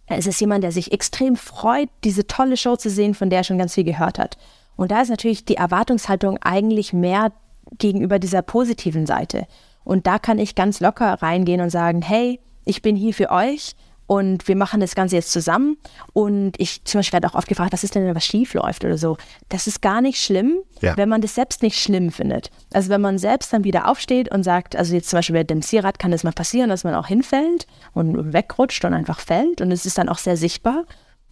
dann 0.07 0.21
ist 0.21 0.29
es 0.29 0.39
jemand, 0.39 0.63
der 0.63 0.71
sich 0.71 0.93
extrem 0.93 1.35
freut, 1.35 1.89
diese 2.05 2.29
tolle 2.29 2.57
Show 2.57 2.77
zu 2.77 2.89
sehen, 2.89 3.15
von 3.15 3.31
der 3.31 3.41
er 3.41 3.45
schon 3.45 3.59
ganz 3.59 3.75
viel 3.75 3.83
gehört 3.83 4.21
hat. 4.21 4.39
Und 4.77 4.93
da 4.93 5.03
ist 5.03 5.11
natürlich 5.11 5.45
die 5.45 5.57
Erwartungshaltung 5.57 6.39
eigentlich 6.41 6.93
mehr 6.93 7.33
gegenüber 7.79 8.21
dieser 8.21 8.43
positiven 8.43 9.07
Seite. 9.07 9.49
Und 9.85 10.07
da 10.07 10.19
kann 10.19 10.39
ich 10.39 10.55
ganz 10.55 10.81
locker 10.81 11.23
reingehen 11.23 11.61
und 11.61 11.71
sagen, 11.71 12.03
hey, 12.03 12.41
ich 12.65 12.83
bin 12.83 12.97
hier 12.97 13.15
für 13.15 13.31
euch 13.31 13.75
und 14.07 14.49
wir 14.49 14.57
machen 14.57 14.81
das 14.81 14.95
Ganze 14.95 15.17
jetzt 15.17 15.33
zusammen. 15.33 15.77
Und 16.13 16.61
ich 16.61 16.85
zum 16.85 16.99
Beispiel 16.99 17.15
werde 17.15 17.29
auch 17.29 17.35
oft 17.35 17.49
gefragt, 17.49 17.73
was 17.73 17.85
ist 17.85 17.95
denn, 17.95 18.05
wenn 18.05 18.15
was 18.15 18.25
schief 18.25 18.55
läuft 18.55 18.85
oder 18.85 18.99
so. 18.99 19.17
Das 19.49 19.67
ist 19.67 19.81
gar 19.81 20.01
nicht 20.01 20.23
schlimm, 20.23 20.59
ja. 20.81 20.97
wenn 20.97 21.09
man 21.09 21.21
das 21.21 21.35
selbst 21.35 21.63
nicht 21.63 21.81
schlimm 21.81 22.11
findet. 22.11 22.51
Also 22.73 22.91
wenn 22.91 23.01
man 23.01 23.19
selbst 23.19 23.53
dann 23.53 23.65
wieder 23.65 23.89
aufsteht 23.89 24.31
und 24.31 24.43
sagt, 24.43 24.77
also 24.77 24.95
jetzt 24.95 25.09
zum 25.09 25.19
Beispiel 25.19 25.37
bei 25.37 25.45
dem 25.45 25.63
Zierrad 25.63 25.99
kann 25.99 26.13
es 26.13 26.25
mal 26.25 26.33
passieren, 26.33 26.69
dass 26.69 26.85
man 26.85 26.95
auch 26.95 27.07
hinfällt 27.07 27.67
und 27.93 28.33
wegrutscht 28.33 28.85
und 28.85 28.95
einfach 28.95 29.21
fällt 29.21 29.61
und 29.61 29.73
es 29.73 29.87
ist 29.87 29.99
dann 29.99 30.09
auch 30.09 30.19
sehr 30.19 30.37
sichtbar. 30.37 30.85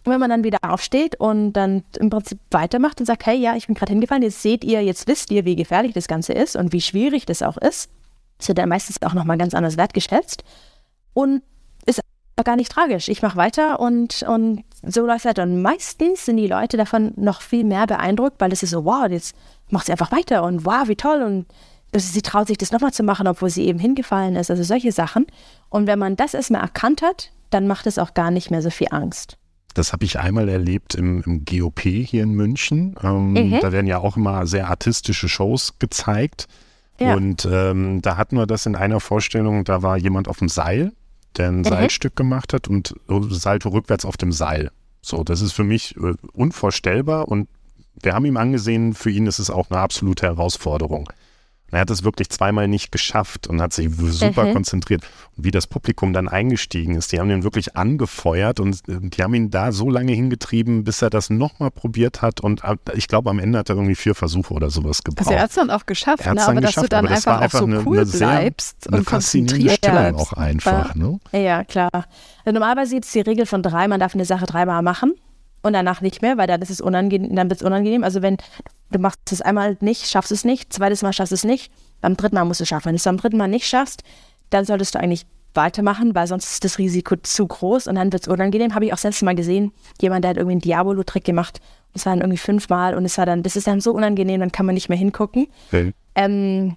Und 0.05 0.11
wenn 0.11 0.19
man 0.19 0.29
dann 0.29 0.43
wieder 0.43 0.59
aufsteht 0.63 1.15
und 1.15 1.53
dann 1.53 1.83
im 1.97 2.09
Prinzip 2.09 2.39
weitermacht 2.51 2.99
und 2.99 3.05
sagt, 3.05 3.25
hey, 3.25 3.37
ja, 3.37 3.55
ich 3.55 3.67
bin 3.67 3.75
gerade 3.75 3.93
hingefallen, 3.93 4.23
jetzt 4.23 4.41
seht 4.41 4.63
ihr, 4.63 4.83
jetzt 4.83 5.07
wisst 5.07 5.31
ihr, 5.31 5.45
wie 5.45 5.55
gefährlich 5.55 5.93
das 5.93 6.07
Ganze 6.07 6.33
ist 6.33 6.57
und 6.57 6.73
wie 6.73 6.81
schwierig 6.81 7.25
das 7.25 7.41
auch 7.41 7.55
ist, 7.55 7.89
das 8.43 8.49
wird 8.49 8.57
dann 8.57 8.69
meistens 8.69 9.01
auch 9.01 9.13
nochmal 9.13 9.37
ganz 9.37 9.53
anders 9.53 9.77
wertgeschätzt. 9.77 10.43
Und 11.13 11.43
ist 11.85 12.01
aber 12.35 12.43
gar 12.43 12.55
nicht 12.57 12.71
tragisch. 12.71 13.07
Ich 13.07 13.21
mache 13.21 13.37
weiter 13.37 13.79
und, 13.79 14.23
und 14.23 14.63
so 14.81 15.05
läuft 15.05 15.19
es 15.19 15.25
weiter. 15.25 15.43
Und 15.43 15.61
meistens 15.61 16.25
sind 16.25 16.37
die 16.37 16.47
Leute 16.47 16.75
davon 16.75 17.13
noch 17.15 17.41
viel 17.41 17.63
mehr 17.63 17.87
beeindruckt, 17.87 18.41
weil 18.41 18.51
es 18.51 18.61
ist 18.61 18.71
so, 18.71 18.83
wow, 18.83 19.07
jetzt 19.09 19.33
macht 19.69 19.85
sie 19.85 19.93
einfach 19.93 20.11
weiter 20.11 20.43
und 20.43 20.65
wow, 20.65 20.87
wie 20.87 20.97
toll. 20.97 21.21
Und 21.21 21.45
sie 21.95 22.21
traut 22.21 22.47
sich 22.47 22.57
das 22.57 22.71
nochmal 22.71 22.91
zu 22.91 23.03
machen, 23.03 23.27
obwohl 23.27 23.49
sie 23.49 23.65
eben 23.65 23.79
hingefallen 23.79 24.35
ist. 24.35 24.51
Also 24.51 24.63
solche 24.63 24.91
Sachen. 24.91 25.25
Und 25.69 25.87
wenn 25.87 25.99
man 25.99 26.17
das 26.17 26.33
erstmal 26.33 26.61
erkannt 26.61 27.01
hat, 27.01 27.31
dann 27.49 27.65
macht 27.67 27.87
es 27.87 27.97
auch 27.97 28.13
gar 28.13 28.29
nicht 28.29 28.51
mehr 28.51 28.61
so 28.61 28.71
viel 28.71 28.87
Angst. 28.91 29.37
Das 29.73 29.93
habe 29.93 30.03
ich 30.03 30.19
einmal 30.19 30.49
erlebt 30.49 30.95
im, 30.95 31.23
im, 31.23 31.45
GOP 31.45 31.81
hier 31.81 32.23
in 32.23 32.31
München. 32.31 32.95
Ähm, 33.01 33.33
mhm. 33.33 33.59
Da 33.61 33.71
werden 33.71 33.87
ja 33.87 33.99
auch 33.99 34.17
immer 34.17 34.45
sehr 34.47 34.67
artistische 34.67 35.29
Shows 35.29 35.79
gezeigt. 35.79 36.47
Ja. 37.03 37.15
Und 37.15 37.47
ähm, 37.49 38.01
da 38.01 38.17
hatten 38.17 38.37
wir 38.37 38.45
das 38.45 38.65
in 38.65 38.75
einer 38.75 38.99
Vorstellung, 38.99 39.63
da 39.63 39.81
war 39.81 39.97
jemand 39.97 40.27
auf 40.27 40.39
dem 40.39 40.49
Seil, 40.49 40.91
der 41.37 41.49
ein 41.49 41.57
mhm. 41.59 41.63
Seilstück 41.65 42.15
gemacht 42.15 42.53
hat 42.53 42.67
und 42.67 42.95
Salto 43.29 43.69
rückwärts 43.69 44.05
auf 44.05 44.17
dem 44.17 44.31
Seil. 44.31 44.71
So, 45.01 45.23
das 45.23 45.41
ist 45.41 45.51
für 45.51 45.63
mich 45.63 45.95
äh, 45.97 46.13
unvorstellbar 46.33 47.27
und 47.27 47.49
wir 48.01 48.13
haben 48.13 48.25
ihm 48.25 48.37
angesehen, 48.37 48.93
für 48.93 49.11
ihn 49.11 49.27
ist 49.27 49.39
es 49.39 49.49
auch 49.49 49.69
eine 49.69 49.79
absolute 49.79 50.25
Herausforderung. 50.25 51.09
Er 51.73 51.81
hat 51.81 51.89
es 51.89 52.03
wirklich 52.03 52.29
zweimal 52.29 52.67
nicht 52.67 52.91
geschafft 52.91 53.47
und 53.47 53.61
hat 53.61 53.73
sich 53.73 53.89
super 53.95 54.45
mhm. 54.45 54.53
konzentriert. 54.53 55.03
Und 55.35 55.45
wie 55.45 55.51
das 55.51 55.67
Publikum 55.67 56.13
dann 56.13 56.27
eingestiegen 56.27 56.95
ist, 56.95 57.11
die 57.11 57.19
haben 57.19 57.29
ihn 57.29 57.43
wirklich 57.43 57.75
angefeuert 57.75 58.59
und 58.59 58.87
äh, 58.87 58.99
die 59.01 59.23
haben 59.23 59.33
ihn 59.33 59.49
da 59.49 59.71
so 59.71 59.89
lange 59.89 60.13
hingetrieben, 60.13 60.83
bis 60.83 61.01
er 61.01 61.09
das 61.09 61.29
nochmal 61.29 61.71
probiert 61.71 62.21
hat. 62.21 62.41
Und 62.41 62.63
äh, 62.63 62.75
ich 62.95 63.07
glaube, 63.07 63.29
am 63.29 63.39
Ende 63.39 63.59
hat 63.59 63.69
er 63.69 63.75
irgendwie 63.75 63.95
vier 63.95 64.15
Versuche 64.15 64.53
oder 64.53 64.69
sowas 64.69 65.03
gebraucht. 65.03 65.27
Also 65.27 65.33
er 65.33 65.43
hat 65.43 65.49
es 65.49 65.55
dann 65.55 65.69
auch 65.69 65.85
geschafft, 65.85 66.25
ne? 66.25 66.41
aber 66.41 66.61
geschafft, 66.61 66.77
dass 66.77 66.83
du 66.83 66.89
dann 66.89 67.07
einfach, 67.07 67.41
einfach, 67.41 67.59
auch 67.59 67.61
so 67.61 67.65
eine, 67.65 67.83
cool 67.85 67.97
eine 67.97 68.05
sehr, 68.05 68.27
bleibst 68.27 68.87
eine 68.87 68.97
und 68.97 69.09
faszinierende 69.09 69.69
Stellung 69.71 70.15
auch 70.15 70.33
einfach. 70.33 70.95
Ne? 70.95 71.19
Ja, 71.31 71.63
klar. 71.63 71.89
Also 71.93 72.53
normalerweise 72.53 72.95
gibt 72.95 73.05
es 73.05 73.11
die 73.11 73.21
Regel 73.21 73.45
von 73.45 73.63
drei, 73.63 73.87
man 73.87 73.99
darf 73.99 74.13
eine 74.13 74.25
Sache 74.25 74.45
dreimal 74.45 74.81
machen 74.81 75.13
und 75.63 75.73
danach 75.73 76.01
nicht 76.01 76.21
mehr, 76.21 76.37
weil 76.37 76.47
dann 76.47 76.61
ist 76.61 76.69
es 76.69 76.81
unangenehm, 76.81 77.35
dann 77.35 77.49
wird 77.49 77.61
es 77.61 77.65
unangenehm. 77.65 78.03
Also 78.03 78.21
wenn 78.21 78.37
du 78.91 78.99
machst 78.99 79.31
es 79.31 79.41
einmal 79.41 79.77
nicht, 79.79 80.07
schaffst 80.07 80.31
es 80.31 80.45
nicht, 80.45 80.71
zweites 80.71 81.01
Mal 81.01 81.13
schaffst 81.13 81.33
es 81.33 81.43
nicht, 81.43 81.71
beim 82.01 82.15
dritten 82.15 82.35
Mal 82.35 82.45
musst 82.45 82.59
du 82.59 82.63
es 82.63 82.69
schaffen. 82.69 82.85
Wenn 82.85 82.93
du 82.93 82.97
es 82.97 83.03
beim 83.03 83.17
dritten 83.17 83.37
Mal 83.37 83.47
nicht 83.47 83.65
schaffst, 83.65 84.03
dann 84.49 84.65
solltest 84.65 84.93
du 84.93 84.99
eigentlich 84.99 85.25
weitermachen, 85.55 86.15
weil 86.15 86.27
sonst 86.27 86.51
ist 86.51 86.63
das 86.63 86.77
Risiko 86.77 87.15
zu 87.15 87.47
groß 87.47 87.87
und 87.87 87.95
dann 87.95 88.11
wird 88.11 88.23
es 88.23 88.27
unangenehm. 88.27 88.75
Habe 88.75 88.85
ich 88.85 88.93
auch 88.93 88.97
selbst 88.97 89.23
mal 89.23 89.35
gesehen, 89.35 89.71
jemand, 90.01 90.23
der 90.23 90.29
hat 90.29 90.37
irgendwie 90.37 90.53
einen 90.53 90.61
Diabolo-Trick 90.61 91.23
gemacht. 91.23 91.59
Das 91.93 92.05
war 92.05 92.13
dann 92.13 92.21
irgendwie 92.21 92.37
fünfmal 92.37 92.95
und 92.95 93.05
es 93.05 93.17
war 93.17 93.25
dann, 93.25 93.43
das 93.43 93.55
ist 93.55 93.67
dann 93.67 93.79
so 93.79 93.91
unangenehm, 93.91 94.39
dann 94.39 94.51
kann 94.51 94.65
man 94.65 94.73
nicht 94.75 94.89
mehr 94.89 94.97
hingucken. 94.97 95.47
Okay. 95.67 95.93
Ähm, 96.15 96.75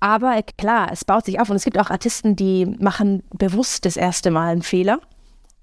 aber 0.00 0.40
klar, 0.56 0.90
es 0.92 1.04
baut 1.04 1.24
sich 1.24 1.40
auf 1.40 1.50
und 1.50 1.56
es 1.56 1.64
gibt 1.64 1.78
auch 1.78 1.90
Artisten, 1.90 2.36
die 2.36 2.66
machen 2.66 3.24
bewusst 3.36 3.84
das 3.84 3.96
erste 3.96 4.30
Mal 4.30 4.52
einen 4.52 4.62
Fehler, 4.62 5.00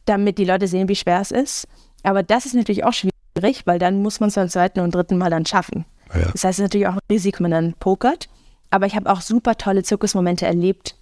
damit 0.05 0.37
die 0.37 0.45
Leute 0.45 0.67
sehen, 0.67 0.89
wie 0.89 0.95
schwer 0.95 1.21
es 1.21 1.31
ist. 1.31 1.67
Aber 2.05 2.23
das 2.23 2.45
ist 2.45 2.53
natürlich 2.53 2.83
auch 2.83 2.93
schwierig, 2.93 3.65
weil 3.65 3.79
dann 3.79 4.01
muss 4.01 4.19
man 4.19 4.29
es 4.29 4.35
beim 4.35 4.49
zweiten 4.49 4.79
und 4.79 4.93
dritten 4.93 5.17
Mal 5.17 5.29
dann 5.29 5.45
schaffen. 5.45 5.85
Ja. 6.13 6.31
Das 6.31 6.43
heißt, 6.43 6.45
es 6.45 6.59
ist 6.59 6.63
natürlich 6.63 6.87
auch 6.87 6.93
ein 6.93 6.99
Risiko, 7.09 7.43
wenn 7.43 7.51
man 7.51 7.63
dann 7.63 7.73
pokert. 7.79 8.29
Aber 8.69 8.85
ich 8.85 8.95
habe 8.95 9.11
auch 9.11 9.21
super 9.21 9.55
tolle 9.55 9.83
Zirkusmomente 9.83 10.45
erlebt, 10.45 10.95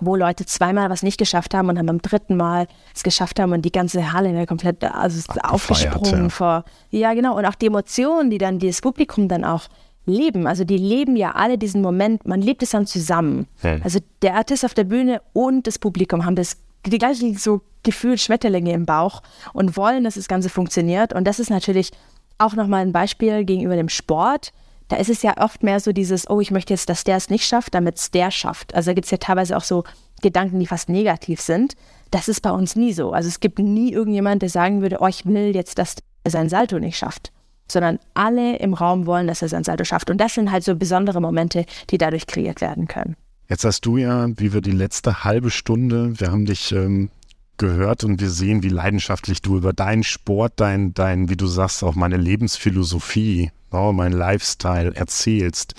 wo 0.00 0.16
Leute 0.16 0.46
zweimal 0.46 0.90
was 0.90 1.02
nicht 1.02 1.18
geschafft 1.18 1.54
haben 1.54 1.68
und 1.68 1.76
dann 1.76 1.86
beim 1.86 2.02
dritten 2.02 2.36
Mal 2.36 2.66
es 2.94 3.02
geschafft 3.02 3.38
haben 3.38 3.52
und 3.52 3.62
die 3.62 3.72
ganze 3.72 4.12
Halle 4.12 4.46
komplett 4.46 4.82
also 4.82 5.20
aufgesprungen 5.42 6.24
ja. 6.24 6.28
vor. 6.28 6.64
Ja, 6.90 7.14
genau. 7.14 7.36
Und 7.36 7.44
auch 7.46 7.54
die 7.54 7.66
Emotionen, 7.66 8.30
die 8.30 8.38
dann 8.38 8.58
dieses 8.58 8.80
Publikum 8.80 9.28
dann 9.28 9.44
auch 9.44 9.68
leben. 10.06 10.46
Also 10.46 10.64
die 10.64 10.78
leben 10.78 11.16
ja 11.16 11.32
alle 11.32 11.58
diesen 11.58 11.80
Moment, 11.82 12.26
man 12.26 12.42
lebt 12.42 12.62
es 12.62 12.70
dann 12.70 12.86
zusammen. 12.86 13.46
Hm. 13.60 13.80
Also 13.84 14.00
der 14.22 14.34
Artist 14.34 14.64
auf 14.64 14.74
der 14.74 14.84
Bühne 14.84 15.22
und 15.32 15.66
das 15.66 15.78
Publikum 15.78 16.24
haben 16.24 16.34
das 16.34 16.56
die 16.86 16.98
gleichen 16.98 17.36
so 17.36 17.62
gefühlt 17.82 18.20
Schmetterlinge 18.20 18.72
im 18.72 18.86
Bauch 18.86 19.22
und 19.52 19.76
wollen, 19.76 20.04
dass 20.04 20.14
das 20.14 20.28
Ganze 20.28 20.48
funktioniert. 20.48 21.12
Und 21.12 21.24
das 21.24 21.38
ist 21.38 21.50
natürlich 21.50 21.90
auch 22.38 22.54
nochmal 22.54 22.82
ein 22.82 22.92
Beispiel 22.92 23.44
gegenüber 23.44 23.76
dem 23.76 23.88
Sport. 23.88 24.52
Da 24.88 24.96
ist 24.96 25.10
es 25.10 25.22
ja 25.22 25.36
oft 25.38 25.62
mehr 25.62 25.80
so 25.80 25.92
dieses, 25.92 26.28
oh, 26.28 26.40
ich 26.40 26.50
möchte 26.50 26.74
jetzt, 26.74 26.88
dass 26.88 27.04
der 27.04 27.16
es 27.16 27.30
nicht 27.30 27.46
schafft, 27.46 27.74
damit 27.74 27.96
es 27.96 28.10
der 28.10 28.30
schafft. 28.30 28.74
Also 28.74 28.90
da 28.90 28.94
gibt 28.94 29.06
es 29.06 29.10
ja 29.10 29.18
teilweise 29.18 29.56
auch 29.56 29.64
so 29.64 29.84
Gedanken, 30.20 30.60
die 30.60 30.66
fast 30.66 30.88
negativ 30.88 31.40
sind. 31.40 31.74
Das 32.10 32.28
ist 32.28 32.42
bei 32.42 32.50
uns 32.50 32.76
nie 32.76 32.92
so. 32.92 33.12
Also 33.12 33.28
es 33.28 33.40
gibt 33.40 33.58
nie 33.58 33.92
irgendjemand, 33.92 34.42
der 34.42 34.48
sagen 34.48 34.82
würde, 34.82 34.98
oh, 35.00 35.06
ich 35.06 35.24
will 35.24 35.54
jetzt, 35.54 35.78
dass 35.78 35.96
er 36.24 36.30
sein 36.30 36.48
Salto 36.48 36.78
nicht 36.78 36.98
schafft. 36.98 37.32
Sondern 37.70 37.98
alle 38.14 38.56
im 38.56 38.74
Raum 38.74 39.06
wollen, 39.06 39.26
dass 39.26 39.40
er 39.40 39.48
sein 39.48 39.64
Salto 39.64 39.84
schafft. 39.84 40.10
Und 40.10 40.18
das 40.18 40.34
sind 40.34 40.52
halt 40.52 40.62
so 40.62 40.76
besondere 40.76 41.20
Momente, 41.20 41.64
die 41.90 41.98
dadurch 41.98 42.26
kreiert 42.26 42.60
werden 42.60 42.86
können. 42.86 43.16
Jetzt 43.52 43.66
hast 43.66 43.84
du 43.84 43.98
ja, 43.98 44.28
wie 44.38 44.54
wir 44.54 44.62
die 44.62 44.70
letzte 44.70 45.24
halbe 45.24 45.50
Stunde, 45.50 46.18
wir 46.18 46.32
haben 46.32 46.46
dich 46.46 46.72
ähm, 46.72 47.10
gehört 47.58 48.02
und 48.02 48.18
wir 48.18 48.30
sehen, 48.30 48.62
wie 48.62 48.70
leidenschaftlich 48.70 49.42
du 49.42 49.58
über 49.58 49.74
deinen 49.74 50.04
Sport, 50.04 50.54
dein, 50.56 50.94
dein, 50.94 51.28
wie 51.28 51.36
du 51.36 51.46
sagst, 51.46 51.84
auch 51.84 51.94
meine 51.94 52.16
Lebensphilosophie, 52.16 53.50
oh, 53.70 53.92
mein 53.92 54.12
Lifestyle 54.12 54.96
erzählst. 54.96 55.74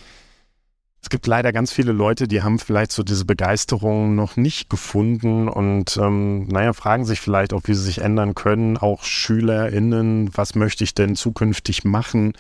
Es 1.02 1.10
gibt 1.10 1.26
leider 1.26 1.52
ganz 1.52 1.74
viele 1.74 1.94
Leute, 1.94 2.28
die 2.28 2.44
haben 2.44 2.60
vielleicht 2.60 2.92
so 2.92 3.02
diese 3.02 3.26
Begeisterung 3.26 4.14
noch 4.14 4.38
nicht 4.38 4.70
gefunden 4.70 5.50
und 5.50 5.98
ähm, 5.98 6.48
naja, 6.50 6.74
fragen 6.74 7.06
sich 7.06 7.22
vielleicht 7.22 7.54
auch, 7.54 7.62
wie 7.66 7.74
sie 7.74 7.86
sich 7.86 8.02
ändern 8.02 8.36
können. 8.36 8.78
Auch 8.78 9.02
SchülerInnen, 9.04 10.30
was 10.38 10.54
möchte 10.54 10.84
ich 10.84 10.94
denn 10.94 11.16
zukünftig 11.16 11.86
machen? 11.86 12.34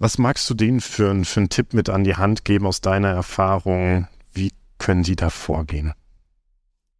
Was 0.00 0.18
magst 0.18 0.50
du 0.50 0.54
denen 0.54 0.80
für, 0.80 1.24
für 1.24 1.38
einen 1.38 1.50
Tipp 1.50 1.72
mit 1.72 1.88
an 1.88 2.02
die 2.02 2.16
Hand 2.16 2.44
geben 2.44 2.66
aus 2.66 2.80
deiner 2.80 3.10
Erfahrung? 3.10 4.08
Können 4.84 5.02
sie 5.02 5.16
da 5.16 5.30
vorgehen? 5.30 5.94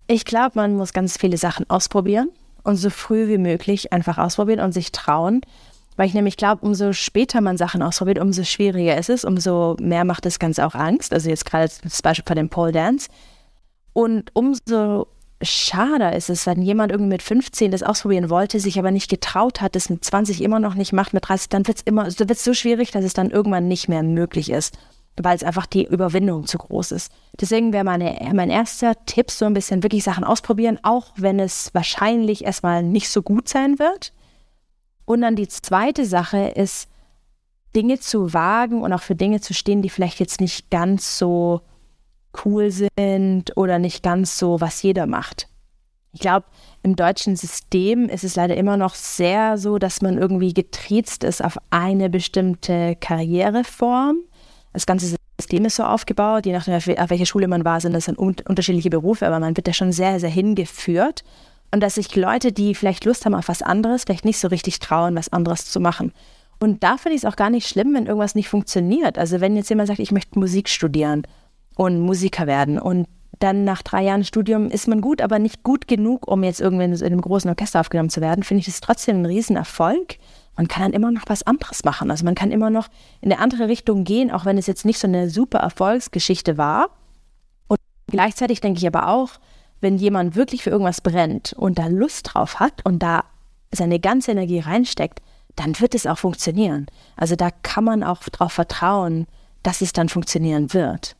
Ich 0.06 0.24
glaube, 0.24 0.52
man 0.54 0.74
muss 0.74 0.94
ganz 0.94 1.18
viele 1.18 1.36
Sachen 1.36 1.68
ausprobieren 1.68 2.30
und 2.62 2.76
so 2.76 2.88
früh 2.88 3.28
wie 3.28 3.36
möglich 3.36 3.92
einfach 3.92 4.16
ausprobieren 4.16 4.60
und 4.60 4.72
sich 4.72 4.90
trauen. 4.90 5.42
Weil 5.96 6.06
ich 6.06 6.14
nämlich 6.14 6.38
glaube, 6.38 6.64
umso 6.64 6.94
später 6.94 7.42
man 7.42 7.58
Sachen 7.58 7.82
ausprobiert, 7.82 8.18
umso 8.18 8.42
schwieriger 8.44 8.96
ist 8.96 9.10
es, 9.10 9.26
umso 9.26 9.76
mehr 9.78 10.06
macht 10.06 10.24
das 10.24 10.38
Ganze 10.38 10.66
auch 10.66 10.74
Angst. 10.74 11.12
Also 11.12 11.28
jetzt 11.28 11.44
gerade 11.44 11.70
das 11.82 12.00
Beispiel 12.00 12.24
von 12.26 12.36
dem 12.36 12.48
Pole 12.48 12.72
Dance. 12.72 13.10
Und 13.92 14.30
umso 14.32 15.06
schade 15.42 16.16
ist 16.16 16.30
es, 16.30 16.46
wenn 16.46 16.62
jemand 16.62 16.90
irgendwie 16.90 17.10
mit 17.10 17.22
15 17.22 17.70
das 17.70 17.82
ausprobieren 17.82 18.30
wollte, 18.30 18.60
sich 18.60 18.78
aber 18.78 18.92
nicht 18.92 19.10
getraut 19.10 19.60
hat, 19.60 19.76
das 19.76 19.90
mit 19.90 20.02
20 20.02 20.40
immer 20.40 20.58
noch 20.58 20.74
nicht 20.74 20.94
macht, 20.94 21.12
mit 21.12 21.28
30, 21.28 21.50
dann 21.50 21.66
wird 21.66 21.76
es 21.76 21.82
immer, 21.82 22.04
also 22.04 22.26
wird 22.26 22.38
so 22.38 22.54
schwierig, 22.54 22.92
dass 22.92 23.04
es 23.04 23.12
dann 23.12 23.28
irgendwann 23.28 23.68
nicht 23.68 23.90
mehr 23.90 24.02
möglich 24.02 24.48
ist, 24.48 24.78
weil 25.22 25.36
es 25.36 25.44
einfach 25.44 25.66
die 25.66 25.84
Überwindung 25.84 26.46
zu 26.46 26.58
groß 26.58 26.92
ist. 26.92 27.12
Deswegen 27.40 27.72
wäre 27.72 27.84
mein 27.84 28.50
erster 28.50 28.94
Tipp 29.06 29.30
so 29.30 29.44
ein 29.44 29.54
bisschen 29.54 29.82
wirklich 29.82 30.04
Sachen 30.04 30.24
ausprobieren, 30.24 30.78
auch 30.82 31.12
wenn 31.16 31.38
es 31.38 31.72
wahrscheinlich 31.72 32.44
erstmal 32.44 32.82
nicht 32.82 33.08
so 33.08 33.22
gut 33.22 33.48
sein 33.48 33.78
wird. 33.78 34.12
Und 35.04 35.20
dann 35.20 35.36
die 35.36 35.48
zweite 35.48 36.04
Sache 36.04 36.48
ist, 36.48 36.88
Dinge 37.76 37.98
zu 37.98 38.32
wagen 38.32 38.82
und 38.82 38.92
auch 38.92 39.02
für 39.02 39.16
Dinge 39.16 39.40
zu 39.40 39.52
stehen, 39.52 39.82
die 39.82 39.90
vielleicht 39.90 40.20
jetzt 40.20 40.40
nicht 40.40 40.70
ganz 40.70 41.18
so 41.18 41.60
cool 42.44 42.70
sind 42.70 43.56
oder 43.56 43.78
nicht 43.78 44.02
ganz 44.02 44.38
so, 44.38 44.60
was 44.60 44.82
jeder 44.82 45.06
macht. 45.06 45.48
Ich 46.12 46.20
glaube, 46.20 46.46
im 46.84 46.94
deutschen 46.94 47.34
System 47.34 48.08
ist 48.08 48.22
es 48.22 48.36
leider 48.36 48.56
immer 48.56 48.76
noch 48.76 48.94
sehr 48.94 49.58
so, 49.58 49.78
dass 49.78 50.02
man 50.02 50.18
irgendwie 50.18 50.54
getriezt 50.54 51.24
ist 51.24 51.44
auf 51.44 51.58
eine 51.70 52.08
bestimmte 52.08 52.94
Karriereform. 52.94 54.18
Das 54.74 54.86
ganze 54.86 55.16
System 55.40 55.64
ist 55.64 55.76
so 55.76 55.84
aufgebaut, 55.84 56.44
je 56.44 56.52
nachdem, 56.52 56.74
auf 56.74 57.10
welcher 57.10 57.26
Schule 57.26 57.48
man 57.48 57.64
war, 57.64 57.80
sind 57.80 57.94
das 57.94 58.06
dann 58.06 58.16
unterschiedliche 58.16 58.90
Berufe, 58.90 59.26
aber 59.26 59.40
man 59.40 59.56
wird 59.56 59.66
da 59.66 59.72
schon 59.72 59.92
sehr, 59.92 60.20
sehr 60.20 60.30
hingeführt. 60.30 61.24
Und 61.70 61.80
dass 61.80 61.94
sich 61.94 62.14
Leute, 62.14 62.52
die 62.52 62.74
vielleicht 62.74 63.04
Lust 63.04 63.24
haben 63.24 63.34
auf 63.34 63.48
was 63.48 63.62
anderes, 63.62 64.04
vielleicht 64.04 64.24
nicht 64.24 64.38
so 64.38 64.48
richtig 64.48 64.78
trauen, 64.80 65.16
was 65.16 65.32
anderes 65.32 65.64
zu 65.64 65.80
machen. 65.80 66.12
Und 66.60 66.82
da 66.84 66.96
finde 66.96 67.16
ich 67.16 67.24
es 67.24 67.28
auch 67.28 67.36
gar 67.36 67.50
nicht 67.50 67.68
schlimm, 67.68 67.94
wenn 67.94 68.06
irgendwas 68.06 68.34
nicht 68.34 68.48
funktioniert. 68.48 69.18
Also 69.18 69.40
wenn 69.40 69.56
jetzt 69.56 69.70
jemand 69.70 69.88
sagt, 69.88 69.98
ich 69.98 70.12
möchte 70.12 70.38
Musik 70.38 70.68
studieren 70.68 71.22
und 71.76 72.00
Musiker 72.00 72.46
werden. 72.46 72.78
Und 72.78 73.06
dann 73.40 73.64
nach 73.64 73.82
drei 73.82 74.04
Jahren 74.04 74.24
Studium 74.24 74.70
ist 74.70 74.86
man 74.86 75.00
gut, 75.00 75.20
aber 75.20 75.38
nicht 75.38 75.62
gut 75.62 75.88
genug, 75.88 76.28
um 76.28 76.44
jetzt 76.44 76.60
irgendwann 76.60 76.92
in 76.92 77.02
einem 77.02 77.20
großen 77.20 77.50
Orchester 77.50 77.80
aufgenommen 77.80 78.10
zu 78.10 78.20
werden, 78.20 78.44
finde 78.44 78.60
ich 78.60 78.66
das 78.66 78.80
trotzdem 78.80 79.22
ein 79.22 79.26
Riesenerfolg. 79.26 80.18
Man 80.56 80.68
kann 80.68 80.82
dann 80.82 80.92
immer 80.92 81.10
noch 81.10 81.24
was 81.26 81.42
anderes 81.42 81.84
machen. 81.84 82.10
Also 82.10 82.24
man 82.24 82.34
kann 82.34 82.50
immer 82.50 82.70
noch 82.70 82.88
in 83.20 83.32
eine 83.32 83.40
andere 83.40 83.68
Richtung 83.68 84.04
gehen, 84.04 84.30
auch 84.30 84.44
wenn 84.44 84.58
es 84.58 84.66
jetzt 84.66 84.84
nicht 84.84 84.98
so 84.98 85.06
eine 85.06 85.30
super 85.30 85.58
Erfolgsgeschichte 85.58 86.56
war. 86.58 86.90
Und 87.66 87.78
gleichzeitig 88.06 88.60
denke 88.60 88.78
ich 88.78 88.86
aber 88.86 89.08
auch, 89.08 89.32
wenn 89.80 89.98
jemand 89.98 90.36
wirklich 90.36 90.62
für 90.62 90.70
irgendwas 90.70 91.00
brennt 91.00 91.52
und 91.52 91.78
da 91.78 91.86
Lust 91.88 92.30
drauf 92.32 92.60
hat 92.60 92.84
und 92.84 93.02
da 93.02 93.24
seine 93.72 93.98
ganze 94.00 94.30
Energie 94.30 94.60
reinsteckt, 94.60 95.20
dann 95.56 95.78
wird 95.80 95.94
es 95.94 96.06
auch 96.06 96.18
funktionieren. 96.18 96.86
Also 97.16 97.36
da 97.36 97.50
kann 97.50 97.84
man 97.84 98.02
auch 98.02 98.22
darauf 98.24 98.52
vertrauen, 98.52 99.26
dass 99.62 99.80
es 99.80 99.92
dann 99.92 100.08
funktionieren 100.08 100.72
wird 100.72 101.16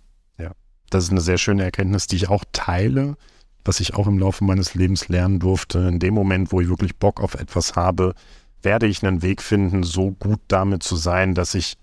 das 0.94 1.04
ist 1.04 1.10
eine 1.10 1.20
sehr 1.20 1.38
schöne 1.38 1.64
Erkenntnis, 1.64 2.06
die 2.06 2.16
ich 2.16 2.28
auch 2.28 2.44
teile, 2.52 3.16
was 3.64 3.80
ich 3.80 3.94
auch 3.94 4.06
im 4.06 4.18
Laufe 4.18 4.44
meines 4.44 4.74
Lebens 4.74 5.08
lernen 5.08 5.40
durfte. 5.40 5.78
In 5.80 5.98
dem 5.98 6.14
Moment, 6.14 6.52
wo 6.52 6.60
ich 6.60 6.68
wirklich 6.68 6.96
Bock 6.96 7.20
auf 7.20 7.34
etwas 7.34 7.74
habe, 7.76 8.14
werde 8.64 8.86
ich 8.86 9.04
einen 9.04 9.22
Weg 9.22 9.42
finden, 9.42 9.82
so 9.82 10.12
gut 10.12 10.40
damit 10.48 10.82
zu 10.82 10.96
sein, 10.96 11.34
dass 11.34 11.54
ich 11.54 11.76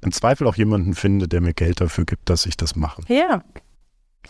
im 0.00 0.12
Zweifel 0.12 0.46
auch 0.46 0.56
jemanden 0.56 0.94
finde, 0.94 1.28
der 1.28 1.40
mir 1.40 1.54
Geld 1.54 1.80
dafür 1.80 2.04
gibt, 2.04 2.28
dass 2.28 2.46
ich 2.46 2.56
das 2.56 2.76
mache. 2.76 3.02
Ja. 3.08 3.42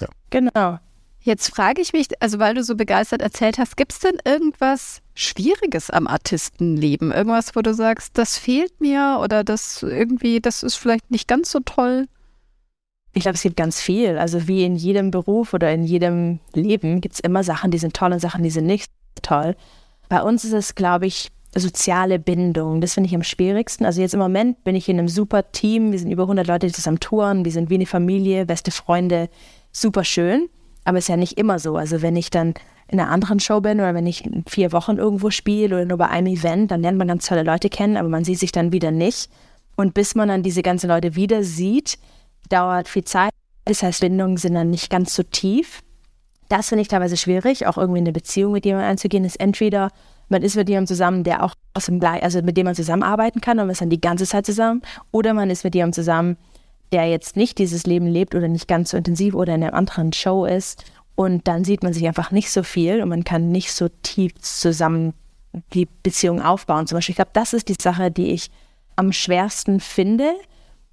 Ja. 0.00 0.08
Genau. 0.30 0.78
Jetzt 1.20 1.54
frage 1.54 1.80
ich 1.80 1.94
mich, 1.94 2.08
also 2.20 2.38
weil 2.38 2.54
du 2.54 2.62
so 2.62 2.76
begeistert 2.76 3.22
erzählt 3.22 3.58
hast, 3.58 3.78
gibt 3.78 3.92
es 3.92 3.98
denn 3.98 4.18
irgendwas 4.24 5.00
Schwieriges 5.14 5.88
am 5.88 6.06
Artistenleben? 6.06 7.12
Irgendwas, 7.12 7.56
wo 7.56 7.62
du 7.62 7.72
sagst, 7.72 8.18
das 8.18 8.36
fehlt 8.36 8.78
mir 8.80 9.20
oder 9.22 9.42
das 9.42 9.82
irgendwie, 9.82 10.40
das 10.40 10.62
ist 10.62 10.74
vielleicht 10.74 11.10
nicht 11.10 11.26
ganz 11.26 11.50
so 11.50 11.60
toll? 11.60 12.08
Ich 13.14 13.22
glaube, 13.22 13.36
es 13.36 13.42
gibt 13.42 13.56
ganz 13.56 13.80
viel. 13.80 14.18
Also 14.18 14.48
wie 14.48 14.64
in 14.64 14.76
jedem 14.76 15.10
Beruf 15.10 15.54
oder 15.54 15.72
in 15.72 15.84
jedem 15.84 16.40
Leben 16.52 17.00
gibt 17.00 17.14
es 17.14 17.20
immer 17.20 17.42
Sachen, 17.42 17.70
die 17.70 17.78
sind 17.78 17.94
toll 17.96 18.12
und 18.12 18.20
Sachen, 18.20 18.42
die 18.42 18.50
sind 18.50 18.66
nicht 18.66 18.92
toll. 19.22 19.56
Bei 20.10 20.20
uns 20.20 20.44
ist 20.44 20.52
es, 20.52 20.74
glaube 20.74 21.06
ich, 21.06 21.30
soziale 21.60 22.18
Bindung. 22.18 22.80
Das 22.80 22.94
finde 22.94 23.08
ich 23.08 23.14
am 23.14 23.22
schwierigsten. 23.22 23.84
Also 23.84 24.00
jetzt 24.00 24.14
im 24.14 24.20
Moment 24.20 24.62
bin 24.64 24.74
ich 24.74 24.88
in 24.88 24.98
einem 24.98 25.08
super 25.08 25.50
Team. 25.52 25.92
Wir 25.92 25.98
sind 25.98 26.10
über 26.10 26.24
100 26.24 26.46
Leute, 26.46 26.66
die 26.66 26.72
zusammen 26.72 27.00
touren. 27.00 27.44
Wir 27.44 27.52
sind 27.52 27.70
wie 27.70 27.74
eine 27.74 27.86
Familie, 27.86 28.46
beste 28.46 28.70
Freunde. 28.70 29.28
Super 29.72 30.04
schön. 30.04 30.48
Aber 30.84 30.98
es 30.98 31.04
ist 31.04 31.08
ja 31.08 31.16
nicht 31.16 31.38
immer 31.38 31.58
so. 31.58 31.76
Also 31.76 32.02
wenn 32.02 32.16
ich 32.16 32.30
dann 32.30 32.54
in 32.88 33.00
einer 33.00 33.10
anderen 33.10 33.40
Show 33.40 33.60
bin 33.60 33.80
oder 33.80 33.94
wenn 33.94 34.06
ich 34.06 34.24
in 34.24 34.44
vier 34.46 34.72
Wochen 34.72 34.98
irgendwo 34.98 35.30
spiele 35.30 35.74
oder 35.74 35.84
nur 35.84 35.98
bei 35.98 36.08
einem 36.08 36.26
Event, 36.26 36.70
dann 36.70 36.82
lernt 36.82 36.98
man 36.98 37.08
ganz 37.08 37.26
tolle 37.26 37.42
Leute 37.42 37.70
kennen, 37.70 37.96
aber 37.96 38.08
man 38.08 38.24
sieht 38.24 38.38
sich 38.38 38.52
dann 38.52 38.72
wieder 38.72 38.90
nicht. 38.90 39.30
Und 39.76 39.94
bis 39.94 40.14
man 40.14 40.28
dann 40.28 40.42
diese 40.42 40.62
ganzen 40.62 40.88
Leute 40.88 41.16
wieder 41.16 41.42
sieht, 41.42 41.98
dauert 42.48 42.88
viel 42.88 43.04
Zeit. 43.04 43.30
Das 43.64 43.82
heißt, 43.82 44.00
Bindungen 44.00 44.36
sind 44.36 44.54
dann 44.54 44.70
nicht 44.70 44.90
ganz 44.90 45.14
so 45.14 45.22
tief. 45.22 45.82
Das 46.48 46.68
finde 46.68 46.82
ich 46.82 46.88
teilweise 46.88 47.16
schwierig, 47.16 47.66
auch 47.66 47.78
irgendwie 47.78 48.00
eine 48.00 48.12
Beziehung 48.12 48.52
mit 48.52 48.66
jemandem 48.66 48.90
einzugehen, 48.90 49.24
ist 49.24 49.40
entweder 49.40 49.90
man 50.28 50.42
ist 50.42 50.56
mit 50.56 50.68
jemandem 50.68 50.88
zusammen, 50.88 51.24
der 51.24 51.42
auch 51.42 51.54
aus 51.74 51.86
dem 51.86 52.00
Gleich, 52.00 52.22
also 52.22 52.42
mit 52.42 52.56
dem 52.56 52.64
man 52.64 52.74
zusammenarbeiten 52.74 53.40
kann 53.40 53.58
und 53.58 53.66
man 53.66 53.72
ist 53.72 53.80
dann 53.80 53.90
die 53.90 54.00
ganze 54.00 54.26
Zeit 54.26 54.46
zusammen, 54.46 54.82
oder 55.10 55.34
man 55.34 55.50
ist 55.50 55.64
mit 55.64 55.74
jemandem 55.74 55.94
zusammen, 55.94 56.36
der 56.92 57.08
jetzt 57.08 57.36
nicht 57.36 57.58
dieses 57.58 57.86
Leben 57.86 58.06
lebt 58.06 58.34
oder 58.34 58.48
nicht 58.48 58.68
ganz 58.68 58.90
so 58.90 58.96
intensiv 58.96 59.34
oder 59.34 59.54
in 59.54 59.62
einer 59.62 59.74
anderen 59.74 60.12
Show 60.12 60.44
ist 60.44 60.84
und 61.16 61.46
dann 61.46 61.64
sieht 61.64 61.82
man 61.82 61.92
sich 61.92 62.06
einfach 62.06 62.30
nicht 62.30 62.50
so 62.50 62.62
viel 62.62 63.02
und 63.02 63.08
man 63.08 63.24
kann 63.24 63.50
nicht 63.50 63.72
so 63.72 63.88
tief 64.02 64.32
zusammen 64.40 65.14
die 65.72 65.86
Beziehung 66.02 66.42
aufbauen. 66.42 66.86
Zum 66.86 66.96
Beispiel, 66.96 67.12
ich 67.12 67.16
glaube, 67.16 67.30
das 67.32 67.52
ist 67.52 67.68
die 67.68 67.76
Sache, 67.80 68.10
die 68.10 68.32
ich 68.32 68.50
am 68.96 69.12
schwersten 69.12 69.80
finde. 69.80 70.34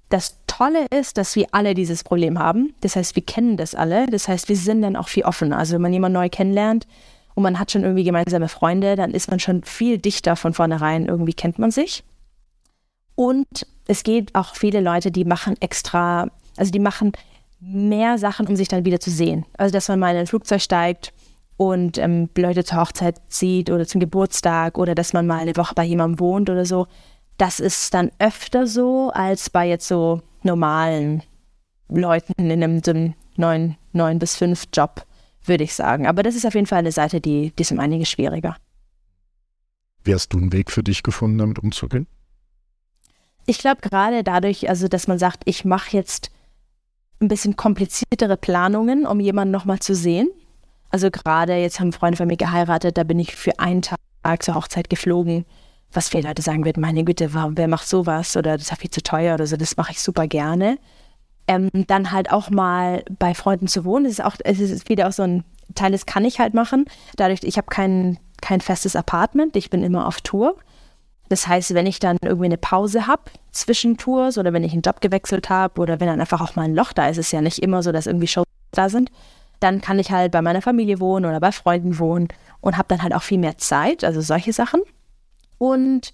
Das 0.08 0.38
Tolle 0.46 0.86
ist, 0.90 1.18
dass 1.18 1.34
wir 1.34 1.46
alle 1.52 1.74
dieses 1.74 2.04
Problem 2.04 2.38
haben. 2.38 2.74
Das 2.80 2.94
heißt, 2.94 3.16
wir 3.16 3.24
kennen 3.24 3.56
das 3.56 3.74
alle. 3.74 4.06
Das 4.06 4.28
heißt, 4.28 4.48
wir 4.48 4.56
sind 4.56 4.82
dann 4.82 4.94
auch 4.94 5.08
viel 5.08 5.24
offener. 5.24 5.58
Also 5.58 5.74
wenn 5.74 5.82
man 5.82 5.92
jemanden 5.92 6.14
neu 6.14 6.28
kennenlernt 6.28 6.86
und 7.34 7.42
man 7.42 7.58
hat 7.58 7.70
schon 7.70 7.82
irgendwie 7.82 8.04
gemeinsame 8.04 8.48
Freunde, 8.48 8.96
dann 8.96 9.12
ist 9.12 9.30
man 9.30 9.40
schon 9.40 9.62
viel 9.64 9.98
dichter 9.98 10.36
von 10.36 10.52
vornherein. 10.52 11.06
Irgendwie 11.06 11.34
kennt 11.34 11.58
man 11.58 11.70
sich. 11.70 12.04
Und 13.14 13.66
es 13.86 14.04
geht 14.04 14.34
auch 14.34 14.54
viele 14.54 14.80
Leute, 14.80 15.10
die 15.10 15.24
machen 15.24 15.56
extra, 15.60 16.28
also 16.56 16.70
die 16.70 16.78
machen 16.78 17.12
mehr 17.60 18.18
Sachen, 18.18 18.46
um 18.46 18.56
sich 18.56 18.68
dann 18.68 18.84
wieder 18.84 19.00
zu 19.00 19.10
sehen. 19.10 19.46
Also, 19.56 19.72
dass 19.72 19.88
man 19.88 19.98
mal 19.98 20.12
in 20.12 20.18
ein 20.18 20.26
Flugzeug 20.26 20.60
steigt 20.60 21.12
und 21.56 21.98
ähm, 21.98 22.28
Leute 22.36 22.64
zur 22.64 22.80
Hochzeit 22.80 23.20
zieht 23.28 23.70
oder 23.70 23.86
zum 23.86 24.00
Geburtstag 24.00 24.78
oder 24.78 24.94
dass 24.94 25.12
man 25.12 25.26
mal 25.26 25.38
eine 25.38 25.56
Woche 25.56 25.74
bei 25.74 25.84
jemandem 25.84 26.20
wohnt 26.20 26.50
oder 26.50 26.66
so. 26.66 26.86
Das 27.38 27.60
ist 27.60 27.94
dann 27.94 28.10
öfter 28.18 28.66
so 28.66 29.10
als 29.10 29.48
bei 29.50 29.68
jetzt 29.68 29.88
so 29.88 30.22
normalen 30.42 31.22
Leuten 31.88 32.32
in 32.36 32.50
einem, 32.50 32.82
so 32.82 32.90
einem 32.90 33.14
9, 33.36 33.76
9 33.92 34.18
bis 34.18 34.36
5 34.36 34.68
Job, 34.72 35.06
würde 35.44 35.64
ich 35.64 35.74
sagen. 35.74 36.06
Aber 36.06 36.22
das 36.22 36.34
ist 36.34 36.46
auf 36.46 36.54
jeden 36.54 36.66
Fall 36.66 36.78
eine 36.78 36.92
Seite, 36.92 37.20
die, 37.20 37.52
die 37.56 37.62
ist 37.62 37.72
um 37.72 37.80
einiges 37.80 38.10
schwieriger. 38.10 38.56
Wie 40.04 40.14
hast 40.14 40.32
du 40.32 40.38
einen 40.38 40.52
Weg 40.52 40.70
für 40.70 40.82
dich 40.82 41.02
gefunden, 41.02 41.38
damit 41.38 41.58
umzugehen? 41.58 42.06
Ich 43.46 43.58
glaube 43.58 43.80
gerade 43.80 44.22
dadurch, 44.22 44.68
also 44.68 44.88
dass 44.88 45.08
man 45.08 45.18
sagt, 45.18 45.42
ich 45.46 45.64
mache 45.64 45.96
jetzt 45.96 46.30
ein 47.20 47.28
bisschen 47.28 47.56
kompliziertere 47.56 48.36
Planungen, 48.36 49.06
um 49.06 49.20
jemanden 49.20 49.52
nochmal 49.52 49.78
zu 49.78 49.94
sehen. 49.94 50.28
Also 50.90 51.10
gerade 51.10 51.56
jetzt 51.56 51.80
haben 51.80 51.92
Freunde 51.92 52.16
von 52.16 52.26
mir 52.26 52.36
geheiratet, 52.36 52.98
da 52.98 53.04
bin 53.04 53.18
ich 53.18 53.34
für 53.34 53.58
einen 53.58 53.82
Tag 53.82 53.98
zur 54.40 54.54
Hochzeit 54.54 54.90
geflogen. 54.90 55.44
Was 55.90 56.08
viele 56.08 56.28
Leute 56.28 56.42
sagen 56.42 56.64
wird, 56.64 56.76
meine 56.76 57.04
Güte, 57.04 57.32
wer 57.34 57.68
macht 57.68 57.86
sowas 57.86 58.36
oder 58.36 58.52
das 58.52 58.62
ist 58.62 58.70
ja 58.70 58.76
viel 58.76 58.90
zu 58.90 59.02
teuer 59.02 59.34
oder 59.34 59.46
so, 59.46 59.56
das 59.56 59.76
mache 59.76 59.92
ich 59.92 60.00
super 60.00 60.26
gerne. 60.26 60.78
Ähm, 61.48 61.70
dann 61.72 62.12
halt 62.12 62.30
auch 62.30 62.50
mal 62.50 63.04
bei 63.18 63.34
Freunden 63.34 63.66
zu 63.66 63.84
wohnen, 63.84 64.04
das 64.04 64.14
ist 64.14 64.24
auch, 64.24 64.36
es 64.44 64.60
ist 64.60 64.88
wieder 64.88 65.08
auch 65.08 65.12
so 65.12 65.24
ein 65.24 65.44
Teil, 65.74 65.90
das 65.92 66.06
kann 66.06 66.24
ich 66.24 66.38
halt 66.38 66.54
machen. 66.54 66.84
Dadurch, 67.16 67.40
ich 67.42 67.56
habe 67.56 67.66
kein, 67.68 68.18
kein 68.40 68.60
festes 68.60 68.94
Apartment, 68.94 69.56
ich 69.56 69.70
bin 69.70 69.82
immer 69.82 70.06
auf 70.06 70.20
Tour. 70.20 70.56
Das 71.28 71.46
heißt, 71.46 71.74
wenn 71.74 71.86
ich 71.86 71.98
dann 71.98 72.18
irgendwie 72.22 72.46
eine 72.46 72.58
Pause 72.58 73.06
habe 73.06 73.22
zwischen 73.52 73.96
Tours 73.96 74.36
oder 74.38 74.52
wenn 74.52 74.64
ich 74.64 74.72
einen 74.72 74.82
Job 74.82 75.00
gewechselt 75.00 75.48
habe 75.48 75.80
oder 75.80 75.98
wenn 75.98 76.06
dann 76.06 76.20
einfach 76.20 76.40
auch 76.40 76.56
mal 76.56 76.64
ein 76.64 76.74
Loch 76.74 76.92
da 76.92 77.08
ist, 77.08 77.16
ist 77.16 77.32
ja 77.32 77.40
nicht 77.40 77.60
immer 77.60 77.82
so, 77.82 77.90
dass 77.90 78.06
irgendwie 78.06 78.26
Shows 78.26 78.44
da 78.72 78.88
sind, 78.88 79.10
dann 79.60 79.80
kann 79.80 79.98
ich 79.98 80.10
halt 80.10 80.32
bei 80.32 80.42
meiner 80.42 80.62
Familie 80.62 81.00
wohnen 81.00 81.24
oder 81.24 81.40
bei 81.40 81.52
Freunden 81.52 81.98
wohnen 81.98 82.28
und 82.60 82.76
habe 82.76 82.88
dann 82.88 83.02
halt 83.02 83.14
auch 83.14 83.22
viel 83.22 83.38
mehr 83.38 83.58
Zeit, 83.58 84.04
also 84.04 84.20
solche 84.20 84.52
Sachen. 84.52 84.82
Und 85.58 86.12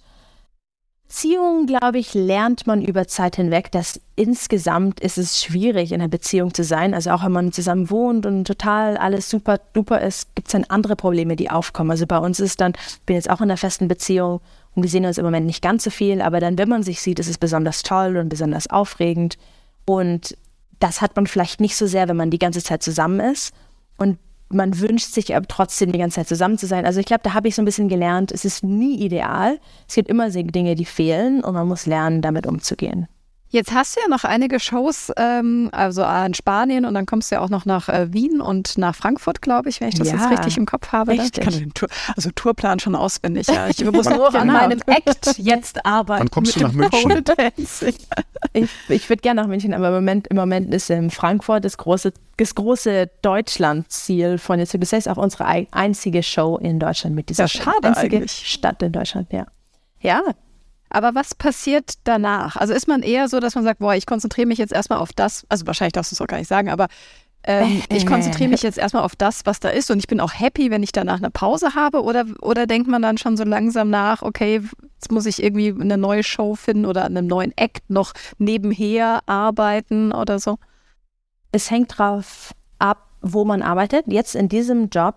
Beziehungen, 1.09 1.65
glaube 1.65 1.97
ich, 1.97 2.13
lernt 2.13 2.67
man 2.67 2.83
über 2.83 3.07
Zeit 3.07 3.35
hinweg, 3.35 3.71
dass 3.71 3.99
insgesamt 4.15 4.99
ist 4.99 5.17
es 5.17 5.41
schwierig, 5.41 5.91
in 5.91 6.01
einer 6.01 6.07
Beziehung 6.07 6.53
zu 6.53 6.63
sein. 6.63 6.93
Also 6.93 7.09
auch 7.09 7.25
wenn 7.25 7.31
man 7.31 7.51
zusammen 7.51 7.89
wohnt 7.89 8.27
und 8.27 8.45
total 8.45 8.95
alles 8.95 9.27
super 9.27 9.59
duper 9.73 10.01
ist, 10.01 10.35
gibt 10.35 10.49
es 10.49 10.51
dann 10.51 10.65
andere 10.65 10.95
Probleme, 10.95 11.35
die 11.35 11.49
aufkommen. 11.49 11.89
Also 11.89 12.05
bei 12.05 12.19
uns 12.19 12.39
ist 12.39 12.61
dann, 12.61 12.73
ich 12.87 13.01
bin 13.07 13.15
jetzt 13.15 13.27
auch 13.27 13.39
in 13.41 13.45
einer 13.45 13.57
festen 13.57 13.87
Beziehung 13.87 14.39
und 14.75 14.83
wir 14.83 14.89
sehen 14.89 15.03
uns 15.03 15.17
im 15.17 15.25
Moment 15.25 15.47
nicht 15.47 15.63
ganz 15.63 15.83
so 15.83 15.89
viel, 15.89 16.21
aber 16.21 16.39
dann, 16.39 16.59
wenn 16.59 16.69
man 16.69 16.83
sich 16.83 17.01
sieht, 17.01 17.17
ist 17.17 17.27
es 17.27 17.39
besonders 17.39 17.81
toll 17.81 18.15
und 18.17 18.29
besonders 18.29 18.67
aufregend. 18.67 19.39
Und 19.85 20.37
das 20.79 21.01
hat 21.01 21.15
man 21.15 21.25
vielleicht 21.25 21.59
nicht 21.59 21.75
so 21.75 21.87
sehr, 21.87 22.07
wenn 22.07 22.17
man 22.17 22.29
die 22.29 22.39
ganze 22.39 22.63
Zeit 22.63 22.83
zusammen 22.83 23.19
ist. 23.19 23.51
Und 23.97 24.19
man 24.51 24.79
wünscht 24.79 25.13
sich 25.13 25.35
aber 25.35 25.47
trotzdem 25.47 25.91
die 25.91 25.99
ganze 25.99 26.15
Zeit 26.15 26.27
zusammen 26.27 26.57
zu 26.57 26.67
sein. 26.67 26.85
Also 26.85 26.99
ich 26.99 27.05
glaube, 27.05 27.21
da 27.23 27.33
habe 27.33 27.47
ich 27.47 27.55
so 27.55 27.61
ein 27.61 27.65
bisschen 27.65 27.87
gelernt, 27.87 28.31
es 28.31 28.45
ist 28.45 28.63
nie 28.63 28.99
ideal. 28.99 29.59
Es 29.87 29.95
gibt 29.95 30.09
immer 30.09 30.29
Dinge, 30.29 30.75
die 30.75 30.85
fehlen 30.85 31.43
und 31.43 31.53
man 31.53 31.67
muss 31.67 31.85
lernen, 31.85 32.21
damit 32.21 32.47
umzugehen. 32.47 33.07
Jetzt 33.51 33.73
hast 33.73 33.95
du 33.95 34.01
ja 34.01 34.07
noch 34.07 34.25
einige 34.25 34.59
Shows, 34.59 35.11
ähm, 35.17 35.69
also 35.71 36.03
in 36.03 36.35
Spanien 36.35 36.85
und 36.85 36.93
dann 36.93 37.07
kommst 37.07 37.31
du 37.31 37.35
ja 37.35 37.41
auch 37.41 37.49
noch 37.49 37.65
nach 37.65 37.89
äh, 37.89 38.13
Wien 38.13 38.41
und 38.41 38.77
nach 38.77 38.95
Frankfurt, 38.95 39.41
glaube 39.41 39.69
ich, 39.69 39.81
wenn 39.81 39.89
ich 39.89 39.95
das 39.95 40.11
ja, 40.11 40.17
jetzt 40.17 40.29
richtig 40.29 40.57
im 40.57 40.67
Kopf 40.67 40.91
habe. 40.91 41.13
Richtig. 41.13 41.39
Ich 41.39 41.43
kann 41.43 41.59
den 41.59 41.73
Tour, 41.73 41.89
also 42.15 42.29
Tourplan 42.35 42.79
schon 42.79 42.93
auswendig. 42.93 43.47
Ja. 43.47 43.67
Ich 43.67 43.83
muss 43.91 44.07
nur 44.07 44.35
an 44.35 44.47
meinem 44.47 44.79
Act 44.85 45.39
jetzt 45.39 45.83
arbeiten. 45.83 46.19
Dann 46.19 46.31
kommst 46.31 46.57
du 46.57 46.59
nach 46.59 46.73
München. 46.73 47.23
ich, 48.53 48.69
ich 48.87 49.09
würde 49.09 49.21
gerne 49.21 49.41
nach 49.41 49.47
München, 49.47 49.73
aber 49.73 49.87
im 49.87 49.95
Moment, 49.95 50.27
im 50.27 50.37
Moment 50.37 50.71
ist 50.71 50.91
in 50.91 51.09
Frankfurt 51.09 51.65
das 51.65 51.77
große, 51.77 52.13
das 52.37 52.53
große 52.53 53.09
Deutschland-Ziel 53.23 54.37
von 54.37 54.59
jetzt. 54.59 54.77
Das 54.79 54.93
heißt 54.93 55.09
auch 55.09 55.17
unsere 55.17 55.45
einzige 55.71 56.21
Show 56.21 56.57
in 56.57 56.79
Deutschland 56.79 57.15
mit 57.15 57.29
dieser 57.29 57.45
ja, 57.45 57.47
schade 57.47 57.87
einzige 57.87 58.17
eigentlich. 58.17 58.43
Stadt 58.45 58.83
in 58.83 58.91
Deutschland, 58.91 59.33
ja. 59.33 59.47
Ja, 60.01 60.21
aber 60.89 61.15
was 61.15 61.35
passiert 61.35 61.93
danach? 62.03 62.55
Also 62.55 62.73
ist 62.73 62.87
man 62.87 63.03
eher 63.03 63.27
so, 63.27 63.39
dass 63.39 63.55
man 63.55 63.63
sagt, 63.63 63.79
boah, 63.79 63.95
ich 63.95 64.05
konzentriere 64.05 64.47
mich 64.47 64.57
jetzt 64.57 64.73
erstmal 64.73 64.99
auf 64.99 65.13
das, 65.13 65.45
also 65.49 65.67
wahrscheinlich 65.67 65.93
darfst 65.93 66.11
du 66.11 66.15
es 66.15 66.21
auch 66.21 66.27
gar 66.27 66.37
nicht 66.37 66.47
sagen, 66.47 66.69
aber 66.69 66.87
ähm, 67.43 67.81
ich 67.89 68.05
konzentriere 68.05 68.49
mich 68.49 68.63
jetzt 68.63 68.77
erstmal 68.77 69.03
auf 69.03 69.15
das, 69.15 69.45
was 69.45 69.59
da 69.59 69.69
ist 69.69 69.91
und 69.91 69.99
ich 69.99 70.07
bin 70.07 70.19
auch 70.19 70.33
happy, 70.33 70.71
wenn 70.71 70.83
ich 70.83 70.91
danach 70.91 71.17
eine 71.17 71.29
Pause 71.29 71.75
habe 71.75 72.03
oder, 72.03 72.25
oder 72.41 72.67
denkt 72.67 72.87
man 72.87 73.01
dann 73.01 73.17
schon 73.17 73.37
so 73.37 73.43
langsam 73.43 73.89
nach, 73.89 74.21
okay, 74.21 74.61
jetzt 74.95 75.11
muss 75.11 75.25
ich 75.25 75.41
irgendwie 75.41 75.75
eine 75.79 75.97
neue 75.97 76.23
Show 76.23 76.55
finden 76.55 76.85
oder 76.85 77.05
an 77.05 77.15
einem 77.15 77.27
neuen 77.27 77.53
Act 77.57 77.89
noch 77.89 78.13
nebenher 78.37 79.21
arbeiten 79.25 80.11
oder 80.11 80.39
so? 80.39 80.57
Es 81.51 81.71
hängt 81.71 81.97
drauf 81.97 82.53
ab, 82.77 83.07
wo 83.21 83.45
man 83.45 83.61
arbeitet. 83.61 84.05
Jetzt 84.07 84.35
in 84.35 84.49
diesem 84.49 84.89
Job 84.89 85.15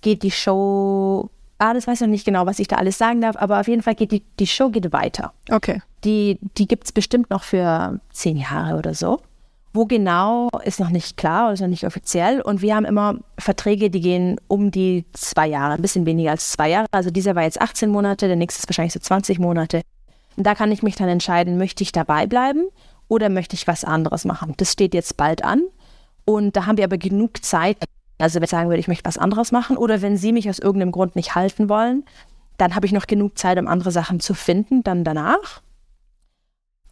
geht 0.00 0.22
die 0.22 0.30
Show 0.30 1.30
ah, 1.58 1.74
das 1.74 1.86
weiß 1.86 2.00
ich 2.00 2.00
noch 2.02 2.08
nicht 2.08 2.24
genau, 2.24 2.46
was 2.46 2.58
ich 2.58 2.68
da 2.68 2.76
alles 2.76 2.98
sagen 2.98 3.20
darf, 3.20 3.36
aber 3.36 3.60
auf 3.60 3.68
jeden 3.68 3.82
Fall 3.82 3.94
geht 3.94 4.12
die, 4.12 4.22
die 4.38 4.46
Show 4.46 4.70
geht 4.70 4.92
weiter. 4.92 5.32
Okay. 5.50 5.82
Die, 6.04 6.38
die 6.58 6.66
gibt 6.66 6.84
es 6.84 6.92
bestimmt 6.92 7.30
noch 7.30 7.44
für 7.44 8.00
zehn 8.10 8.36
Jahre 8.36 8.76
oder 8.76 8.94
so. 8.94 9.20
Wo 9.74 9.86
genau 9.86 10.50
ist 10.64 10.80
noch 10.80 10.90
nicht 10.90 11.16
klar 11.16 11.44
oder 11.44 11.54
ist 11.54 11.60
noch 11.60 11.68
nicht 11.68 11.86
offiziell. 11.86 12.42
Und 12.42 12.60
wir 12.60 12.76
haben 12.76 12.84
immer 12.84 13.16
Verträge, 13.38 13.88
die 13.88 14.00
gehen 14.00 14.38
um 14.46 14.70
die 14.70 15.06
zwei 15.12 15.46
Jahre, 15.46 15.74
ein 15.74 15.82
bisschen 15.82 16.04
weniger 16.04 16.32
als 16.32 16.52
zwei 16.52 16.68
Jahre. 16.68 16.86
Also 16.90 17.10
dieser 17.10 17.34
war 17.34 17.44
jetzt 17.44 17.60
18 17.60 17.88
Monate, 17.88 18.26
der 18.26 18.36
nächste 18.36 18.60
ist 18.60 18.68
wahrscheinlich 18.68 18.92
so 18.92 19.00
20 19.00 19.38
Monate. 19.38 19.80
Und 20.36 20.46
da 20.46 20.54
kann 20.54 20.72
ich 20.72 20.82
mich 20.82 20.96
dann 20.96 21.08
entscheiden, 21.08 21.56
möchte 21.56 21.82
ich 21.82 21.92
dabei 21.92 22.26
bleiben 22.26 22.66
oder 23.08 23.28
möchte 23.28 23.54
ich 23.54 23.66
was 23.66 23.84
anderes 23.84 24.24
machen. 24.24 24.54
Das 24.58 24.72
steht 24.72 24.94
jetzt 24.94 25.16
bald 25.16 25.44
an. 25.44 25.62
Und 26.24 26.56
da 26.56 26.66
haben 26.66 26.76
wir 26.76 26.84
aber 26.84 26.98
genug 26.98 27.42
Zeit, 27.44 27.78
also 28.22 28.36
wenn 28.36 28.44
ich 28.44 28.50
sagen 28.50 28.68
würde, 28.68 28.80
ich 28.80 28.88
möchte 28.88 29.04
was 29.04 29.18
anderes 29.18 29.52
machen 29.52 29.76
oder 29.76 30.00
wenn 30.00 30.16
Sie 30.16 30.32
mich 30.32 30.48
aus 30.48 30.58
irgendeinem 30.58 30.92
Grund 30.92 31.16
nicht 31.16 31.34
halten 31.34 31.68
wollen, 31.68 32.04
dann 32.56 32.74
habe 32.74 32.86
ich 32.86 32.92
noch 32.92 33.06
genug 33.06 33.36
Zeit, 33.36 33.58
um 33.58 33.66
andere 33.66 33.90
Sachen 33.90 34.20
zu 34.20 34.34
finden, 34.34 34.82
dann 34.84 35.02
danach. 35.02 35.62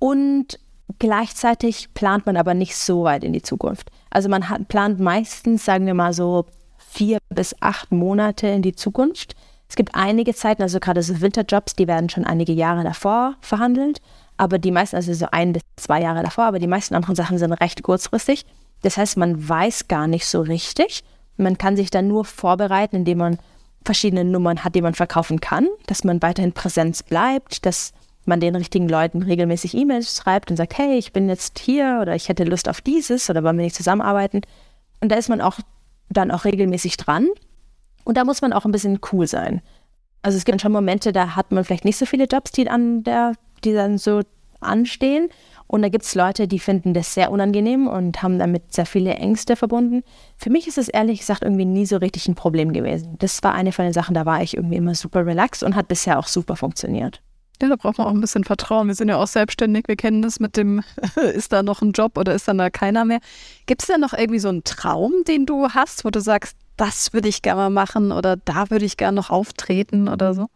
Und 0.00 0.58
gleichzeitig 0.98 1.94
plant 1.94 2.26
man 2.26 2.36
aber 2.36 2.54
nicht 2.54 2.76
so 2.76 3.04
weit 3.04 3.22
in 3.22 3.32
die 3.32 3.42
Zukunft. 3.42 3.90
Also 4.10 4.28
man 4.28 4.48
hat, 4.48 4.66
plant 4.68 4.98
meistens, 4.98 5.64
sagen 5.64 5.86
wir 5.86 5.94
mal 5.94 6.12
so, 6.12 6.46
vier 6.78 7.18
bis 7.28 7.54
acht 7.60 7.92
Monate 7.92 8.48
in 8.48 8.62
die 8.62 8.74
Zukunft. 8.74 9.36
Es 9.68 9.76
gibt 9.76 9.94
einige 9.94 10.34
Zeiten, 10.34 10.62
also 10.62 10.80
gerade 10.80 11.02
so 11.02 11.20
Winterjobs, 11.20 11.76
die 11.76 11.86
werden 11.86 12.08
schon 12.08 12.24
einige 12.24 12.52
Jahre 12.52 12.82
davor 12.82 13.36
verhandelt, 13.40 14.00
aber 14.36 14.58
die 14.58 14.72
meisten, 14.72 14.96
also 14.96 15.14
so 15.14 15.26
ein 15.30 15.52
bis 15.52 15.62
zwei 15.76 16.02
Jahre 16.02 16.24
davor, 16.24 16.44
aber 16.44 16.58
die 16.58 16.66
meisten 16.66 16.96
anderen 16.96 17.14
Sachen 17.14 17.38
sind 17.38 17.52
recht 17.52 17.84
kurzfristig. 17.84 18.46
Das 18.82 18.96
heißt, 18.96 19.16
man 19.16 19.48
weiß 19.48 19.86
gar 19.86 20.08
nicht 20.08 20.26
so 20.26 20.40
richtig, 20.40 21.04
man 21.40 21.58
kann 21.58 21.76
sich 21.76 21.90
dann 21.90 22.08
nur 22.08 22.24
vorbereiten, 22.24 22.96
indem 22.96 23.18
man 23.18 23.38
verschiedene 23.84 24.24
Nummern 24.24 24.62
hat, 24.62 24.74
die 24.74 24.82
man 24.82 24.94
verkaufen 24.94 25.40
kann, 25.40 25.66
dass 25.86 26.04
man 26.04 26.22
weiterhin 26.22 26.52
Präsenz 26.52 27.02
bleibt, 27.02 27.64
dass 27.64 27.92
man 28.26 28.40
den 28.40 28.54
richtigen 28.54 28.88
Leuten 28.88 29.22
regelmäßig 29.22 29.74
E-Mails 29.74 30.16
schreibt 30.16 30.50
und 30.50 30.56
sagt, 30.56 30.76
hey, 30.76 30.98
ich 30.98 31.12
bin 31.12 31.28
jetzt 31.28 31.58
hier 31.58 31.98
oder 32.02 32.14
ich 32.14 32.28
hätte 32.28 32.44
Lust 32.44 32.68
auf 32.68 32.80
dieses 32.80 33.30
oder 33.30 33.42
wollen 33.42 33.56
wir 33.56 33.64
nicht 33.64 33.76
zusammenarbeiten. 33.76 34.42
Und 35.00 35.10
da 35.10 35.16
ist 35.16 35.28
man 35.28 35.40
auch 35.40 35.58
dann 36.10 36.30
auch 36.30 36.44
regelmäßig 36.44 36.96
dran. 36.98 37.28
Und 38.04 38.16
da 38.16 38.24
muss 38.24 38.42
man 38.42 38.52
auch 38.52 38.64
ein 38.64 38.72
bisschen 38.72 39.00
cool 39.12 39.26
sein. 39.26 39.62
Also 40.22 40.36
es 40.36 40.44
gibt 40.44 40.60
schon 40.60 40.72
Momente, 40.72 41.12
da 41.12 41.34
hat 41.34 41.50
man 41.50 41.64
vielleicht 41.64 41.84
nicht 41.84 41.96
so 41.96 42.04
viele 42.04 42.24
Jobs, 42.24 42.52
die, 42.52 42.68
an 42.68 43.02
der, 43.04 43.32
die 43.64 43.72
dann 43.72 43.96
so 43.96 44.20
anstehen. 44.60 45.30
Und 45.70 45.82
da 45.82 45.88
gibt 45.88 46.04
es 46.04 46.16
Leute, 46.16 46.48
die 46.48 46.58
finden 46.58 46.94
das 46.94 47.14
sehr 47.14 47.30
unangenehm 47.30 47.86
und 47.86 48.24
haben 48.24 48.40
damit 48.40 48.74
sehr 48.74 48.86
viele 48.86 49.14
Ängste 49.14 49.54
verbunden. 49.54 50.02
Für 50.36 50.50
mich 50.50 50.66
ist 50.66 50.78
es 50.78 50.88
ehrlich 50.88 51.20
gesagt 51.20 51.44
irgendwie 51.44 51.64
nie 51.64 51.86
so 51.86 51.98
richtig 51.98 52.26
ein 52.26 52.34
Problem 52.34 52.72
gewesen. 52.72 53.14
Das 53.20 53.40
war 53.44 53.54
eine 53.54 53.70
von 53.70 53.84
den 53.84 53.94
Sachen, 53.94 54.16
da 54.16 54.26
war 54.26 54.42
ich 54.42 54.56
irgendwie 54.56 54.74
immer 54.74 54.96
super 54.96 55.24
relaxed 55.24 55.62
und 55.62 55.76
hat 55.76 55.86
bisher 55.86 56.18
auch 56.18 56.26
super 56.26 56.56
funktioniert. 56.56 57.22
Ja, 57.62 57.68
da 57.68 57.76
braucht 57.76 57.98
man 57.98 58.08
auch 58.08 58.12
ein 58.12 58.20
bisschen 58.20 58.42
Vertrauen. 58.42 58.88
Wir 58.88 58.96
sind 58.96 59.10
ja 59.10 59.16
auch 59.18 59.28
selbstständig. 59.28 59.84
Wir 59.86 59.94
kennen 59.94 60.22
das 60.22 60.40
mit 60.40 60.56
dem, 60.56 60.82
ist 61.34 61.52
da 61.52 61.62
noch 61.62 61.82
ein 61.82 61.92
Job 61.92 62.18
oder 62.18 62.34
ist 62.34 62.48
dann 62.48 62.58
da 62.58 62.68
keiner 62.68 63.04
mehr. 63.04 63.20
Gibt 63.66 63.82
es 63.82 63.86
da 63.86 63.96
noch 63.96 64.12
irgendwie 64.12 64.40
so 64.40 64.48
einen 64.48 64.64
Traum, 64.64 65.12
den 65.28 65.46
du 65.46 65.68
hast, 65.68 66.04
wo 66.04 66.10
du 66.10 66.20
sagst, 66.20 66.56
das 66.78 67.12
würde 67.12 67.28
ich 67.28 67.42
gerne 67.42 67.60
mal 67.60 67.70
machen 67.70 68.10
oder 68.10 68.36
da 68.36 68.70
würde 68.70 68.86
ich 68.86 68.96
gerne 68.96 69.14
noch 69.14 69.30
auftreten 69.30 70.08
oder 70.08 70.34
so? 70.34 70.48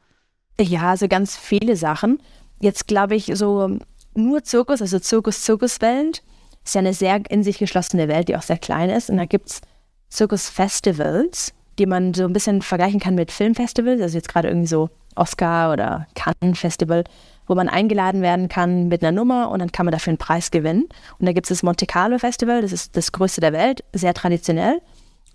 Ja, 0.61 0.91
also 0.91 1.07
ganz 1.07 1.37
viele 1.37 1.77
Sachen. 1.77 2.21
Jetzt 2.59 2.89
glaube 2.89 3.15
ich, 3.15 3.31
so 3.35 3.79
nur 4.15 4.45
Zirkus, 4.45 4.81
also 4.81 4.99
Zirkus-Zirkuswelt, 4.99 6.23
ist 6.65 6.75
ja 6.75 6.81
eine 6.81 6.95
sehr 6.95 7.21
in 7.29 7.43
sich 7.43 7.59
geschlossene 7.59 8.09
Welt, 8.09 8.29
die 8.29 8.37
auch 8.37 8.43
sehr 8.43 8.59
klein 8.59 8.91
ist. 8.91 9.11
Und 9.11 9.19
da 9.19 9.27
gibt 9.27 9.51
es 9.51 9.61
Zirkus-Festivals, 10.09 11.53
die 11.79 11.87
man 11.87 12.15
so 12.15 12.25
ein 12.25 12.33
bisschen 12.33 12.63
vergleichen 12.63 13.01
kann 13.01 13.15
mit 13.15 13.33
Filmfestivals, 13.33 14.01
also 14.01 14.17
jetzt 14.17 14.29
gerade 14.29 14.49
irgendwie 14.49 14.69
so 14.69 14.89
Oscar 15.17 15.73
oder 15.73 16.07
Cannes 16.15 16.59
Festival, 16.59 17.05
wo 17.47 17.55
man 17.55 17.69
eingeladen 17.69 18.23
werden 18.23 18.49
kann 18.49 18.89
mit 18.89 19.03
einer 19.03 19.13
Nummer 19.13 19.51
und 19.51 19.59
dann 19.59 19.73
kann 19.73 19.87
man 19.87 19.93
dafür 19.93 20.13
einen 20.13 20.19
Preis 20.19 20.51
gewinnen. 20.51 20.89
Und 21.19 21.27
da 21.27 21.33
gibt 21.33 21.47
es 21.47 21.51
das 21.51 21.63
Monte 21.63 21.87
Carlo 21.87 22.19
Festival, 22.19 22.63
das 22.63 22.73
ist 22.73 22.97
das 22.97 23.13
größte 23.13 23.41
der 23.41 23.53
Welt, 23.53 23.85
sehr 23.93 24.15
traditionell. 24.15 24.75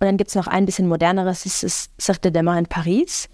Und 0.00 0.06
dann 0.06 0.16
gibt 0.16 0.28
es 0.28 0.34
noch 0.34 0.46
ein 0.46 0.66
bisschen 0.66 0.88
moderneres, 0.88 1.44
das 1.44 1.62
ist 1.62 1.90
Cirque 2.00 2.22
de 2.22 2.30
Demain 2.30 2.58
in 2.58 2.66
Paris. 2.66 3.28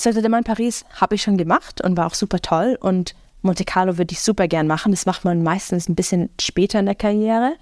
Cirque 0.00 0.14
de 0.14 0.22
Demain 0.22 0.38
in 0.38 0.44
Paris 0.44 0.84
habe 1.00 1.16
ich 1.16 1.22
schon 1.22 1.36
gemacht 1.36 1.82
und 1.82 1.96
war 1.96 2.06
auch 2.06 2.14
super 2.14 2.40
toll. 2.40 2.78
Und 2.80 3.14
Monte 3.42 3.64
Carlo 3.64 3.98
würde 3.98 4.12
ich 4.12 4.20
super 4.20 4.48
gern 4.48 4.66
machen. 4.66 4.92
Das 4.92 5.06
macht 5.06 5.24
man 5.24 5.42
meistens 5.42 5.88
ein 5.88 5.94
bisschen 5.94 6.30
später 6.40 6.78
in 6.78 6.86
der 6.86 6.94
Karriere. 6.94 7.54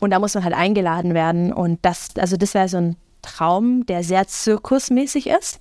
Und 0.00 0.10
da 0.10 0.18
muss 0.18 0.34
man 0.34 0.44
halt 0.44 0.54
eingeladen 0.54 1.14
werden. 1.14 1.52
Und 1.52 1.78
das, 1.82 2.10
also 2.18 2.36
das 2.36 2.54
wäre 2.54 2.68
so 2.68 2.78
ein 2.78 2.96
Traum, 3.22 3.84
der 3.86 4.02
sehr 4.02 4.26
zirkusmäßig 4.26 5.28
ist. 5.28 5.60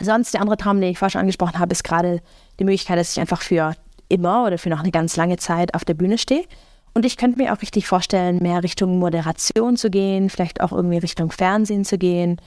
Sonst 0.00 0.34
der 0.34 0.40
andere 0.40 0.56
Traum, 0.56 0.80
den 0.80 0.90
ich 0.90 0.98
vorher 0.98 1.10
schon 1.10 1.20
angesprochen 1.20 1.58
habe, 1.58 1.72
ist 1.72 1.84
gerade 1.84 2.20
die 2.58 2.64
Möglichkeit, 2.64 2.98
dass 2.98 3.12
ich 3.12 3.20
einfach 3.20 3.42
für 3.42 3.74
immer 4.08 4.46
oder 4.46 4.58
für 4.58 4.68
noch 4.68 4.80
eine 4.80 4.90
ganz 4.90 5.16
lange 5.16 5.36
Zeit 5.36 5.74
auf 5.74 5.84
der 5.84 5.94
Bühne 5.94 6.18
stehe. 6.18 6.44
Und 6.94 7.06
ich 7.06 7.16
könnte 7.16 7.38
mir 7.38 7.52
auch 7.52 7.62
richtig 7.62 7.86
vorstellen, 7.86 8.38
mehr 8.38 8.62
Richtung 8.62 8.98
Moderation 8.98 9.76
zu 9.76 9.90
gehen, 9.90 10.28
vielleicht 10.28 10.60
auch 10.60 10.72
irgendwie 10.72 10.98
Richtung 10.98 11.30
Fernsehen 11.30 11.84
zu 11.84 11.96
gehen 11.96 12.38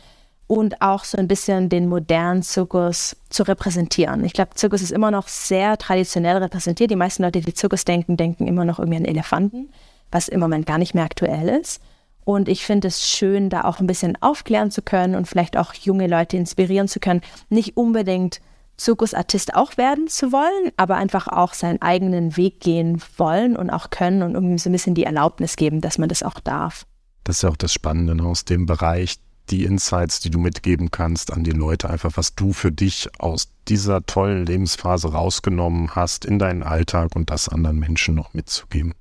und 0.48 0.82
auch 0.82 1.04
so 1.04 1.18
ein 1.18 1.28
bisschen 1.28 1.70
den 1.70 1.88
modernen 1.88 2.44
Zirkus 2.44 3.16
zu 3.30 3.44
repräsentieren. 3.44 4.24
Ich 4.24 4.34
glaube, 4.34 4.52
Zirkus 4.54 4.82
ist 4.82 4.92
immer 4.92 5.12
noch 5.12 5.28
sehr 5.28 5.78
traditionell 5.78 6.38
repräsentiert. 6.38 6.92
Die 6.92 6.96
meisten 6.96 7.24
Leute, 7.24 7.42
die 7.42 7.54
Zirkus 7.54 7.86
denken, 7.86 8.18
denken 8.18 8.48
immer 8.48 8.66
noch 8.66 8.80
irgendwie 8.80 8.98
an 8.98 9.06
Elefanten, 9.06 9.70
was 10.12 10.28
im 10.28 10.40
Moment 10.40 10.66
gar 10.66 10.78
nicht 10.78 10.94
mehr 10.94 11.04
aktuell 11.04 11.50
ist. 11.50 11.82
Und 12.24 12.50
ich 12.50 12.66
finde 12.66 12.88
es 12.88 13.08
schön, 13.08 13.50
da 13.50 13.66
auch 13.66 13.80
ein 13.80 13.88
bisschen 13.88 14.18
aufklären 14.22 14.72
zu 14.72 14.82
können 14.82 15.16
und 15.16 15.28
vielleicht 15.28 15.58
auch 15.58 15.74
junge 15.74 16.08
Leute 16.08 16.38
inspirieren 16.38 16.88
zu 16.88 17.00
können, 17.00 17.22
nicht 17.50 17.78
unbedingt 17.78 18.42
Zirkusartist 18.78 19.56
auch 19.56 19.78
werden 19.78 20.08
zu 20.08 20.32
wollen, 20.32 20.72
aber 20.76 20.96
einfach 20.96 21.28
auch 21.28 21.54
seinen 21.54 21.82
eigenen 21.82 22.36
Weg 22.36 22.60
gehen 22.60 23.02
wollen 23.18 23.56
und 23.56 23.70
auch 23.70 23.90
können 23.90 24.22
und 24.22 24.34
irgendwie 24.34 24.58
so 24.58 24.70
ein 24.70 24.74
bisschen 24.74 24.96
die 24.96 25.06
Erlaubnis 25.06 25.56
geben, 25.56 25.82
dass 25.82 25.98
man 25.98 26.10
das 26.10 26.24
auch 26.24 26.40
darf. 26.40 26.86
Das 27.24 27.38
ist 27.38 27.42
ja 27.44 27.50
auch 27.50 27.58
das 27.58 27.74
Spannende 27.74 28.22
aus 28.24 28.44
dem 28.46 28.66
Bereich, 28.66 29.18
die 29.52 29.64
Insights, 29.64 30.20
die 30.20 30.30
du 30.30 30.40
mitgeben 30.40 30.92
kannst 30.92 31.32
an 31.32 31.44
die 31.44 31.52
Leute, 31.52 31.90
einfach 31.90 32.12
was 32.16 32.36
du 32.36 32.54
für 32.54 32.72
dich 32.72 33.10
aus 33.20 33.52
dieser 33.68 34.06
tollen 34.06 34.46
Lebensphase 34.46 35.12
rausgenommen 35.12 35.96
hast 35.96 36.26
in 36.26 36.40
deinen 36.40 36.64
Alltag 36.64 37.16
und 37.16 37.30
das 37.30 37.50
anderen 37.50 37.80
Menschen 37.80 38.16
noch 38.16 38.34
mitzugeben. 38.34 38.94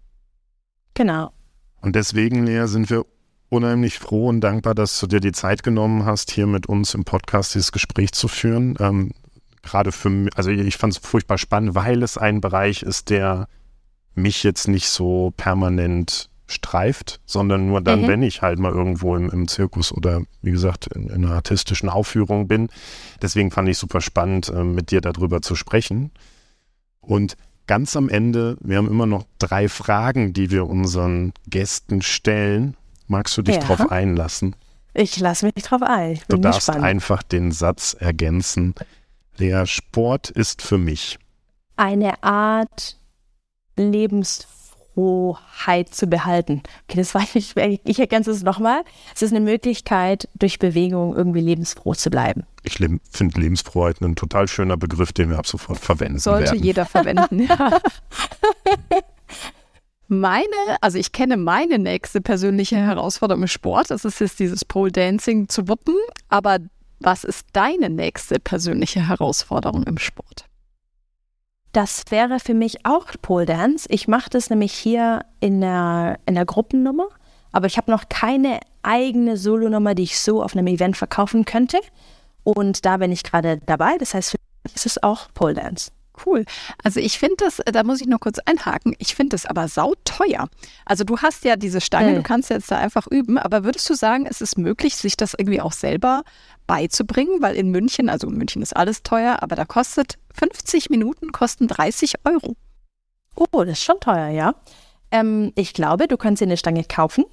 Genau. 0.95 1.33
Und 1.81 1.97
deswegen, 1.97 2.47
Lea, 2.47 2.67
sind 2.67 2.89
wir 2.91 3.05
unheimlich 3.49 3.99
froh 3.99 4.29
und 4.29 4.41
dankbar, 4.41 4.75
dass 4.75 4.99
du 5.01 5.07
dir 5.07 5.21
die 5.21 5.33
Zeit 5.33 5.63
genommen 5.63 6.05
hast, 6.05 6.31
hier 6.31 6.47
mit 6.47 6.67
uns 6.67 6.95
im 6.95 7.05
Podcast 7.05 7.55
dieses 7.55 7.73
Gespräch 7.73 8.13
zu 8.13 8.29
führen. 8.29 8.77
Ähm, 8.81 9.13
Gerade 9.63 9.93
für 9.93 10.11
mich, 10.11 10.37
also 10.37 10.51
ich 10.51 10.77
fand 10.77 10.93
es 10.93 10.99
furchtbar 10.99 11.39
spannend, 11.39 11.75
weil 11.75 12.03
es 12.03 12.19
ein 12.19 12.43
Bereich 12.43 12.83
ist, 12.83 13.09
der 13.09 13.49
mich 14.15 14.43
jetzt 14.43 14.69
nicht 14.69 14.89
so 14.89 15.33
permanent 15.37 16.29
streift, 16.47 17.21
sondern 17.25 17.69
nur 17.69 17.81
dann, 17.81 18.03
mhm. 18.03 18.09
wenn 18.09 18.23
ich 18.23 18.43
halt 18.43 18.59
mal 18.59 18.73
irgendwo 18.73 19.17
im, 19.17 19.31
im 19.31 19.49
Zirkus 19.49 19.93
oder 19.93 20.23
wie 20.43 20.51
gesagt 20.51 20.89
in, 20.89 21.09
in, 21.09 21.25
einer 21.25 21.35
artistischen 21.35 21.89
Aufführung 21.89 22.49
bin. 22.49 22.69
Deswegen 23.23 23.51
fand 23.51 23.69
ich 23.69 23.79
super 23.79 24.01
spannend, 24.01 24.51
äh, 24.51 24.65
mit 24.65 24.91
dir 24.91 25.01
darüber 25.01 25.41
zu 25.41 25.55
sprechen. 25.55 26.11
Und 27.01 27.37
ganz 27.67 27.97
am 27.97 28.09
Ende, 28.09 28.57
wir 28.61 28.77
haben 28.77 28.89
immer 28.89 29.07
noch 29.07 29.25
drei 29.39 29.69
Fragen, 29.69 30.33
die 30.33 30.51
wir 30.51 30.67
unseren 30.67 31.33
Gästen 31.47 32.03
stellen. 32.03 32.77
Magst 33.07 33.37
du 33.37 33.43
dich 33.43 33.57
ja. 33.57 33.63
drauf 33.63 33.91
einlassen? 33.91 34.57
Ich 34.93 35.19
lasse 35.19 35.47
mich 35.47 35.65
drauf 35.65 35.83
ein. 35.83 36.21
du 36.29 36.37
darfst 36.37 36.67
gespannt. 36.67 36.85
einfach 36.85 37.23
den 37.23 37.53
Satz 37.53 37.97
ergänzen. 37.99 38.75
Der 39.39 39.67
Sport 39.67 40.31
ist 40.31 40.63
für 40.63 40.79
mich 40.79 41.19
eine 41.77 42.23
Art 42.23 42.97
Lebensfrohheit 44.95 45.95
zu 45.95 46.07
behalten. 46.07 46.63
Okay, 46.89 46.99
das 46.99 47.15
war 47.15 47.23
ich, 47.35 47.55
ich 47.57 47.99
ergänze 47.99 48.31
es 48.31 48.43
nochmal. 48.43 48.83
Es 49.15 49.23
ist 49.23 49.33
eine 49.33 49.41
Möglichkeit, 49.41 50.29
durch 50.35 50.59
Bewegung 50.59 51.15
irgendwie 51.17 51.41
lebensfroh 51.41 51.95
zu 51.95 52.11
bleiben. 52.11 52.45
Ich 52.63 52.79
le 52.79 52.99
finde 53.11 53.41
Lebensfroheit 53.41 54.01
ein 54.01 54.17
total 54.17 54.49
schöner 54.49 54.77
Begriff, 54.77 55.13
den 55.13 55.31
wir 55.31 55.39
ab 55.39 55.47
sofort 55.47 55.79
verwenden 55.79 56.19
Sollte 56.19 56.53
werden. 56.53 56.63
jeder 56.63 56.87
verwenden, 56.87 57.41
ja. 57.41 57.79
Meine, 60.09 60.45
also 60.83 60.99
ich 60.99 61.13
kenne 61.13 61.39
meine 61.39 61.79
nächste 61.79 62.21
persönliche 62.21 62.77
Herausforderung 62.77 63.43
im 63.43 63.49
Sport. 63.49 63.91
Das 63.91 64.05
ist 64.05 64.21
jetzt 64.21 64.39
dieses 64.39 64.63
Pole 64.65 64.93
Dancing 64.93 65.49
zu 65.49 65.67
wuppen. 65.67 65.95
Aber 66.29 66.59
was 67.01 67.25
ist 67.25 67.47
deine 67.55 67.89
nächste 67.89 68.39
persönliche 68.39 69.09
Herausforderung 69.09 69.83
im 69.85 69.97
Sport? 69.97 70.45
Das 71.75 72.05
wäre 72.11 72.39
für 72.39 72.55
mich 72.55 72.87
auch 72.87 73.07
Pole 73.21 73.47
Dance. 73.47 73.89
Ich 73.91 74.07
mache 74.07 74.31
das 74.31 74.49
nämlich 74.49 74.73
hier 74.73 75.25
in 75.41 75.61
der, 75.61 76.21
in 76.25 76.37
der 76.37 76.45
Gruppennummer, 76.45 77.09
aber 77.51 77.67
ich 77.67 77.77
habe 77.79 77.91
noch 77.91 78.09
keine 78.09 78.61
eigene 78.85 79.37
Solonummer, 79.37 79.97
die 79.97 80.05
ich 80.05 80.21
so 80.21 80.41
auf 80.41 80.55
einem 80.55 80.69
Event 80.69 80.97
verkaufen 80.97 81.45
könnte. 81.45 81.81
Und 82.45 82.87
da 82.87 82.99
bin 82.99 83.11
ich 83.11 83.25
gerade 83.25 83.59
dabei. 83.67 83.99
Das 83.99 84.15
heißt, 84.15 84.31
für 84.31 84.37
mich 84.63 84.77
ist 84.77 84.87
es 84.87 85.03
auch 85.03 85.27
Pole 85.35 85.55
Dance. 85.55 85.91
Cool. 86.25 86.45
Also 86.83 87.01
ich 87.01 87.19
finde 87.19 87.37
das, 87.39 87.61
da 87.65 87.83
muss 87.83 88.01
ich 88.01 88.07
nur 88.07 88.21
kurz 88.21 88.39
einhaken, 88.39 88.95
ich 88.99 89.15
finde 89.15 89.31
das 89.31 89.47
aber 89.47 89.67
sauteuer. 89.69 90.49
Also 90.85 91.03
du 91.05 91.19
hast 91.19 91.45
ja 91.45 91.57
diese 91.57 91.81
Stange, 91.81 92.13
äh. 92.13 92.15
du 92.15 92.23
kannst 92.23 92.51
jetzt 92.51 92.71
da 92.71 92.79
einfach 92.79 93.07
üben, 93.09 93.37
aber 93.37 93.65
würdest 93.65 93.89
du 93.91 93.95
sagen, 93.95 94.27
es 94.27 94.41
ist 94.41 94.57
möglich, 94.57 94.97
sich 94.97 95.17
das 95.17 95.35
irgendwie 95.35 95.61
auch 95.61 95.73
selber 95.73 96.23
beizubringen? 96.67 97.43
Weil 97.43 97.57
in 97.57 97.71
München, 97.71 98.09
also 98.09 98.29
in 98.29 98.37
München 98.37 98.63
ist 98.63 98.77
alles 98.77 99.03
teuer, 99.03 99.43
aber 99.43 99.57
da 99.57 99.65
kostet 99.65 100.19
50 100.35 100.91
Minuten, 100.91 101.33
kosten 101.33 101.67
30 101.67 102.15
Euro. 102.25 102.57
Oh, 103.35 103.65
das 103.65 103.79
ist 103.79 103.85
schon 103.85 103.99
teuer, 104.01 104.29
ja. 104.29 104.55
Ähm, 105.11 105.53
ich 105.57 105.75
glaube, 105.75 106.07
du 106.07 106.17
kannst 106.17 106.41
dir 106.41 106.47
eine 106.47 106.57
Stange 106.57 106.85
kaufen. 106.85 107.25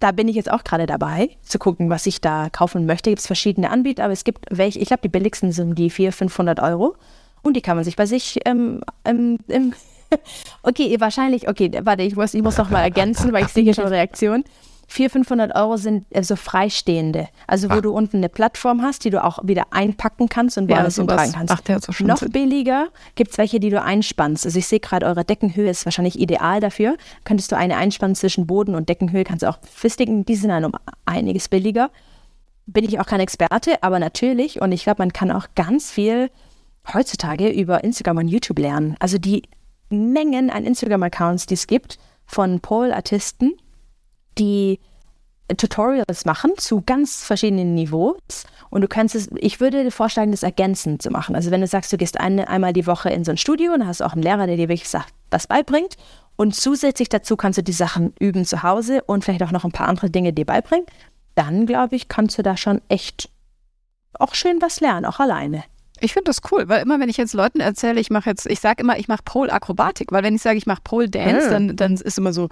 Da 0.00 0.12
bin 0.12 0.28
ich 0.28 0.36
jetzt 0.36 0.50
auch 0.50 0.62
gerade 0.62 0.86
dabei, 0.86 1.36
zu 1.42 1.58
gucken, 1.58 1.90
was 1.90 2.06
ich 2.06 2.20
da 2.20 2.50
kaufen 2.50 2.86
möchte. 2.86 3.10
Gibt 3.10 3.18
es 3.18 3.26
verschiedene 3.26 3.70
Anbieter, 3.70 4.04
aber 4.04 4.12
es 4.12 4.22
gibt 4.22 4.46
welche, 4.50 4.78
ich 4.78 4.88
glaube, 4.88 5.02
die 5.02 5.08
billigsten 5.08 5.50
sind 5.50 5.74
die 5.74 5.90
400, 5.90 6.14
500 6.14 6.60
Euro. 6.60 6.94
Und 7.42 7.54
die 7.54 7.60
kann 7.60 7.76
man 7.76 7.84
sich 7.84 7.96
bei 7.96 8.06
sich 8.06 8.40
ähm, 8.44 8.80
ähm, 9.04 9.38
im 9.48 9.72
Okay, 10.62 10.96
wahrscheinlich, 11.00 11.48
okay, 11.48 11.70
warte, 11.82 12.02
ich 12.02 12.16
muss, 12.16 12.34
ich 12.34 12.42
muss 12.42 12.58
noch 12.58 12.70
mal 12.70 12.82
ergänzen, 12.82 13.32
weil 13.32 13.44
ich 13.44 13.50
sehe 13.50 13.64
hier 13.64 13.74
schon 13.74 13.86
Reaktionen. 13.86 14.44
400, 14.90 15.12
500 15.12 15.54
Euro 15.54 15.76
sind 15.76 16.06
äh, 16.10 16.22
so 16.22 16.34
freistehende. 16.34 17.28
Also 17.46 17.68
wo 17.68 17.74
ah. 17.74 17.80
du 17.82 17.92
unten 17.92 18.16
eine 18.18 18.30
Plattform 18.30 18.80
hast, 18.80 19.04
die 19.04 19.10
du 19.10 19.22
auch 19.22 19.38
wieder 19.42 19.66
einpacken 19.70 20.30
kannst 20.30 20.56
und 20.56 20.66
wo 20.66 20.72
ja, 20.72 20.78
alles 20.78 20.96
hintragen 20.96 21.30
kannst. 21.30 21.52
Ach, 21.52 21.60
der 21.60 21.78
so 21.80 21.92
Noch 22.04 22.16
Sinn. 22.16 22.32
billiger 22.32 22.88
gibt 23.14 23.32
es 23.32 23.38
welche, 23.38 23.60
die 23.60 23.68
du 23.68 23.82
einspannst. 23.82 24.46
Also 24.46 24.58
ich 24.58 24.66
sehe 24.66 24.80
gerade, 24.80 25.04
eure 25.04 25.26
Deckenhöhe 25.26 25.68
ist 25.68 25.84
wahrscheinlich 25.84 26.18
ideal 26.18 26.60
dafür. 26.60 26.96
Könntest 27.24 27.52
du 27.52 27.56
eine 27.56 27.76
einspannen 27.76 28.14
zwischen 28.14 28.46
Boden 28.46 28.74
und 28.74 28.88
Deckenhöhe, 28.88 29.24
kannst 29.24 29.42
du 29.42 29.50
auch 29.50 29.58
festigen. 29.70 30.24
Die 30.24 30.36
sind 30.36 30.48
dann 30.48 30.64
um 30.64 30.72
einiges 31.04 31.50
billiger. 31.50 31.90
Bin 32.64 32.84
ich 32.84 32.98
auch 32.98 33.06
kein 33.06 33.20
Experte, 33.20 33.82
aber 33.82 33.98
natürlich. 33.98 34.62
Und 34.62 34.72
ich 34.72 34.84
glaube, 34.84 35.02
man 35.02 35.12
kann 35.12 35.30
auch 35.30 35.48
ganz 35.54 35.90
viel 35.90 36.30
heutzutage 36.92 37.48
über 37.48 37.84
Instagram 37.84 38.18
und 38.18 38.28
YouTube 38.28 38.58
lernen. 38.58 38.96
Also 38.98 39.18
die 39.18 39.42
Mengen 39.90 40.50
an 40.50 40.64
Instagram-Accounts, 40.64 41.46
die 41.46 41.54
es 41.54 41.66
gibt 41.66 41.98
von 42.26 42.60
Pole-Artisten, 42.60 43.52
die 44.38 44.80
Tutorials 45.56 46.26
machen 46.26 46.52
zu 46.58 46.82
ganz 46.82 47.24
verschiedenen 47.24 47.74
Niveaus 47.74 48.44
und 48.68 48.82
du 48.82 48.88
kannst 48.88 49.14
es, 49.14 49.30
ich 49.36 49.60
würde 49.60 49.82
dir 49.82 49.90
vorschlagen, 49.90 50.30
das 50.30 50.42
ergänzend 50.42 51.00
zu 51.00 51.10
machen. 51.10 51.34
Also 51.34 51.50
wenn 51.50 51.62
du 51.62 51.66
sagst, 51.66 51.90
du 51.90 51.96
gehst 51.96 52.20
eine, 52.20 52.48
einmal 52.48 52.74
die 52.74 52.86
Woche 52.86 53.08
in 53.08 53.24
so 53.24 53.30
ein 53.30 53.38
Studio 53.38 53.72
und 53.72 53.86
hast 53.86 54.02
auch 54.02 54.12
einen 54.12 54.22
Lehrer, 54.22 54.46
der 54.46 54.56
dir 54.56 54.68
wirklich 54.68 54.90
sagt, 54.90 55.14
was 55.30 55.46
beibringt 55.46 55.96
und 56.36 56.54
zusätzlich 56.54 57.08
dazu 57.08 57.36
kannst 57.36 57.56
du 57.56 57.62
die 57.62 57.72
Sachen 57.72 58.12
üben 58.20 58.44
zu 58.44 58.62
Hause 58.62 59.02
und 59.04 59.24
vielleicht 59.24 59.42
auch 59.42 59.50
noch 59.50 59.64
ein 59.64 59.72
paar 59.72 59.88
andere 59.88 60.10
Dinge 60.10 60.34
dir 60.34 60.44
beibringen, 60.44 60.86
dann 61.34 61.64
glaube 61.64 61.96
ich, 61.96 62.08
kannst 62.08 62.36
du 62.36 62.42
da 62.42 62.56
schon 62.58 62.82
echt 62.88 63.30
auch 64.18 64.34
schön 64.34 64.60
was 64.60 64.80
lernen, 64.80 65.06
auch 65.06 65.18
alleine. 65.18 65.64
Ich 66.00 66.12
finde 66.12 66.24
das 66.30 66.40
cool, 66.50 66.68
weil 66.68 66.82
immer, 66.82 67.00
wenn 67.00 67.08
ich 67.08 67.16
jetzt 67.16 67.34
Leuten 67.34 67.60
erzähle, 67.60 68.00
ich 68.00 68.10
mache 68.10 68.30
jetzt, 68.30 68.46
ich 68.46 68.60
sage 68.60 68.82
immer, 68.82 68.98
ich 68.98 69.08
mache 69.08 69.22
Pole-Akrobatik, 69.24 70.12
weil 70.12 70.22
wenn 70.22 70.34
ich 70.34 70.42
sage, 70.42 70.58
ich 70.58 70.66
mache 70.66 70.80
Pole-Dance, 70.84 71.46
Ah. 71.46 71.50
dann, 71.50 71.76
dann 71.76 71.94
ist 71.94 72.18
immer 72.18 72.32
so, 72.32 72.48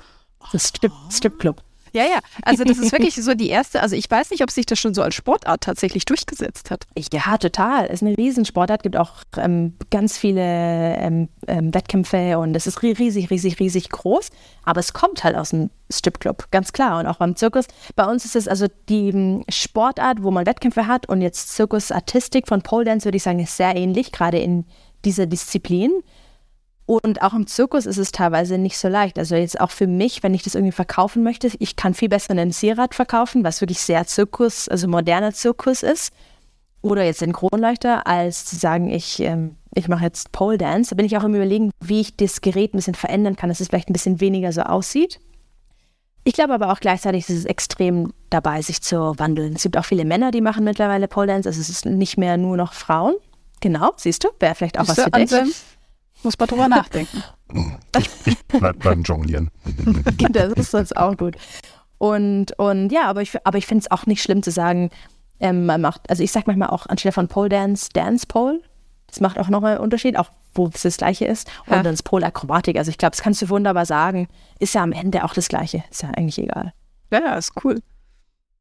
Das 0.52 0.68
Strip, 0.68 0.92
Stripclub. 1.10 1.62
Ja, 1.96 2.04
ja. 2.04 2.18
Also 2.42 2.64
das 2.64 2.78
ist 2.78 2.92
wirklich 2.92 3.14
so 3.14 3.34
die 3.34 3.48
erste, 3.48 3.80
also 3.80 3.96
ich 3.96 4.10
weiß 4.10 4.30
nicht, 4.30 4.42
ob 4.42 4.50
sich 4.50 4.66
das 4.66 4.78
schon 4.78 4.94
so 4.94 5.02
als 5.02 5.14
Sportart 5.14 5.62
tatsächlich 5.62 6.04
durchgesetzt 6.04 6.70
hat. 6.70 6.84
Ja, 7.12 7.38
total. 7.38 7.86
Es 7.86 7.94
ist 7.94 8.02
eine 8.02 8.16
Riesensportart, 8.16 8.82
gibt 8.82 8.96
auch 8.96 9.12
ähm, 9.38 9.74
ganz 9.90 10.18
viele 10.18 10.42
ähm, 10.42 11.28
ähm, 11.48 11.74
Wettkämpfe 11.74 12.38
und 12.38 12.54
es 12.54 12.66
ist 12.66 12.78
ri- 12.80 12.98
riesig, 12.98 13.30
riesig, 13.30 13.58
riesig 13.58 13.88
groß. 13.88 14.28
Aber 14.64 14.80
es 14.80 14.92
kommt 14.92 15.24
halt 15.24 15.36
aus 15.36 15.50
dem 15.50 15.70
Stripclub, 15.90 16.50
ganz 16.50 16.72
klar. 16.72 17.00
Und 17.00 17.06
auch 17.06 17.16
beim 17.16 17.34
Zirkus. 17.36 17.66
Bei 17.94 18.04
uns 18.04 18.24
ist 18.24 18.36
es 18.36 18.46
also 18.46 18.66
die 18.88 19.08
ähm, 19.08 19.44
Sportart, 19.48 20.22
wo 20.22 20.30
man 20.30 20.44
Wettkämpfe 20.44 20.86
hat 20.86 21.08
und 21.08 21.22
jetzt 21.22 21.54
Zirkusartistik 21.54 22.46
von 22.46 22.62
Pole 22.62 22.84
Dance, 22.84 23.06
würde 23.06 23.16
ich 23.16 23.22
sagen, 23.22 23.38
ist 23.38 23.56
sehr 23.56 23.74
ähnlich, 23.74 24.12
gerade 24.12 24.38
in 24.38 24.64
dieser 25.04 25.26
Disziplin. 25.26 25.92
Und 26.86 27.20
auch 27.20 27.34
im 27.34 27.48
Zirkus 27.48 27.84
ist 27.84 27.98
es 27.98 28.12
teilweise 28.12 28.58
nicht 28.58 28.78
so 28.78 28.86
leicht. 28.86 29.18
Also 29.18 29.34
jetzt 29.34 29.60
auch 29.60 29.72
für 29.72 29.88
mich, 29.88 30.22
wenn 30.22 30.34
ich 30.34 30.44
das 30.44 30.54
irgendwie 30.54 30.72
verkaufen 30.72 31.24
möchte, 31.24 31.50
ich 31.58 31.74
kann 31.74 31.94
viel 31.94 32.08
besser 32.08 32.30
einen 32.30 32.52
Seerad 32.52 32.94
verkaufen, 32.94 33.42
was 33.42 33.60
wirklich 33.60 33.80
sehr 33.80 34.06
Zirkus, 34.06 34.68
also 34.68 34.86
moderner 34.86 35.32
Zirkus 35.32 35.82
ist. 35.82 36.12
Oder 36.82 37.02
jetzt 37.02 37.20
den 37.20 37.32
Kronleuchter, 37.32 38.06
als 38.06 38.44
zu 38.44 38.54
sagen, 38.54 38.88
ich, 38.88 39.18
ähm, 39.18 39.56
ich 39.74 39.88
mache 39.88 40.04
jetzt 40.04 40.30
Pole 40.30 40.58
Dance. 40.58 40.90
Da 40.90 40.96
bin 40.96 41.06
ich 41.06 41.16
auch 41.16 41.24
im 41.24 41.34
Überlegen, 41.34 41.72
wie 41.80 42.00
ich 42.00 42.16
das 42.16 42.40
Gerät 42.40 42.72
ein 42.72 42.76
bisschen 42.76 42.94
verändern 42.94 43.34
kann, 43.34 43.48
dass 43.48 43.58
es 43.58 43.66
vielleicht 43.66 43.90
ein 43.90 43.92
bisschen 43.92 44.20
weniger 44.20 44.52
so 44.52 44.62
aussieht. 44.62 45.18
Ich 46.22 46.34
glaube 46.34 46.54
aber 46.54 46.72
auch 46.72 46.78
gleichzeitig 46.78 47.28
ist 47.28 47.38
es 47.38 47.44
extrem 47.44 48.12
dabei, 48.30 48.62
sich 48.62 48.82
zu 48.82 49.18
wandeln. 49.18 49.54
Es 49.54 49.62
gibt 49.62 49.76
auch 49.76 49.84
viele 49.84 50.04
Männer, 50.04 50.30
die 50.30 50.40
machen 50.40 50.64
mittlerweile 50.64 51.08
Pole 51.08 51.26
Dance. 51.26 51.48
Also 51.48 51.60
es 51.60 51.68
ist 51.68 51.86
nicht 51.86 52.16
mehr 52.16 52.36
nur 52.36 52.56
noch 52.56 52.72
Frauen. 52.72 53.14
Genau, 53.60 53.92
siehst 53.96 54.22
du, 54.22 54.28
wäre 54.38 54.54
vielleicht 54.54 54.78
auch 54.78 54.86
was 54.86 55.00
für 55.00 55.10
dich. 55.10 55.22
Anselm, 55.22 55.52
muss 56.26 56.38
man 56.38 56.48
drüber 56.48 56.68
nachdenken. 56.68 57.22
Bleib 58.48 58.82
beim 58.82 59.02
Jonglieren. 59.02 59.50
das 60.30 60.52
ist 60.52 60.70
sonst 60.72 60.96
auch 60.96 61.16
gut. 61.16 61.36
Und, 61.98 62.52
und 62.58 62.90
ja, 62.92 63.04
aber 63.06 63.22
ich, 63.22 63.34
aber 63.46 63.56
ich 63.56 63.66
finde 63.66 63.82
es 63.84 63.90
auch 63.90 64.04
nicht 64.04 64.22
schlimm 64.22 64.42
zu 64.42 64.50
sagen, 64.50 64.90
ähm, 65.40 65.66
man 65.66 65.80
macht, 65.80 66.10
also 66.10 66.22
ich 66.22 66.32
sage 66.32 66.44
manchmal 66.46 66.68
auch 66.68 66.86
anstelle 66.86 67.12
von 67.12 67.28
Pole 67.28 67.48
Dance, 67.48 67.88
Dance 67.92 68.26
Pole. 68.26 68.60
Das 69.06 69.20
macht 69.20 69.38
auch 69.38 69.48
nochmal 69.48 69.72
einen 69.76 69.80
Unterschied, 69.84 70.18
auch 70.18 70.30
wo 70.54 70.66
es 70.74 70.82
das 70.82 70.96
Gleiche 70.98 71.26
ist. 71.26 71.48
Und 71.66 71.76
Ja. 71.76 71.82
dann 71.82 71.94
ist 71.94 72.02
Pole 72.02 72.26
Akrobatik. 72.26 72.76
Also 72.76 72.90
ich 72.90 72.98
glaube, 72.98 73.12
das 73.12 73.22
kannst 73.22 73.40
du 73.40 73.48
wunderbar 73.48 73.86
sagen. 73.86 74.28
Ist 74.58 74.74
ja 74.74 74.82
am 74.82 74.92
Ende 74.92 75.24
auch 75.24 75.32
das 75.32 75.48
Gleiche. 75.48 75.84
Ist 75.90 76.02
ja 76.02 76.10
eigentlich 76.10 76.38
egal. 76.38 76.72
Ja, 77.10 77.20
ja, 77.20 77.34
ist 77.36 77.52
cool. 77.64 77.80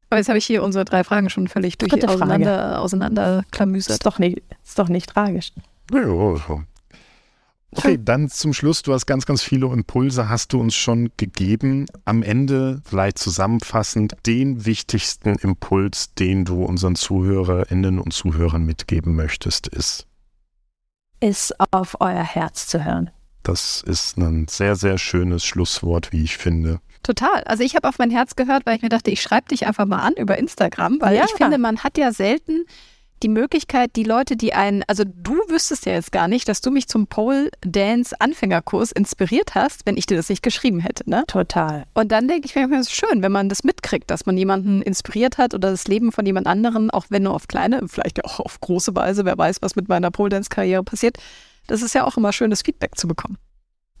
Aber 0.08 0.18
jetzt 0.18 0.28
habe 0.28 0.38
ich 0.38 0.46
hier 0.46 0.62
unsere 0.62 0.84
drei 0.84 1.02
Fragen 1.02 1.30
schon 1.30 1.48
völlig 1.48 1.78
durch 1.78 1.92
auseinander, 2.08 2.80
auseinanderklamüsert. 2.80 3.94
Ist 3.94 4.06
doch 4.06 4.18
nicht, 4.18 4.40
ist 4.64 4.78
doch 4.78 4.88
nicht 4.88 5.10
tragisch. 5.10 5.52
Ja, 5.92 6.04
so. 6.04 6.62
Okay, 7.72 7.98
dann 8.02 8.28
zum 8.30 8.52
Schluss, 8.54 8.82
du 8.82 8.92
hast 8.94 9.06
ganz, 9.06 9.26
ganz 9.26 9.42
viele 9.42 9.66
Impulse, 9.66 10.28
hast 10.28 10.52
du 10.52 10.60
uns 10.60 10.74
schon 10.74 11.10
gegeben. 11.16 11.86
Am 12.04 12.22
Ende 12.22 12.80
vielleicht 12.84 13.18
zusammenfassend 13.18 14.14
den 14.24 14.64
wichtigsten 14.64 15.34
Impuls, 15.36 16.14
den 16.14 16.44
du 16.44 16.64
unseren 16.64 16.94
Zuhörerinnen 16.94 17.98
und 17.98 18.12
Zuhörern 18.12 18.64
mitgeben 18.64 19.14
möchtest, 19.14 19.66
ist. 19.68 20.06
Ist 21.20 21.54
auf 21.72 21.96
euer 22.00 22.22
Herz 22.24 22.66
zu 22.66 22.84
hören. 22.84 23.10
Das 23.42 23.82
ist 23.86 24.16
ein 24.16 24.48
sehr, 24.48 24.74
sehr 24.76 24.98
schönes 24.98 25.44
Schlusswort, 25.44 26.12
wie 26.12 26.22
ich 26.24 26.36
finde. 26.36 26.80
Total. 27.02 27.44
Also 27.44 27.62
ich 27.62 27.76
habe 27.76 27.88
auf 27.88 27.98
mein 27.98 28.10
Herz 28.10 28.34
gehört, 28.36 28.66
weil 28.66 28.76
ich 28.76 28.82
mir 28.82 28.88
dachte, 28.88 29.10
ich 29.10 29.22
schreibe 29.22 29.48
dich 29.48 29.66
einfach 29.66 29.86
mal 29.86 30.00
an 30.00 30.14
über 30.14 30.36
Instagram, 30.38 30.98
weil 31.00 31.16
Ja. 31.16 31.24
ich 31.24 31.30
finde, 31.32 31.58
man 31.58 31.84
hat 31.84 31.98
ja 31.98 32.12
selten 32.12 32.64
die 33.22 33.28
Möglichkeit, 33.28 33.96
die 33.96 34.02
Leute, 34.04 34.36
die 34.36 34.52
einen, 34.52 34.82
also 34.86 35.04
du 35.04 35.34
wüsstest 35.48 35.86
ja 35.86 35.92
jetzt 35.92 36.12
gar 36.12 36.28
nicht, 36.28 36.48
dass 36.48 36.60
du 36.60 36.70
mich 36.70 36.88
zum 36.88 37.06
Pole 37.06 37.50
Dance 37.62 38.14
Anfängerkurs 38.18 38.92
inspiriert 38.92 39.54
hast, 39.54 39.86
wenn 39.86 39.96
ich 39.96 40.06
dir 40.06 40.16
das 40.16 40.28
nicht 40.28 40.42
geschrieben 40.42 40.80
hätte, 40.80 41.08
ne? 41.08 41.24
Total. 41.26 41.84
Und 41.94 42.12
dann 42.12 42.28
denke 42.28 42.46
ich 42.46 42.54
mir, 42.54 42.70
es 42.78 42.88
ist 42.88 42.94
schön, 42.94 43.22
wenn 43.22 43.32
man 43.32 43.48
das 43.48 43.64
mitkriegt, 43.64 44.10
dass 44.10 44.26
man 44.26 44.36
jemanden 44.36 44.82
inspiriert 44.82 45.38
hat 45.38 45.54
oder 45.54 45.70
das 45.70 45.88
Leben 45.88 46.12
von 46.12 46.26
jemand 46.26 46.46
anderen, 46.46 46.90
auch 46.90 47.06
wenn 47.08 47.22
nur 47.22 47.34
auf 47.34 47.48
kleine, 47.48 47.86
vielleicht 47.88 48.18
ja 48.18 48.24
auch 48.24 48.40
auf 48.40 48.60
große 48.60 48.94
Weise, 48.94 49.24
wer 49.24 49.38
weiß, 49.38 49.62
was 49.62 49.76
mit 49.76 49.88
meiner 49.88 50.10
Pole 50.10 50.28
Dance 50.28 50.50
Karriere 50.50 50.84
passiert. 50.84 51.16
Das 51.66 51.82
ist 51.82 51.94
ja 51.94 52.04
auch 52.04 52.16
immer 52.16 52.32
schönes 52.32 52.62
Feedback 52.62 52.96
zu 52.96 53.08
bekommen. 53.08 53.38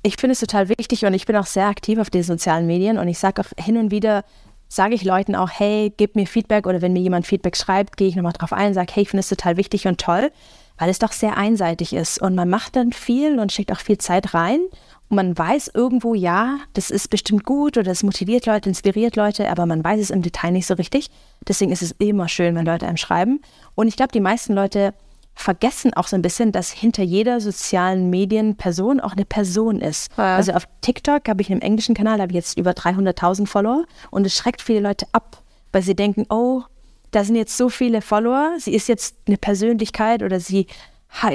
Ich 0.02 0.16
finde 0.16 0.32
es 0.32 0.40
total 0.40 0.68
wichtig 0.68 1.04
und 1.04 1.14
ich 1.14 1.26
bin 1.26 1.36
auch 1.36 1.46
sehr 1.46 1.66
aktiv 1.66 1.98
auf 1.98 2.10
den 2.10 2.22
sozialen 2.22 2.66
Medien 2.66 2.98
und 2.98 3.08
ich 3.08 3.18
sage 3.18 3.42
auch 3.42 3.64
hin 3.64 3.76
und 3.76 3.90
wieder, 3.90 4.24
sage 4.68 4.94
ich 4.94 5.04
Leuten 5.04 5.34
auch, 5.34 5.50
hey, 5.50 5.92
gib 5.96 6.16
mir 6.16 6.26
Feedback 6.26 6.66
oder 6.66 6.82
wenn 6.82 6.92
mir 6.92 7.00
jemand 7.00 7.26
Feedback 7.26 7.56
schreibt, 7.56 7.96
gehe 7.96 8.08
ich 8.08 8.16
nochmal 8.16 8.32
drauf 8.32 8.52
ein 8.52 8.68
und 8.68 8.74
sage, 8.74 8.92
hey, 8.94 9.02
ich 9.02 9.10
finde 9.10 9.20
es 9.20 9.28
total 9.28 9.56
wichtig 9.56 9.86
und 9.86 10.00
toll, 10.00 10.30
weil 10.78 10.90
es 10.90 10.98
doch 10.98 11.12
sehr 11.12 11.36
einseitig 11.36 11.92
ist. 11.92 12.20
Und 12.20 12.34
man 12.34 12.48
macht 12.48 12.76
dann 12.76 12.92
viel 12.92 13.38
und 13.38 13.52
steckt 13.52 13.72
auch 13.72 13.80
viel 13.80 13.98
Zeit 13.98 14.34
rein. 14.34 14.60
Und 15.08 15.16
man 15.16 15.38
weiß 15.38 15.70
irgendwo, 15.72 16.14
ja, 16.14 16.58
das 16.74 16.90
ist 16.90 17.08
bestimmt 17.10 17.44
gut 17.44 17.76
oder 17.76 17.84
das 17.84 18.02
motiviert 18.02 18.46
Leute, 18.46 18.68
inspiriert 18.68 19.14
Leute, 19.14 19.48
aber 19.48 19.64
man 19.64 19.84
weiß 19.84 20.00
es 20.00 20.10
im 20.10 20.22
Detail 20.22 20.50
nicht 20.50 20.66
so 20.66 20.74
richtig. 20.74 21.10
Deswegen 21.46 21.70
ist 21.70 21.82
es 21.82 21.94
immer 21.98 22.28
schön, 22.28 22.56
wenn 22.56 22.66
Leute 22.66 22.86
einem 22.86 22.96
schreiben. 22.96 23.40
Und 23.76 23.86
ich 23.86 23.96
glaube, 23.96 24.12
die 24.12 24.20
meisten 24.20 24.52
Leute 24.52 24.94
vergessen 25.36 25.94
auch 25.94 26.08
so 26.08 26.16
ein 26.16 26.22
bisschen, 26.22 26.50
dass 26.50 26.72
hinter 26.72 27.02
jeder 27.02 27.40
sozialen 27.40 28.10
Medienperson 28.10 29.00
auch 29.00 29.12
eine 29.12 29.26
Person 29.26 29.80
ist. 29.80 30.10
Ja. 30.16 30.36
Also 30.36 30.52
auf 30.52 30.64
TikTok 30.80 31.28
habe 31.28 31.42
ich 31.42 31.52
einen 31.52 31.60
englischen 31.60 31.94
Kanal, 31.94 32.16
da 32.16 32.22
habe 32.22 32.32
ich 32.32 32.36
jetzt 32.36 32.58
über 32.58 32.72
300.000 32.72 33.46
Follower 33.46 33.84
und 34.10 34.26
es 34.26 34.34
schreckt 34.34 34.62
viele 34.62 34.80
Leute 34.80 35.06
ab, 35.12 35.42
weil 35.72 35.82
sie 35.82 35.94
denken, 35.94 36.24
oh, 36.30 36.62
da 37.10 37.22
sind 37.22 37.36
jetzt 37.36 37.56
so 37.56 37.68
viele 37.68 38.02
Follower, 38.02 38.54
sie 38.58 38.74
ist 38.74 38.88
jetzt 38.88 39.16
eine 39.26 39.36
Persönlichkeit 39.36 40.22
oder 40.22 40.40
sie, 40.40 40.66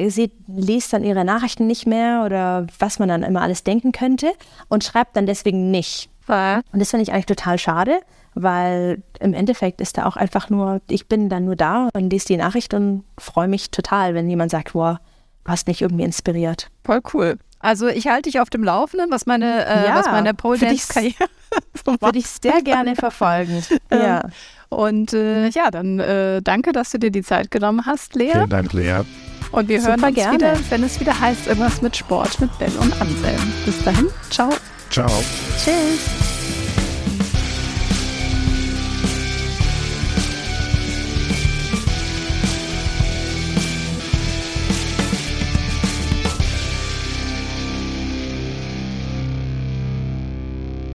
sie 0.08 0.32
liest 0.47 0.93
dann 0.93 1.04
ihre 1.04 1.24
Nachrichten 1.24 1.68
nicht 1.68 1.86
mehr 1.86 2.24
oder 2.26 2.68
was 2.80 2.99
man 2.99 3.08
dann 3.08 3.24
immer 3.24 3.41
alles 3.41 3.64
denken 3.64 3.91
könnte 3.91 4.34
und 4.68 4.84
schreibt 4.84 5.16
dann 5.16 5.26
deswegen 5.26 5.72
nicht. 5.72 6.10
Und 6.28 6.80
das 6.80 6.89
finde 6.89 7.04
ich 7.04 7.14
eigentlich 7.14 7.26
total 7.26 7.58
schade, 7.58 8.02
weil 8.34 9.02
im 9.20 9.34
Endeffekt 9.34 9.82
ist 9.82 9.98
da 9.98 10.06
auch 10.06 10.16
einfach 10.16 10.50
nur, 10.50 10.82
ich 10.90 11.08
bin 11.08 11.30
dann 11.30 11.46
nur 11.46 11.56
da 11.56 11.90
und 11.94 12.10
lese 12.10 12.28
die 12.28 12.38
Nachricht 12.38 12.74
und 12.74 13.04
freue 13.18 13.48
mich 13.48 13.72
total, 13.72 14.14
wenn 14.14 14.30
jemand 14.30 14.52
sagt, 14.52 14.74
wow, 14.74 14.98
du 15.44 15.52
hast 15.52 15.68
mich 15.68 15.82
irgendwie 15.82 16.04
inspiriert. 16.04 16.70
Voll 16.84 17.02
cool. 17.14 17.38
Also 17.60 17.88
ich 17.88 18.08
halte 18.08 18.24
dich 18.24 18.40
auf 18.40 18.50
dem 18.50 18.64
Laufenden, 18.64 19.12
was 19.12 19.26
meine, 19.26 19.66
äh, 19.66 19.86
Ja, 19.88 19.96
was 19.96 20.08
meine 20.08 20.34
Pole 20.34 20.58
Dance 20.58 20.92
Karriere. 20.92 21.28
Würde 22.00 22.18
ich 22.18 22.28
sehr 22.28 22.62
gerne 22.62 22.96
verfolgen. 22.96 23.64
ja. 23.92 24.24
Und 24.70 25.14
äh, 25.14 25.50
ja, 25.50 25.70
dann 25.70 26.00
äh, 26.00 26.42
danke, 26.42 26.72
dass 26.72 26.92
du 26.92 26.98
dir 26.98 27.12
die 27.12 27.24
Zeit 27.24 27.52
genommen 27.52 27.86
hast, 27.86 28.16
Lea. 28.16 28.32
Vielen 28.32 28.50
Dank, 28.50 28.74
Lea. 28.74 29.02
Und 29.52 29.68
wir 29.68 29.82
Super 29.82 29.92
hören 29.98 30.04
uns 30.06 30.16
gerne. 30.16 30.38
wieder, 30.38 30.58
wenn 30.70 30.84
es 30.84 31.00
wieder 31.00 31.20
heißt, 31.20 31.48
irgendwas 31.48 31.82
mit 31.82 31.96
Sport 31.96 32.40
mit 32.40 32.58
Ben 32.58 32.72
und 32.78 33.00
Anselm. 33.02 33.54
Bis 33.66 33.84
dahin, 33.84 34.08
ciao. 34.30 34.50
Ciao. 34.90 35.12
Tschüss. 35.58 36.31